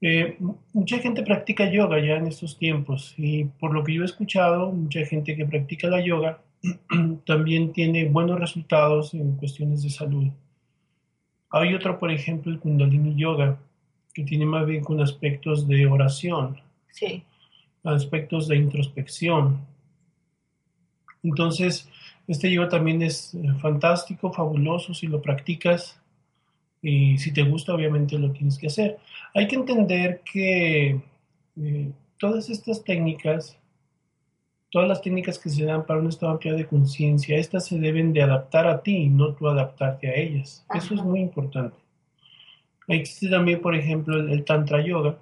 Eh, 0.00 0.38
mucha 0.72 0.96
gente 0.96 1.22
practica 1.22 1.70
yoga 1.70 1.98
ya 1.98 2.14
en 2.16 2.28
estos 2.28 2.56
tiempos 2.56 3.12
y 3.18 3.44
por 3.44 3.74
lo 3.74 3.84
que 3.84 3.92
yo 3.92 4.02
he 4.02 4.06
escuchado, 4.06 4.72
mucha 4.72 5.04
gente 5.04 5.36
que 5.36 5.44
practica 5.44 5.88
la 5.88 6.00
yoga 6.00 6.40
también 7.26 7.74
tiene 7.74 8.08
buenos 8.08 8.40
resultados 8.40 9.12
en 9.12 9.36
cuestiones 9.36 9.82
de 9.82 9.90
salud. 9.90 10.28
Hay 11.58 11.74
otro, 11.74 11.98
por 11.98 12.10
ejemplo, 12.10 12.52
el 12.52 12.58
Kundalini 12.58 13.14
Yoga, 13.14 13.58
que 14.12 14.24
tiene 14.24 14.46
más 14.46 14.66
bien 14.66 14.82
con 14.82 15.00
aspectos 15.00 15.66
de 15.68 15.86
oración, 15.86 16.60
sí. 16.90 17.22
aspectos 17.84 18.48
de 18.48 18.56
introspección. 18.56 19.60
Entonces, 21.22 21.88
este 22.28 22.50
yoga 22.50 22.68
también 22.68 23.02
es 23.02 23.34
eh, 23.34 23.40
fantástico, 23.60 24.32
fabuloso 24.32 24.94
si 24.94 25.06
lo 25.06 25.22
practicas 25.22 26.00
y 26.82 27.18
si 27.18 27.32
te 27.32 27.42
gusta, 27.42 27.74
obviamente 27.74 28.18
lo 28.18 28.32
tienes 28.32 28.58
que 28.58 28.66
hacer. 28.66 28.98
Hay 29.34 29.46
que 29.48 29.56
entender 29.56 30.22
que 30.30 31.00
eh, 31.60 31.90
todas 32.18 32.50
estas 32.50 32.82
técnicas, 32.84 33.58
todas 34.76 34.90
las 34.90 35.00
técnicas 35.00 35.38
que 35.38 35.48
se 35.48 35.64
dan 35.64 35.86
para 35.86 36.00
un 36.00 36.08
estado 36.08 36.32
amplio 36.32 36.54
de 36.54 36.66
conciencia, 36.66 37.38
estas 37.38 37.64
se 37.64 37.78
deben 37.78 38.12
de 38.12 38.20
adaptar 38.20 38.66
a 38.66 38.82
ti, 38.82 39.08
no 39.08 39.32
tú 39.32 39.48
adaptarte 39.48 40.06
a 40.06 40.14
ellas. 40.14 40.66
Eso 40.74 40.92
es 40.92 41.02
muy 41.02 41.20
importante. 41.20 41.78
Existe 42.86 43.30
también, 43.30 43.62
por 43.62 43.74
ejemplo, 43.74 44.18
el, 44.18 44.44
Tantra 44.44 44.84
Yoga, 44.84 45.16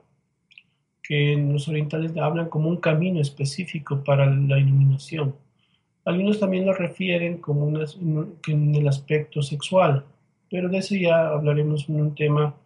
que 1.00 1.36
los 1.36 1.68
orientales 1.68 2.16
hablan 2.16 2.48
como 2.48 2.68
un 2.68 2.78
camino 2.78 3.20
específico 3.20 4.02
para 4.02 4.26
la 4.26 4.58
iluminación. 4.58 5.36
Algunos 6.04 6.40
también 6.40 6.66
lo 6.66 6.72
refieren 6.72 7.38
como 7.38 7.68
en 7.68 8.74
el 8.74 8.88
aspecto 8.88 9.40
sexual, 9.40 10.04
pero 10.50 10.68
de 10.68 10.78
eso 10.78 10.96
ya 10.96 11.28
hablaremos 11.28 11.88
en 11.88 12.00
un 12.00 12.14
tema, 12.16 12.56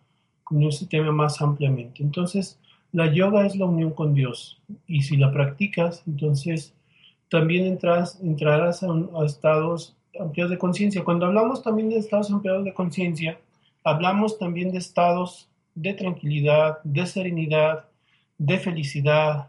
con 0.43 0.63
este 0.63 0.87
tema 0.87 1.13
más 1.13 1.43
ampliamente. 1.43 2.03
Entonces, 2.03 2.59
la 2.93 3.13
yoga 3.13 3.45
es 3.45 3.57
la 3.57 3.67
unión 3.67 3.91
con 3.91 4.15
Dios 4.15 4.59
y 4.87 5.03
si 5.03 5.19
la 5.19 5.31
practicas, 5.31 6.03
entonces 6.07 6.73
también 7.31 7.67
entras, 7.67 8.19
entrarás 8.23 8.83
a, 8.83 9.25
estados 9.25 9.97
amplios 10.19 10.51
de 10.51 10.59
conciencia. 10.59 11.05
Cuando 11.05 11.27
hablamos 11.27 11.63
también 11.63 11.89
de 11.89 11.99
estados 11.99 12.31
ampliados 12.31 12.65
de 12.65 12.75
conciencia, 12.75 13.39
hablamos 13.85 14.39
también 14.39 14.73
de 14.73 14.79
estados 14.79 15.49
de 15.75 15.95
tranquilidad, 15.95 16.83
de 16.83 17.07
serenidad, 17.07 17.85
de 18.37 18.59
felicidad, 18.59 19.49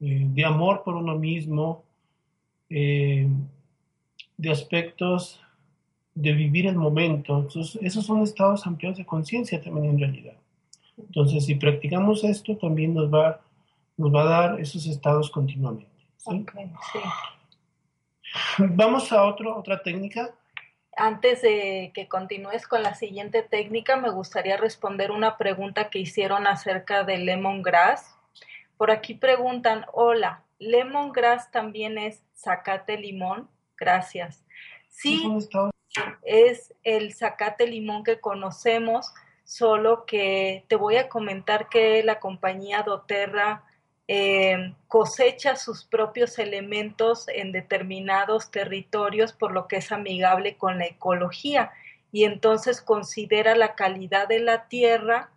eh, 0.00 0.26
de 0.28 0.44
amor 0.44 0.82
por 0.84 0.96
uno 0.96 1.16
mismo, 1.16 1.84
eh, 2.68 3.28
de 4.36 4.50
aspectos 4.50 5.40
de 6.14 6.32
vivir 6.32 6.66
el 6.66 6.76
momento. 6.76 7.38
Entonces, 7.38 7.78
esos 7.82 8.04
son 8.04 8.22
estados 8.22 8.66
amplios 8.66 8.98
de 8.98 9.06
conciencia 9.06 9.62
también 9.62 9.86
en 9.86 9.98
realidad. 9.98 10.34
Entonces, 10.98 11.46
si 11.46 11.54
practicamos 11.54 12.24
esto, 12.24 12.56
también 12.56 12.94
nos 12.94 13.12
va, 13.12 13.40
nos 13.96 14.14
va 14.14 14.22
a 14.22 14.26
dar 14.26 14.60
esos 14.60 14.86
estados 14.86 15.30
continuamente. 15.30 15.86
Vamos 18.58 19.12
a 19.12 19.24
otro, 19.24 19.56
otra 19.56 19.82
técnica. 19.82 20.34
Antes 20.96 21.42
de 21.42 21.90
que 21.94 22.06
continúes 22.06 22.66
con 22.66 22.82
la 22.82 22.94
siguiente 22.94 23.42
técnica, 23.42 23.96
me 23.96 24.10
gustaría 24.10 24.56
responder 24.56 25.10
una 25.10 25.38
pregunta 25.38 25.90
que 25.90 25.98
hicieron 25.98 26.46
acerca 26.46 27.04
del 27.04 27.24
lemongrass. 27.24 28.14
Por 28.76 28.90
aquí 28.90 29.14
preguntan, 29.14 29.86
hola, 29.92 30.42
¿lemongrass 30.58 31.50
también 31.50 31.98
es 31.98 32.22
zacate 32.36 32.98
limón? 32.98 33.48
Gracias. 33.76 34.44
Sí, 34.88 35.22
es 36.22 36.74
el 36.82 37.14
zacate 37.14 37.66
limón 37.66 38.04
que 38.04 38.20
conocemos, 38.20 39.12
solo 39.44 40.04
que 40.04 40.64
te 40.68 40.76
voy 40.76 40.96
a 40.96 41.08
comentar 41.08 41.68
que 41.68 42.02
la 42.02 42.20
compañía 42.20 42.82
doTERRA 42.82 43.64
eh, 44.14 44.74
cosecha 44.88 45.56
sus 45.56 45.84
propios 45.84 46.38
elementos 46.38 47.28
en 47.28 47.50
determinados 47.50 48.50
territorios, 48.50 49.32
por 49.32 49.52
lo 49.52 49.68
que 49.68 49.76
es 49.76 49.90
amigable 49.90 50.58
con 50.58 50.78
la 50.78 50.84
ecología 50.84 51.72
y 52.12 52.24
entonces 52.24 52.82
considera 52.82 53.56
la 53.56 53.74
calidad 53.74 54.28
de 54.28 54.40
la 54.40 54.68
tierra 54.68 55.30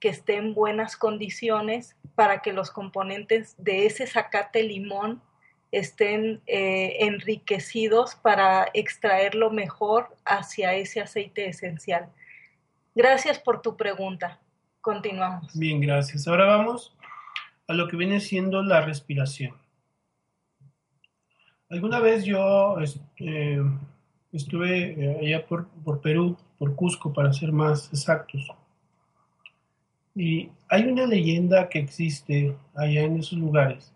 que 0.00 0.08
esté 0.08 0.36
en 0.36 0.54
buenas 0.54 0.96
condiciones 0.96 1.94
para 2.14 2.40
que 2.40 2.54
los 2.54 2.70
componentes 2.70 3.56
de 3.58 3.84
ese 3.84 4.06
zacate 4.06 4.62
limón 4.62 5.20
estén 5.70 6.40
eh, 6.46 6.96
enriquecidos 7.00 8.14
para 8.14 8.70
extraerlo 8.72 9.50
mejor 9.50 10.16
hacia 10.24 10.72
ese 10.72 11.02
aceite 11.02 11.46
esencial. 11.46 12.08
Gracias 12.94 13.38
por 13.38 13.60
tu 13.60 13.76
pregunta. 13.76 14.40
Continuamos. 14.80 15.52
Bien, 15.58 15.78
gracias. 15.78 16.26
Ahora 16.26 16.46
vamos 16.46 16.96
a 17.68 17.74
lo 17.74 17.88
que 17.88 17.96
viene 17.96 18.20
siendo 18.20 18.62
la 18.62 18.80
respiración. 18.80 19.54
Alguna 21.70 22.00
vez 22.00 22.24
yo 22.24 22.76
eh, 23.18 23.62
estuve 24.32 24.92
eh, 24.92 25.18
allá 25.22 25.46
por, 25.46 25.68
por 25.84 26.00
Perú, 26.00 26.36
por 26.58 26.74
Cusco, 26.74 27.12
para 27.12 27.32
ser 27.32 27.52
más 27.52 27.88
exactos. 27.88 28.46
Y 30.14 30.50
hay 30.68 30.84
una 30.84 31.06
leyenda 31.06 31.68
que 31.68 31.78
existe 31.78 32.54
allá 32.74 33.02
en 33.02 33.18
esos 33.18 33.38
lugares 33.38 33.92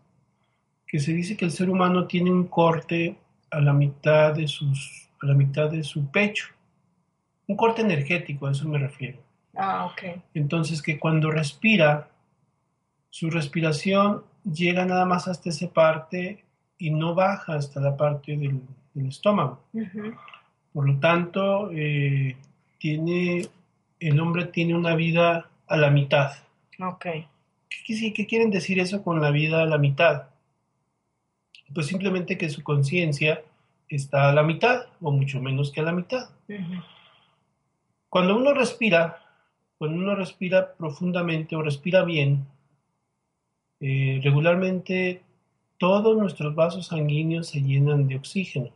que 0.86 1.00
se 1.00 1.12
dice 1.12 1.36
que 1.36 1.44
el 1.44 1.50
ser 1.50 1.68
humano 1.68 2.06
tiene 2.06 2.30
un 2.30 2.46
corte 2.46 3.16
a 3.50 3.60
la 3.60 3.72
mitad 3.72 4.34
de, 4.34 4.46
sus, 4.46 5.08
a 5.20 5.26
la 5.26 5.34
mitad 5.34 5.70
de 5.70 5.82
su 5.82 6.10
pecho. 6.10 6.46
Un 7.48 7.56
corte 7.56 7.82
energético, 7.82 8.46
a 8.46 8.52
eso 8.52 8.68
me 8.68 8.78
refiero. 8.78 9.18
Ah, 9.56 9.86
ok. 9.86 10.22
Entonces 10.34 10.82
que 10.82 10.98
cuando 10.98 11.30
respira, 11.30 12.08
su 13.16 13.30
respiración 13.30 14.24
llega 14.44 14.84
nada 14.84 15.06
más 15.06 15.26
hasta 15.26 15.48
esa 15.48 15.70
parte 15.70 16.44
y 16.76 16.90
no 16.90 17.14
baja 17.14 17.54
hasta 17.54 17.80
la 17.80 17.96
parte 17.96 18.36
del, 18.36 18.60
el 18.94 19.06
estómago. 19.06 19.58
Por 20.74 20.86
lo 20.86 21.00
tanto, 21.00 21.70
eh, 21.72 22.36
tiene, 22.76 23.48
el 24.00 24.20
hombre 24.20 24.44
tiene 24.44 24.74
una 24.74 24.94
vida 24.94 25.48
a 25.66 25.76
la 25.78 25.88
mitad. 25.88 26.32
Ok. 26.78 27.06
¿Qué, 27.86 28.12
¿Qué 28.12 28.26
quieren 28.26 28.50
decir 28.50 28.78
eso 28.80 29.02
con 29.02 29.22
la 29.22 29.30
vida 29.30 29.62
a 29.62 29.66
la 29.66 29.78
mitad? 29.78 30.24
Pues 31.74 31.86
simplemente 31.86 32.36
que 32.36 32.50
su 32.50 32.62
conciencia 32.62 33.42
está 33.88 34.28
a 34.28 34.34
la 34.34 34.42
mitad 34.42 34.88
o 35.00 35.10
mucho 35.10 35.40
menos 35.40 35.72
que 35.72 35.80
a 35.80 35.84
la 35.84 35.92
mitad. 35.92 36.28
Cuando 38.10 38.36
uno 38.36 38.52
respira, 38.52 39.24
cuando 39.78 39.96
uno 39.96 40.14
respira 40.14 40.74
profundamente 40.74 41.56
o 41.56 41.62
respira 41.62 42.04
bien, 42.04 42.44
eh, 43.80 44.20
regularmente 44.22 45.22
todos 45.78 46.16
nuestros 46.16 46.54
vasos 46.54 46.86
sanguíneos 46.86 47.48
se 47.48 47.60
llenan 47.60 48.08
de 48.08 48.16
oxígeno. 48.16 48.70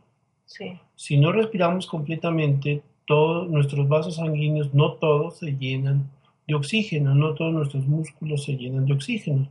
Si 0.95 1.17
no 1.17 1.31
respiramos 1.31 1.87
completamente, 1.87 2.83
todos 3.05 3.49
nuestros 3.49 3.87
vasos 3.87 4.17
sanguíneos, 4.17 4.73
no 4.73 4.93
todos 4.93 5.39
se 5.39 5.57
llenan 5.57 6.09
de 6.47 6.55
oxígeno, 6.55 7.15
no 7.15 7.33
todos 7.33 7.53
nuestros 7.53 7.87
músculos 7.87 8.43
se 8.43 8.57
llenan 8.57 8.85
de 8.85 8.93
oxígeno. 8.93 9.47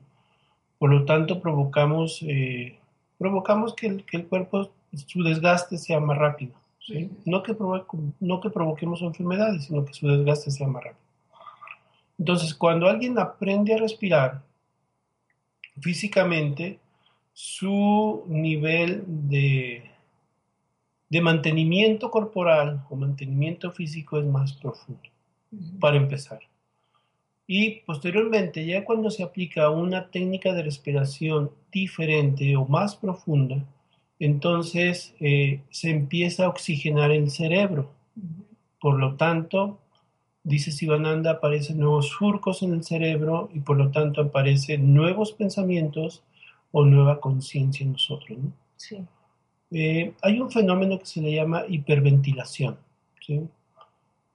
Por 0.78 0.90
lo 0.90 1.04
tanto, 1.04 1.40
provocamos, 1.40 2.22
eh, 2.22 2.78
provocamos 3.18 3.74
que 3.74 3.86
el, 3.86 4.04
que 4.04 4.18
el, 4.18 4.26
cuerpo, 4.26 4.70
su 4.94 5.22
desgaste 5.22 5.78
sea 5.78 6.00
más 6.00 6.18
rápido. 6.18 6.52
No, 7.24 7.42
que 7.42 7.54
no 8.20 8.40
que 8.40 8.50
provoquemos 8.50 9.02
enfermedades, 9.02 9.64
sino 9.64 9.84
que 9.84 9.94
su 9.94 10.08
desgaste 10.08 10.50
sea 10.50 10.66
más 10.66 10.82
rápido. 10.82 11.04
Entonces, 12.18 12.54
cuando 12.54 12.88
alguien 12.88 13.18
aprende 13.18 13.74
a 13.74 13.78
respirar 13.78 14.42
físicamente, 15.80 16.78
su 17.32 18.24
nivel 18.28 19.04
de, 19.06 19.90
de 21.08 21.20
mantenimiento 21.20 22.10
corporal 22.10 22.84
o 22.88 22.96
mantenimiento 22.96 23.70
físico 23.72 24.18
es 24.18 24.26
más 24.26 24.52
profundo, 24.52 25.02
para 25.80 25.96
empezar. 25.96 26.40
Y 27.46 27.80
posteriormente, 27.80 28.64
ya 28.64 28.84
cuando 28.84 29.10
se 29.10 29.24
aplica 29.24 29.70
una 29.70 30.08
técnica 30.08 30.52
de 30.52 30.62
respiración 30.62 31.50
diferente 31.72 32.54
o 32.54 32.64
más 32.64 32.94
profunda, 32.94 33.64
entonces 34.20 35.14
eh, 35.18 35.62
se 35.70 35.90
empieza 35.90 36.44
a 36.44 36.48
oxigenar 36.48 37.10
el 37.10 37.28
cerebro. 37.28 37.90
Por 38.80 39.00
lo 39.00 39.16
tanto, 39.16 39.79
dice 40.42 40.72
Sivananda, 40.72 41.32
aparecen 41.32 41.78
nuevos 41.78 42.08
surcos 42.08 42.62
en 42.62 42.72
el 42.74 42.84
cerebro 42.84 43.50
y 43.52 43.60
por 43.60 43.76
lo 43.76 43.90
tanto 43.90 44.22
aparecen 44.22 44.94
nuevos 44.94 45.32
pensamientos 45.32 46.22
o 46.72 46.84
nueva 46.84 47.20
conciencia 47.20 47.84
en 47.84 47.92
nosotros. 47.92 48.38
Sí. 48.76 48.98
Eh, 49.70 50.14
hay 50.22 50.40
un 50.40 50.50
fenómeno 50.50 50.98
que 50.98 51.06
se 51.06 51.20
le 51.20 51.32
llama 51.34 51.64
hiperventilación. 51.68 52.76
¿sí? 53.24 53.40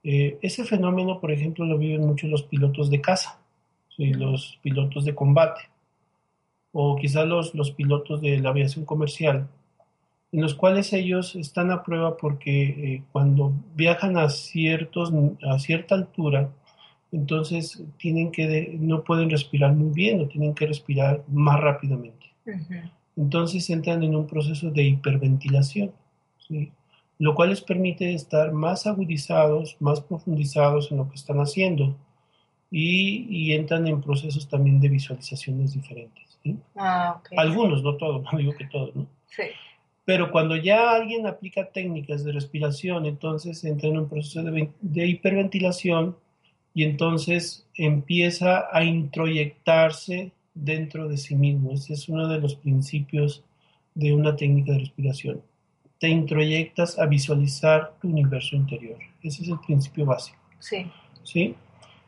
Eh, 0.02 0.38
ese 0.40 0.64
fenómeno, 0.64 1.20
por 1.20 1.32
ejemplo, 1.32 1.64
lo 1.64 1.78
viven 1.78 2.06
mucho 2.06 2.26
los 2.28 2.42
pilotos 2.44 2.90
de 2.90 3.00
caza, 3.00 3.40
los 3.98 4.58
pilotos 4.62 5.04
de 5.04 5.14
combate, 5.14 5.62
o 6.72 6.96
quizá 6.96 7.24
los, 7.24 7.54
los 7.54 7.70
pilotos 7.70 8.20
de 8.20 8.38
la 8.38 8.50
aviación 8.50 8.84
comercial, 8.84 9.48
en 10.32 10.42
los 10.42 10.54
cuales 10.54 10.92
ellos 10.92 11.36
están 11.36 11.70
a 11.70 11.82
prueba 11.82 12.16
porque 12.16 12.64
eh, 12.64 13.02
cuando 13.12 13.52
viajan 13.74 14.18
a, 14.18 14.28
ciertos, 14.28 15.12
a 15.48 15.58
cierta 15.58 15.94
altura, 15.94 16.50
entonces 17.12 17.82
tienen 17.96 18.32
que 18.32 18.76
no 18.78 19.04
pueden 19.04 19.30
respirar 19.30 19.72
muy 19.72 19.92
bien 19.92 20.20
o 20.20 20.28
tienen 20.28 20.54
que 20.54 20.66
respirar 20.66 21.22
más 21.28 21.60
rápidamente. 21.60 22.26
Entonces 23.16 23.68
entran 23.70 24.02
en 24.02 24.14
un 24.14 24.26
proceso 24.26 24.70
de 24.70 24.82
hiperventilación. 24.82 25.92
¿sí? 26.38 26.72
lo 27.18 27.34
cual 27.34 27.50
les 27.50 27.62
permite 27.62 28.14
estar 28.14 28.52
más 28.52 28.86
agudizados, 28.86 29.76
más 29.80 30.00
profundizados 30.00 30.90
en 30.90 30.98
lo 30.98 31.08
que 31.08 31.14
están 31.14 31.38
haciendo 31.38 31.96
y, 32.70 33.52
entran 33.52 33.86
en 33.86 34.02
procesos 34.02 34.48
también 34.48 34.80
de 34.80 34.88
visualizaciones 34.88 35.72
diferentes. 35.72 36.38
Ah, 36.76 37.20
Algunos, 37.36 37.82
no 37.82 37.96
todos, 37.96 38.24
no 38.30 38.38
digo 38.38 38.52
que 38.54 38.66
todos, 38.66 38.94
¿no? 38.94 39.06
Sí. 39.28 39.44
Pero 40.06 40.30
cuando 40.30 40.56
ya 40.56 40.92
alguien 40.92 41.26
aplica 41.26 41.66
técnicas 41.66 42.24
de 42.24 42.32
respiración, 42.32 43.04
entonces 43.04 43.62
entra 43.64 43.90
en 43.90 43.98
un 43.98 44.08
proceso 44.08 44.42
de, 44.42 44.70
de 44.80 45.06
hiperventilación 45.06 46.16
y 46.72 46.84
entonces 46.84 47.66
empieza 47.74 48.68
a 48.72 48.84
introyectarse 48.84 50.32
dentro 50.54 51.08
de 51.08 51.18
sí 51.18 51.34
mismo. 51.34 51.72
Ese 51.72 51.92
es 51.92 52.08
uno 52.08 52.26
de 52.28 52.40
los 52.40 52.54
principios 52.54 53.44
de 53.94 54.14
una 54.14 54.34
técnica 54.34 54.72
de 54.72 54.78
respiración 54.78 55.42
te 55.98 56.08
introyectas 56.08 56.98
a 56.98 57.06
visualizar 57.06 57.94
tu 58.00 58.08
universo 58.08 58.56
interior. 58.56 58.98
Ese 59.22 59.42
es 59.42 59.48
el 59.48 59.58
principio 59.60 60.04
básico. 60.04 60.38
Sí. 60.58 60.90
¿Sí? 61.22 61.54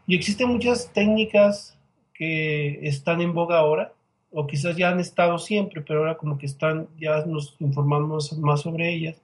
Y 0.06 0.14
existen 0.14 0.48
muchas 0.48 0.92
técnicas 0.92 1.78
que 2.14 2.80
están 2.86 3.20
en 3.20 3.32
boga 3.32 3.58
ahora, 3.58 3.92
o 4.30 4.46
quizás 4.46 4.76
ya 4.76 4.90
han 4.90 5.00
estado 5.00 5.38
siempre, 5.38 5.82
pero 5.82 6.00
ahora 6.00 6.16
como 6.16 6.38
que 6.38 6.46
están, 6.46 6.88
ya 6.98 7.24
nos 7.24 7.56
informamos 7.60 8.32
más 8.38 8.60
sobre 8.62 8.92
ellas. 8.92 9.20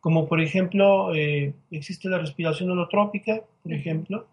Como 0.00 0.28
por 0.28 0.40
ejemplo, 0.40 1.14
eh, 1.14 1.54
existe 1.70 2.08
la 2.08 2.18
respiración 2.18 2.70
holotrópica, 2.70 3.42
por 3.62 3.72
ejemplo. 3.72 4.26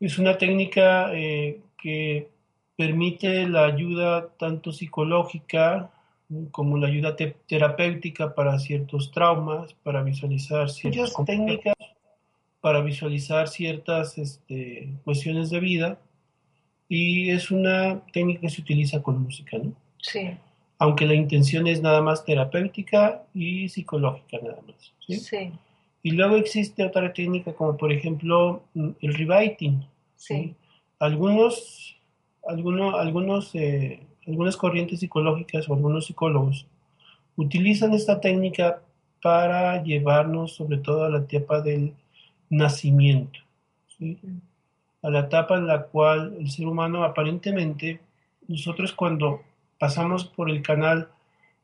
Es 0.00 0.18
una 0.18 0.36
técnica 0.36 1.14
eh, 1.14 1.60
que 1.78 2.28
permite 2.76 3.48
la 3.48 3.66
ayuda 3.66 4.28
tanto 4.36 4.72
psicológica 4.72 5.90
como 6.50 6.78
la 6.78 6.88
ayuda 6.88 7.16
terapéutica 7.16 8.34
para 8.34 8.58
ciertos 8.58 9.12
traumas, 9.12 9.74
para 9.74 10.02
visualizar 10.02 10.70
ciertas 10.70 11.14
técnicas, 11.24 11.74
para 12.60 12.80
visualizar 12.80 13.48
ciertas 13.48 14.18
este, 14.18 14.88
cuestiones 15.04 15.50
de 15.50 15.60
vida. 15.60 15.98
Y 16.94 17.30
es 17.30 17.50
una 17.50 18.00
técnica 18.12 18.42
que 18.42 18.50
se 18.50 18.60
utiliza 18.60 19.02
con 19.02 19.20
música, 19.20 19.58
¿no? 19.58 19.72
Sí. 20.00 20.30
Aunque 20.78 21.06
la 21.06 21.14
intención 21.14 21.66
es 21.66 21.82
nada 21.82 22.00
más 22.00 22.24
terapéutica 22.24 23.24
y 23.34 23.68
psicológica, 23.68 24.38
nada 24.40 24.60
más. 24.64 24.92
Sí. 25.00 25.50
Y 26.04 26.10
luego 26.12 26.36
existe 26.36 26.84
otra 26.84 27.12
técnica 27.12 27.52
como 27.52 27.76
por 27.76 27.92
ejemplo 27.92 28.62
el 28.74 29.14
rewriting. 29.14 29.80
Sí. 30.14 30.54
Algunos, 31.00 31.96
algunos, 32.46 32.94
algunos 32.94 33.52
eh, 33.56 33.98
algunas 34.28 34.56
corrientes 34.56 35.00
psicológicas 35.00 35.68
o 35.68 35.74
algunos 35.74 36.06
psicólogos 36.06 36.64
utilizan 37.34 37.92
esta 37.92 38.20
técnica 38.20 38.82
para 39.20 39.82
llevarnos 39.82 40.54
sobre 40.54 40.78
todo 40.78 41.02
a 41.04 41.10
la 41.10 41.18
etapa 41.18 41.60
del 41.60 41.92
nacimiento, 42.50 43.40
a 45.04 45.10
la 45.10 45.20
etapa 45.20 45.56
en 45.56 45.66
la 45.66 45.82
cual 45.82 46.34
el 46.40 46.50
ser 46.50 46.66
humano 46.66 47.04
aparentemente, 47.04 48.00
nosotros 48.48 48.92
cuando 48.92 49.42
pasamos 49.78 50.24
por 50.24 50.48
el 50.50 50.62
canal 50.62 51.08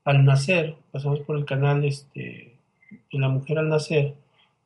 al 0.05 0.25
nacer, 0.27 0.77
pasamos 0.93 1.21
por 1.21 1.39
el 1.39 1.47
canal 1.47 1.85
este, 1.85 2.55
de 2.91 3.19
la 3.19 3.31
mujer 3.31 3.59
al 3.59 3.71
nacer, 3.71 4.15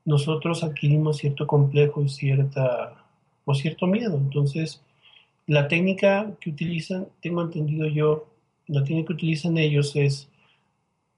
nosotros 0.04 0.64
adquirimos 0.64 1.18
cierto 1.18 1.46
complejo 1.46 2.02
y 2.02 2.08
cierta, 2.08 2.94
o 3.44 3.54
cierto 3.54 3.86
miedo. 3.86 4.16
Entonces, 4.16 4.82
la 5.46 5.68
técnica 5.68 6.32
que 6.40 6.50
utilizan, 6.50 7.06
tengo 7.22 7.42
entendido 7.42 7.86
yo, 7.86 8.26
la 8.66 8.82
técnica 8.82 9.08
que 9.08 9.14
utilizan 9.14 9.56
ellos 9.56 9.94
es 9.94 10.28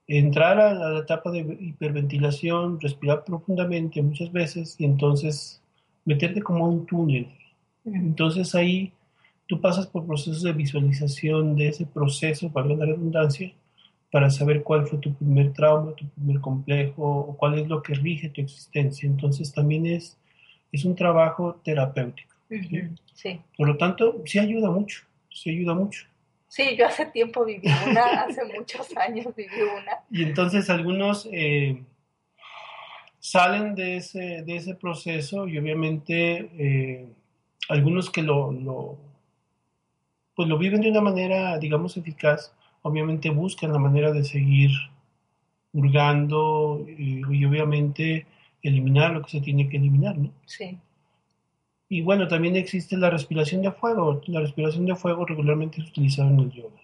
entrar 0.05 0.59
a 0.59 0.73
la, 0.73 0.99
etapa 0.99 1.31
de 1.31 1.39
hiperventilación, 1.59 2.79
respirar 2.79 3.23
profundamente 3.25 4.01
muchas 4.03 4.31
veces 4.31 4.75
y 4.77 4.85
entonces 4.85 5.59
meterte 6.05 6.41
como 6.43 6.67
un 6.67 6.85
túnel. 6.85 7.27
Entonces 7.93 8.53
ahí 8.55 8.93
tú 9.47 9.61
pasas 9.61 9.87
por 9.87 10.05
procesos 10.05 10.43
de 10.43 10.53
visualización 10.53 11.55
de 11.55 11.69
ese 11.69 11.85
proceso, 11.85 12.51
para 12.51 12.67
la 12.67 12.85
redundancia, 12.85 13.51
para 14.11 14.29
saber 14.29 14.63
cuál 14.63 14.85
fue 14.87 14.99
tu 14.99 15.13
primer 15.13 15.53
trauma, 15.53 15.93
tu 15.93 16.07
primer 16.09 16.41
complejo, 16.41 17.03
o 17.03 17.37
cuál 17.37 17.59
es 17.59 17.67
lo 17.67 17.81
que 17.81 17.93
rige 17.93 18.29
tu 18.29 18.41
existencia. 18.41 19.07
Entonces 19.07 19.51
también 19.53 19.85
es, 19.85 20.17
es 20.71 20.85
un 20.85 20.95
trabajo 20.95 21.59
terapéutico. 21.63 22.35
¿sí? 23.13 23.41
Por 23.57 23.67
lo 23.67 23.77
tanto, 23.77 24.21
sí 24.25 24.39
ayuda 24.39 24.69
mucho, 24.69 25.03
sí 25.31 25.49
ayuda 25.49 25.73
mucho. 25.73 26.05
Sí, 26.49 26.77
yo 26.77 26.87
hace 26.87 27.05
tiempo 27.07 27.43
viví 27.43 27.67
una, 27.89 28.03
hace 28.23 28.41
muchos 28.45 28.95
años 28.95 29.27
viví 29.35 29.61
una. 29.61 29.99
Y 30.09 30.23
entonces 30.23 30.69
algunos 30.69 31.27
eh, 31.31 31.83
salen 33.19 33.75
de 33.75 33.97
ese, 33.97 34.43
de 34.43 34.55
ese 34.55 34.75
proceso 34.75 35.47
y 35.47 35.57
obviamente 35.57 36.49
eh, 36.57 37.09
algunos 37.69 38.09
que 38.09 38.23
lo, 38.23 38.51
lo, 38.51 38.97
pues 40.35 40.47
lo 40.47 40.57
viven 40.57 40.81
de 40.81 40.91
una 40.91 41.01
manera, 41.01 41.57
digamos, 41.57 41.97
eficaz, 41.97 42.53
obviamente 42.81 43.29
buscan 43.29 43.73
la 43.73 43.79
manera 43.79 44.11
de 44.11 44.23
seguir 44.23 44.71
hurgando 45.73 46.85
y, 46.87 47.21
y 47.29 47.45
obviamente 47.45 48.25
eliminar 48.63 49.11
lo 49.11 49.21
que 49.23 49.31
se 49.31 49.41
tiene 49.41 49.69
que 49.69 49.77
eliminar, 49.77 50.17
¿no? 50.17 50.31
Sí. 50.45 50.77
Y 51.89 52.01
bueno, 52.01 52.27
también 52.27 52.55
existe 52.55 52.97
la 52.97 53.09
respiración 53.09 53.61
de 53.61 53.71
fuego. 53.71 54.21
La 54.27 54.41
respiración 54.41 54.85
de 54.85 54.95
fuego 54.95 55.25
regularmente 55.25 55.81
es 55.81 55.89
utilizada 55.89 56.29
en 56.29 56.39
el 56.39 56.51
yoga. 56.51 56.81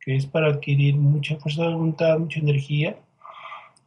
que 0.00 0.16
es 0.16 0.26
para 0.26 0.48
adquirir 0.48 0.96
mucha 0.96 1.36
fuerza 1.36 1.62
de 1.62 1.74
voluntad, 1.74 2.18
mucha 2.18 2.40
energía. 2.40 2.96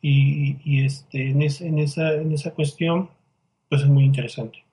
Y, 0.01 0.85
este, 0.85 1.29
en, 1.31 1.41
en, 1.41 1.79
esa, 1.79 2.13
en 2.13 2.31
esa 2.31 2.51
cuestión, 2.51 3.09
pues 3.69 3.81
es 3.81 3.87
muy 3.87 4.03
interesante. 4.03 4.63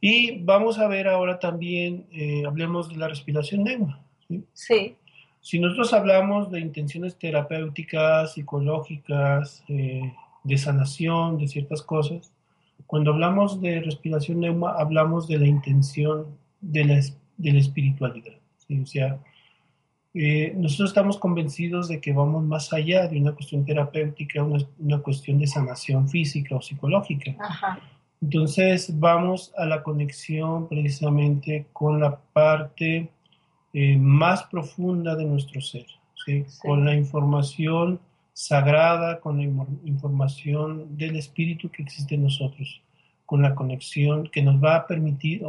Y 0.00 0.42
vamos 0.44 0.78
a 0.78 0.86
ver 0.86 1.08
ahora 1.08 1.38
también, 1.38 2.06
eh, 2.12 2.44
hablemos 2.46 2.88
de 2.88 2.96
la 2.96 3.08
respiración 3.08 3.64
neuma. 3.64 4.00
¿sí? 4.52 4.96
Si 5.40 5.58
nosotros 5.58 5.92
hablamos 5.92 6.50
de 6.50 6.60
intenciones 6.60 7.16
terapéuticas, 7.18 8.34
psicológicas, 8.34 9.64
eh, 9.68 10.12
de 10.44 10.58
sanación, 10.58 11.38
de 11.38 11.48
ciertas 11.48 11.82
cosas, 11.82 12.32
cuando 12.86 13.12
hablamos 13.12 13.60
de 13.60 13.80
respiración 13.80 14.40
neuma, 14.40 14.74
hablamos 14.78 15.26
de 15.26 15.38
la 15.38 15.46
intención 15.46 16.26
de 16.60 16.84
la, 16.84 17.00
de 17.36 17.52
la 17.52 17.58
espiritualidad. 17.58 18.34
O 18.82 18.86
sea, 18.86 19.18
eh, 20.14 20.52
nosotros 20.56 20.90
estamos 20.90 21.18
convencidos 21.18 21.88
de 21.88 22.00
que 22.00 22.12
vamos 22.12 22.44
más 22.44 22.72
allá 22.72 23.08
de 23.08 23.18
una 23.18 23.32
cuestión 23.32 23.64
terapéutica, 23.64 24.42
una, 24.42 24.64
una 24.78 24.98
cuestión 24.98 25.38
de 25.38 25.46
sanación 25.46 26.08
física 26.08 26.56
o 26.56 26.62
psicológica. 26.62 27.36
Entonces 28.20 28.98
vamos 28.98 29.52
a 29.56 29.64
la 29.64 29.82
conexión 29.82 30.68
precisamente 30.68 31.66
con 31.72 32.00
la 32.00 32.18
parte 32.32 33.10
eh, 33.72 33.96
más 33.96 34.44
profunda 34.44 35.14
de 35.14 35.24
nuestro 35.24 35.60
ser, 35.60 35.86
con 36.60 36.84
la 36.84 36.94
información 36.94 38.00
sagrada, 38.32 39.20
con 39.20 39.38
la 39.38 39.44
información 39.84 40.96
del 40.96 41.16
espíritu 41.16 41.70
que 41.70 41.82
existe 41.82 42.14
en 42.14 42.24
nosotros, 42.24 42.82
con 43.26 43.42
la 43.42 43.54
conexión 43.54 44.28
que 44.28 44.42
nos 44.42 44.62
va 44.62 44.76
a 44.76 44.86
permitir, 44.86 45.42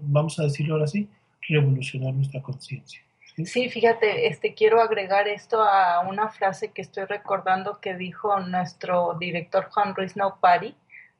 vamos 0.00 0.38
a 0.38 0.44
decirlo 0.44 0.74
ahora 0.74 0.86
sí, 0.86 1.08
revolucionar 1.48 2.12
nuestra 2.14 2.42
conciencia. 2.42 3.00
¿sí? 3.44 3.68
fíjate, 3.68 4.26
este, 4.26 4.54
quiero 4.54 4.80
agregar 4.80 5.28
esto 5.28 5.62
a 5.62 6.00
una 6.00 6.28
frase 6.28 6.72
que 6.72 6.82
estoy 6.82 7.04
recordando 7.04 7.80
que 7.80 7.94
dijo 7.94 8.38
nuestro 8.40 9.16
director 9.18 9.68
Juan 9.70 9.94
Ruiz 9.94 10.16
Naupari, 10.16 10.74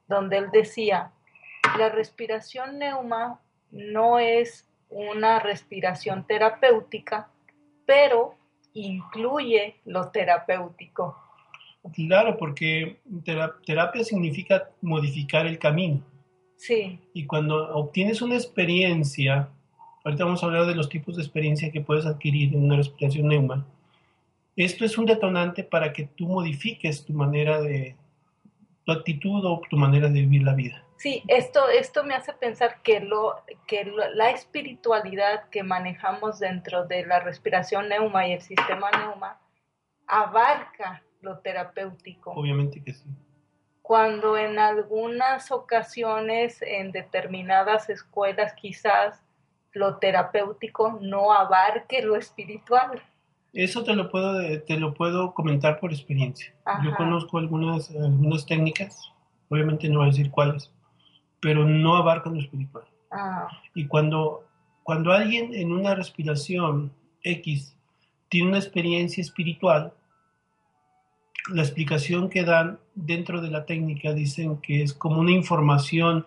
donde 0.09 0.39
él 0.39 0.51
decía, 0.51 1.13
la 1.79 1.91
respiración 1.91 2.79
neuma 2.79 3.41
no 3.71 4.19
es 4.19 4.67
una 4.89 5.39
respiración 5.39 6.27
terapéutica, 6.27 7.29
pero 7.87 8.35
incluye 8.73 9.77
lo 9.85 10.09
terapéutico. 10.09 11.17
Claro, 11.95 12.37
porque 12.37 12.99
terapia 13.65 14.05
significa 14.05 14.71
modificar 14.81 15.47
el 15.47 15.59
camino. 15.59 16.03
Sí. 16.57 16.99
Y 17.15 17.25
cuando 17.27 17.75
obtienes 17.75 18.21
una 18.21 18.35
experiencia, 18.35 19.49
ahorita 20.05 20.25
vamos 20.25 20.43
a 20.43 20.47
hablar 20.47 20.67
de 20.67 20.75
los 20.75 20.89
tipos 20.89 21.17
de 21.17 21.23
experiencia 21.23 21.71
que 21.71 21.81
puedes 21.81 22.05
adquirir 22.05 22.55
en 22.55 22.65
una 22.65 22.77
respiración 22.77 23.29
neuma, 23.29 23.65
esto 24.57 24.85
es 24.85 24.99
un 24.99 25.07
detonante 25.07 25.63
para 25.63 25.93
que 25.93 26.05
tú 26.17 26.27
modifiques 26.27 27.05
tu 27.05 27.13
manera 27.13 27.61
de, 27.61 27.95
tu 28.89 28.93
actitud 28.93 29.45
o 29.45 29.61
tu 29.68 29.76
manera 29.76 30.09
de 30.09 30.20
vivir 30.20 30.43
la 30.45 30.55
vida. 30.55 30.82
Sí, 30.97 31.22
esto, 31.28 31.68
esto 31.68 32.05
me 32.05 32.14
hace 32.14 32.32
pensar 32.32 32.80
que, 32.82 33.01
lo, 33.01 33.36
que 33.66 33.84
la 34.14 34.30
espiritualidad 34.30 35.49
que 35.51 35.62
manejamos 35.62 36.39
dentro 36.39 36.86
de 36.86 37.05
la 37.05 37.20
respiración 37.20 37.91
neuma 37.91 38.26
y 38.26 38.32
el 38.32 38.41
sistema 38.41 38.91
neuma 38.91 39.39
abarca 40.07 41.03
lo 41.20 41.39
terapéutico. 41.41 42.30
Obviamente 42.30 42.82
que 42.82 42.95
sí. 42.95 43.05
Cuando 43.82 44.39
en 44.39 44.59
algunas 44.59 45.53
ocasiones, 45.53 46.62
en 46.62 46.91
determinadas 46.91 47.91
escuelas, 47.91 48.55
quizás 48.55 49.22
lo 49.72 49.99
terapéutico 49.99 50.99
no 51.03 51.32
abarque 51.32 52.01
lo 52.01 52.16
espiritual. 52.16 53.03
Eso 53.53 53.83
te 53.83 53.95
lo 53.95 54.11
puedo, 54.11 54.63
te 54.63 54.79
lo 54.79 54.95
puedo 54.95 55.35
comentar 55.35 55.81
por 55.81 55.93
experiencia. 55.93 56.55
Yo 56.85 56.95
conozco 56.97 57.39
algunas, 57.39 57.91
algunas 57.91 58.47
técnicas, 58.47 59.11
obviamente 59.49 59.89
no 59.89 60.01
voy 60.01 60.09
a 60.09 60.11
decir 60.11 60.31
cuáles, 60.31 60.71
pero 61.41 61.65
no 61.65 61.97
abarcan 61.97 62.35
lo 62.35 62.41
espiritual. 62.41 62.85
Ah. 63.11 63.49
Y 63.75 63.87
cuando, 63.87 64.45
cuando 64.83 65.13
alguien 65.13 65.55
en 65.55 65.73
una 65.73 65.95
respiración 65.95 66.93
X 67.23 67.75
tiene 68.29 68.49
una 68.49 68.59
experiencia 68.59 69.23
espiritual, 69.23 69.95
la 71.51 71.63
explicación 71.63 72.29
que 72.29 72.45
dan 72.45 72.79
dentro 72.95 73.41
de 73.41 73.51
la 73.51 73.65
técnica 73.65 74.13
dicen 74.13 74.59
que 74.59 74.83
es 74.83 74.93
como 74.93 75.21
una 75.21 75.31
información 75.31 76.27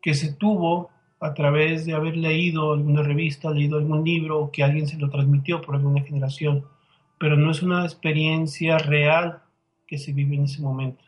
que 0.00 0.14
se 0.14 0.32
tuvo 0.32 0.90
a 1.20 1.34
través 1.34 1.86
de 1.86 1.94
haber 1.94 2.16
leído 2.16 2.74
alguna 2.74 3.02
revista, 3.02 3.50
leído 3.50 3.78
algún 3.78 4.04
libro 4.04 4.50
que 4.52 4.62
alguien 4.62 4.86
se 4.86 4.98
lo 4.98 5.08
transmitió 5.08 5.60
por 5.60 5.76
alguna 5.76 6.02
generación, 6.02 6.64
pero 7.18 7.36
no 7.36 7.50
es 7.50 7.62
una 7.62 7.84
experiencia 7.84 8.78
real 8.78 9.40
que 9.86 9.98
se 9.98 10.12
vive 10.12 10.36
en 10.36 10.44
ese 10.44 10.60
momento. 10.60 11.04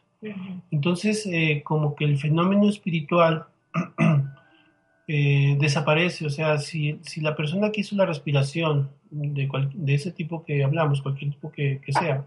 Entonces, 0.70 1.26
eh, 1.26 1.62
como 1.64 1.94
que 1.94 2.04
el 2.04 2.18
fenómeno 2.18 2.68
espiritual 2.68 3.46
eh, 5.08 5.56
desaparece, 5.60 6.26
o 6.26 6.30
sea, 6.30 6.58
si, 6.58 6.98
si, 7.02 7.20
la 7.20 7.36
persona 7.36 7.70
que 7.70 7.82
hizo 7.82 7.94
la 7.94 8.06
respiración 8.06 8.90
de, 9.10 9.48
de 9.74 9.94
ese 9.94 10.10
tipo 10.10 10.44
que 10.44 10.64
hablamos, 10.64 11.02
cualquier 11.02 11.32
tipo 11.32 11.52
que, 11.52 11.80
que, 11.84 11.92
sea, 11.92 12.24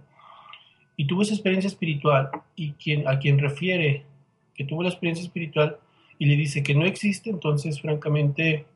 y 0.95 1.05
tuvo 1.05 1.23
esa 1.23 1.33
experiencia 1.33 1.67
espiritual, 1.67 2.29
y 2.55 2.71
quien, 2.73 3.07
a 3.07 3.19
quien 3.19 3.39
refiere 3.39 4.05
que 4.53 4.63
tuvo 4.63 4.83
la 4.83 4.89
experiencia 4.89 5.23
espiritual 5.23 5.77
y 6.21 6.25
le 6.27 6.35
dice 6.35 6.61
que 6.61 6.75
no 6.75 6.85
existe, 6.85 7.31
entonces 7.31 7.81
francamente 7.81 8.67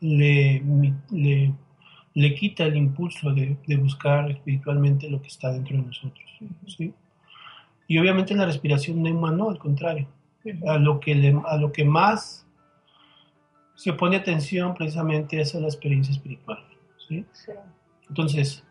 le, 0.00 0.60
le, 1.12 1.54
le 2.12 2.34
quita 2.34 2.64
el 2.64 2.76
impulso 2.76 3.30
de, 3.32 3.56
de, 3.64 3.76
buscar 3.76 4.28
espiritualmente 4.28 5.08
lo 5.08 5.22
que 5.22 5.28
está 5.28 5.52
dentro 5.52 5.76
de 5.76 5.84
nosotros. 5.84 6.24
¿sí? 6.76 6.92
Y 7.86 7.98
obviamente 7.98 8.34
la 8.34 8.46
respiración 8.46 9.00
neuma 9.00 9.30
no, 9.30 9.48
al 9.48 9.58
contrario. 9.58 10.08
A 10.66 10.76
lo 10.78 10.98
que, 10.98 11.40
a 11.46 11.56
lo 11.56 11.70
que 11.70 11.84
más 11.84 12.44
se 13.76 13.92
pone 13.92 14.16
atención 14.16 14.74
precisamente 14.74 15.40
es 15.40 15.54
a 15.54 15.60
la 15.60 15.68
experiencia 15.68 16.10
espiritual. 16.10 16.64
¿sí? 17.06 17.24
Entonces, 18.08 18.64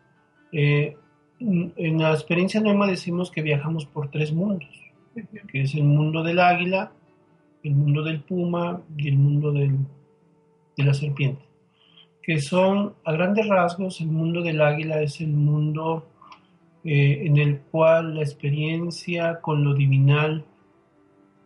eh, 0.52 0.98
en 1.40 1.96
la 1.96 2.12
experiencia 2.12 2.60
neuma 2.60 2.86
decimos 2.86 3.30
que 3.30 3.40
viajamos 3.40 3.86
por 3.86 4.10
tres 4.10 4.34
mundos, 4.34 4.68
que 5.50 5.62
es 5.62 5.74
el 5.74 5.84
mundo 5.84 6.22
del 6.22 6.40
águila, 6.40 6.92
el 7.62 7.74
mundo 7.74 8.02
del 8.02 8.20
puma 8.20 8.82
y 8.96 9.08
el 9.08 9.16
mundo 9.16 9.52
del, 9.52 9.76
de 10.76 10.84
la 10.84 10.94
serpiente, 10.94 11.42
que 12.22 12.40
son 12.40 12.94
a 13.04 13.12
grandes 13.12 13.48
rasgos, 13.48 14.00
el 14.00 14.08
mundo 14.08 14.42
del 14.42 14.60
águila 14.60 15.00
es 15.02 15.20
el 15.20 15.32
mundo 15.32 16.06
eh, 16.84 17.26
en 17.26 17.38
el 17.38 17.58
cual 17.58 18.14
la 18.14 18.22
experiencia 18.22 19.40
con 19.40 19.64
lo 19.64 19.74
divinal 19.74 20.44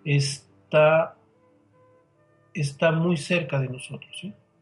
está, 0.04 1.16
está 2.52 2.92
muy 2.92 3.16
cerca 3.16 3.58
de 3.58 3.68
nosotros. 3.68 4.10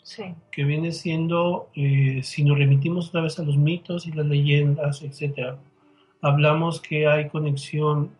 ¿sí? 0.02 0.34
Que 0.50 0.64
viene 0.64 0.92
siendo, 0.92 1.70
eh, 1.74 2.20
si 2.22 2.44
nos 2.44 2.58
remitimos 2.58 3.08
otra 3.08 3.22
vez 3.22 3.38
a 3.38 3.42
los 3.42 3.56
mitos 3.56 4.06
y 4.06 4.12
las 4.12 4.26
leyendas, 4.26 5.02
etc., 5.02 5.56
hablamos 6.22 6.80
que 6.80 7.06
hay 7.06 7.28
conexión 7.28 8.10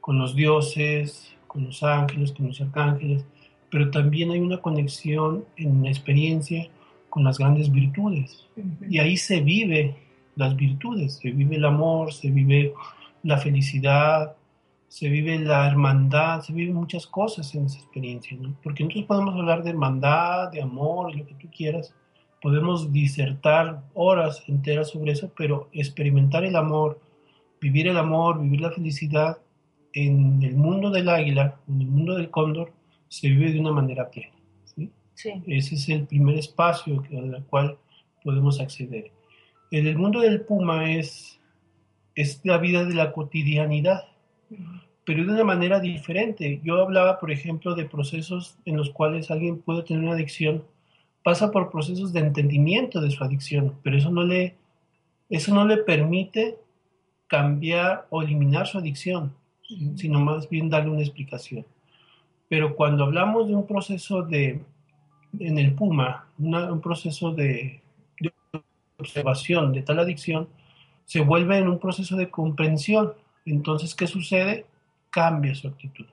con 0.00 0.18
los 0.18 0.34
dioses, 0.34 1.35
con 1.56 1.64
los 1.64 1.82
ángeles, 1.82 2.32
con 2.32 2.48
los 2.48 2.60
arcángeles, 2.60 3.24
pero 3.70 3.90
también 3.90 4.30
hay 4.30 4.40
una 4.40 4.58
conexión 4.58 5.46
en 5.56 5.82
la 5.82 5.88
experiencia 5.88 6.68
con 7.08 7.24
las 7.24 7.38
grandes 7.38 7.72
virtudes. 7.72 8.46
Y 8.90 8.98
ahí 8.98 9.16
se 9.16 9.40
vive 9.40 9.96
las 10.36 10.54
virtudes, 10.54 11.14
se 11.14 11.30
vive 11.30 11.56
el 11.56 11.64
amor, 11.64 12.12
se 12.12 12.30
vive 12.30 12.74
la 13.22 13.38
felicidad, 13.38 14.36
se 14.88 15.08
vive 15.08 15.38
la 15.38 15.66
hermandad, 15.66 16.42
se 16.42 16.52
viven 16.52 16.74
muchas 16.74 17.06
cosas 17.06 17.54
en 17.54 17.64
esa 17.64 17.78
experiencia, 17.78 18.36
¿no? 18.38 18.54
Porque 18.62 18.84
nosotros 18.84 19.06
podemos 19.06 19.34
hablar 19.34 19.62
de 19.62 19.70
hermandad, 19.70 20.52
de 20.52 20.60
amor, 20.60 21.16
lo 21.16 21.24
que 21.26 21.34
tú 21.34 21.48
quieras, 21.48 21.94
podemos 22.42 22.92
disertar 22.92 23.82
horas 23.94 24.44
enteras 24.46 24.90
sobre 24.90 25.12
eso, 25.12 25.32
pero 25.34 25.70
experimentar 25.72 26.44
el 26.44 26.54
amor, 26.54 27.00
vivir 27.62 27.88
el 27.88 27.96
amor, 27.96 28.42
vivir 28.42 28.60
la 28.60 28.72
felicidad 28.72 29.38
en 29.96 30.42
el 30.42 30.54
mundo 30.56 30.90
del 30.90 31.08
águila, 31.08 31.58
en 31.66 31.80
el 31.80 31.86
mundo 31.86 32.16
del 32.16 32.28
cóndor, 32.28 32.70
se 33.08 33.28
vive 33.30 33.50
de 33.50 33.60
una 33.60 33.72
manera 33.72 34.10
plena. 34.10 34.34
¿sí? 35.14 35.32
Ese 35.46 35.74
es 35.74 35.88
el 35.88 36.06
primer 36.06 36.36
espacio 36.36 37.02
al 37.10 37.44
cual 37.44 37.78
podemos 38.22 38.60
acceder. 38.60 39.10
En 39.70 39.86
el 39.86 39.96
mundo 39.96 40.20
del 40.20 40.42
puma 40.42 40.92
es, 40.92 41.40
es 42.14 42.42
la 42.44 42.58
vida 42.58 42.84
de 42.84 42.92
la 42.92 43.12
cotidianidad, 43.12 44.04
pero 45.06 45.24
de 45.24 45.32
una 45.32 45.44
manera 45.44 45.80
diferente. 45.80 46.60
Yo 46.62 46.82
hablaba, 46.82 47.18
por 47.18 47.30
ejemplo, 47.30 47.74
de 47.74 47.86
procesos 47.86 48.58
en 48.66 48.76
los 48.76 48.90
cuales 48.90 49.30
alguien 49.30 49.62
puede 49.62 49.82
tener 49.82 50.02
una 50.02 50.12
adicción, 50.12 50.62
pasa 51.24 51.50
por 51.50 51.70
procesos 51.70 52.12
de 52.12 52.20
entendimiento 52.20 53.00
de 53.00 53.10
su 53.10 53.24
adicción, 53.24 53.74
pero 53.82 53.96
eso 53.96 54.10
no 54.10 54.24
le, 54.24 54.56
eso 55.30 55.54
no 55.54 55.66
le 55.66 55.78
permite 55.78 56.58
cambiar 57.28 58.06
o 58.10 58.20
eliminar 58.22 58.66
su 58.66 58.76
adicción, 58.76 59.32
sino 59.96 60.20
más 60.20 60.48
bien 60.48 60.70
darle 60.70 60.90
una 60.90 61.02
explicación. 61.02 61.66
Pero 62.48 62.76
cuando 62.76 63.04
hablamos 63.04 63.48
de 63.48 63.54
un 63.54 63.66
proceso 63.66 64.22
de, 64.22 64.62
en 65.38 65.58
el 65.58 65.74
Puma, 65.74 66.26
un 66.38 66.80
proceso 66.80 67.32
de 67.32 67.82
observación 68.98 69.72
de 69.72 69.82
tal 69.82 69.98
adicción, 69.98 70.48
se 71.04 71.20
vuelve 71.20 71.58
en 71.58 71.68
un 71.68 71.78
proceso 71.78 72.16
de 72.16 72.30
comprensión. 72.30 73.12
Entonces, 73.44 73.94
¿qué 73.94 74.06
sucede? 74.06 74.66
Cambia 75.10 75.54
su 75.54 75.68
actitud. 75.68 76.06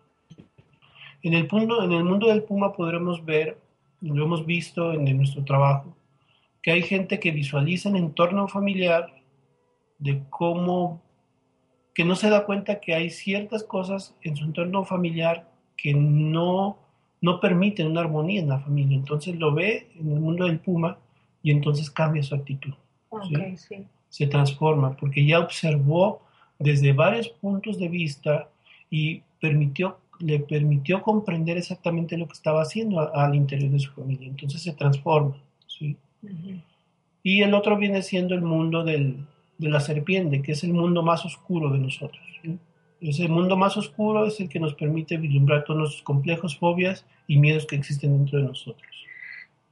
En 1.24 1.34
el, 1.34 1.48
mundo, 1.50 1.84
en 1.84 1.92
el 1.92 2.04
mundo 2.04 2.28
del 2.28 2.44
Puma 2.44 2.74
podremos 2.74 3.24
ver, 3.24 3.58
lo 4.02 4.26
hemos 4.26 4.46
visto 4.46 4.94
en, 4.94 5.18
nuestro 5.18 5.44
trabajo, 5.44 5.96
que 6.62 6.72
hay 6.72 6.84
gente 6.84 7.20
que 7.20 7.32
visualiza 7.32 7.90
en 7.90 7.96
entorno 7.96 8.48
familiar 8.48 9.14
de 10.00 10.22
cómo, 10.30 11.02
que 11.94 12.06
no 12.06 12.16
se 12.16 12.30
da 12.30 12.46
cuenta 12.46 12.80
que 12.80 12.94
hay 12.94 13.10
ciertas 13.10 13.64
cosas 13.64 14.16
en 14.22 14.36
su 14.36 14.46
entorno 14.46 14.84
familiar 14.84 15.48
que 15.78 15.94
no, 15.94 16.78
no 17.22 17.40
permiten 17.40 17.88
una 17.88 18.02
armonía 18.02 18.42
en 18.42 18.50
la 18.50 18.60
familia. 18.60 18.98
Entonces 18.98 19.36
lo 19.36 19.54
ve 19.54 19.90
en 20.00 20.12
el 20.12 20.20
mundo 20.20 20.46
del 20.46 20.60
Puma 20.60 20.98
y 21.42 21.52
entonces 21.52 21.92
cambia 21.92 22.24
su 22.24 22.36
actitud. 22.36 22.74
¿sí? 23.58 23.86
Se 24.10 24.28
transforma 24.28 24.96
porque 24.96 25.26
ya 25.26 25.40
observó 25.40 26.22
desde 26.58 26.94
varios 26.94 27.30
puntos 27.30 27.78
de 27.78 27.90
vista 27.90 28.50
y 28.90 29.22
permitió 29.40 29.98
le 30.20 30.40
permitió 30.40 31.02
comprender 31.02 31.58
exactamente 31.58 32.18
lo 32.18 32.28
que 32.28 32.34
estaba 32.34 32.62
haciendo 32.62 33.14
al 33.14 33.36
interior 33.36 33.72
de 33.72 33.80
su 33.80 33.92
familia. 33.92 34.28
Entonces 34.28 34.62
se 34.62 34.72
transforma. 34.72 35.36
¿sí? 35.68 35.98
Y 37.24 37.42
el 37.42 37.54
otro 37.54 37.78
viene 37.78 38.02
siendo 38.02 38.34
el 38.36 38.42
mundo 38.42 38.84
del, 38.84 39.18
de 39.58 39.70
la 39.70 39.80
serpiente, 39.80 40.42
que 40.42 40.54
es 40.54 40.64
el 40.64 40.74
mundo 40.74 41.04
más 41.04 41.26
oscuro 41.26 41.70
de 41.70 41.80
nosotros. 41.80 42.22
Ese 43.02 43.28
mundo 43.28 43.58
más 43.58 43.76
oscuro 43.76 44.26
es 44.26 44.40
el 44.40 44.48
que 44.48 44.60
nos 44.60 44.76
permite 44.76 45.18
vislumbrar 45.18 45.66
todos 45.66 45.80
los 45.80 46.02
complejos, 46.02 46.58
fobias 46.58 47.06
y 47.28 47.38
miedos 47.38 47.66
que 47.66 47.76
existen 47.76 48.18
dentro 48.18 48.40
de 48.40 48.46
nosotros. 48.46 48.88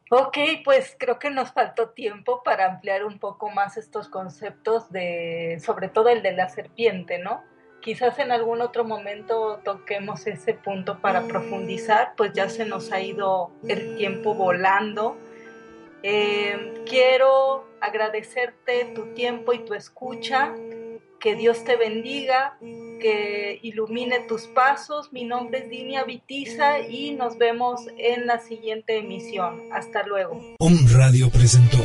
Ok, 0.10 0.38
pues 0.66 0.98
creo 1.00 1.18
que 1.18 1.30
nos 1.30 1.54
faltó 1.54 1.90
tiempo 1.90 2.42
para 2.44 2.66
ampliar 2.66 3.06
un 3.06 3.18
poco 3.18 3.50
más 3.50 3.78
estos 3.78 4.10
conceptos 4.10 4.92
de, 4.92 5.62
sobre 5.64 5.88
todo 5.88 6.10
el 6.10 6.22
de 6.22 6.34
la 6.34 6.50
serpiente, 6.50 7.20
¿no? 7.20 7.42
quizás 7.82 8.20
en 8.20 8.32
algún 8.32 8.62
otro 8.62 8.86
momento 8.86 9.60
toquemos 9.64 10.26
ese 10.28 10.54
punto 10.54 11.00
para 11.00 11.24
profundizar, 11.24 12.14
pues 12.16 12.32
ya 12.34 12.48
se 12.48 12.66
nos 12.66 12.92
ha 12.92 13.02
ido 13.02 13.52
el 13.68 13.98
tiempo 13.98 14.34
volando. 14.34 15.18
Eh, 16.04 16.84
quiero 16.88 17.68
agradecerte 17.80 18.86
tu 18.96 19.14
tiempo 19.14 19.54
y 19.54 19.60
tu 19.66 19.74
escucha, 19.74 20.54
que 21.20 21.36
Dios 21.36 21.64
te 21.64 21.76
bendiga, 21.76 22.58
que 23.00 23.60
ilumine 23.62 24.22
tus 24.22 24.48
pasos. 24.48 25.14
Mi 25.14 25.24
nombre 25.24 25.60
es 25.60 25.70
Dinia 25.70 26.04
Vitiza 26.04 26.80
y 26.80 27.12
nos 27.12 27.38
vemos 27.38 27.82
en 27.98 28.26
la 28.26 28.40
siguiente 28.40 28.98
emisión. 28.98 29.62
Hasta 29.72 30.04
luego. 30.04 30.42
Un 30.60 30.80
Radio 30.92 31.30
presentó. 31.30 31.78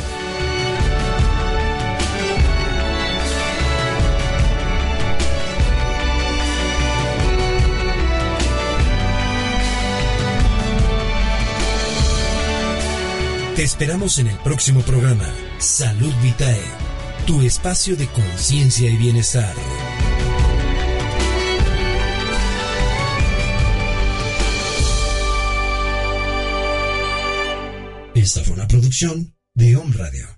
Te 13.57 13.62
esperamos 13.62 14.18
en 14.18 14.26
el 14.26 14.36
próximo 14.40 14.82
programa, 14.82 15.32
Salud 15.59 16.12
Vitae, 16.22 16.61
tu 17.26 17.40
espacio 17.40 17.96
de 17.96 18.07
conciencia 18.07 18.90
y 18.90 18.98
bienestar. 18.98 19.54
Esta 28.14 28.44
fue 28.44 28.57
una 28.57 28.68
producción 28.68 29.34
de 29.54 29.74
Home 29.78 29.96
Radio. 29.96 30.36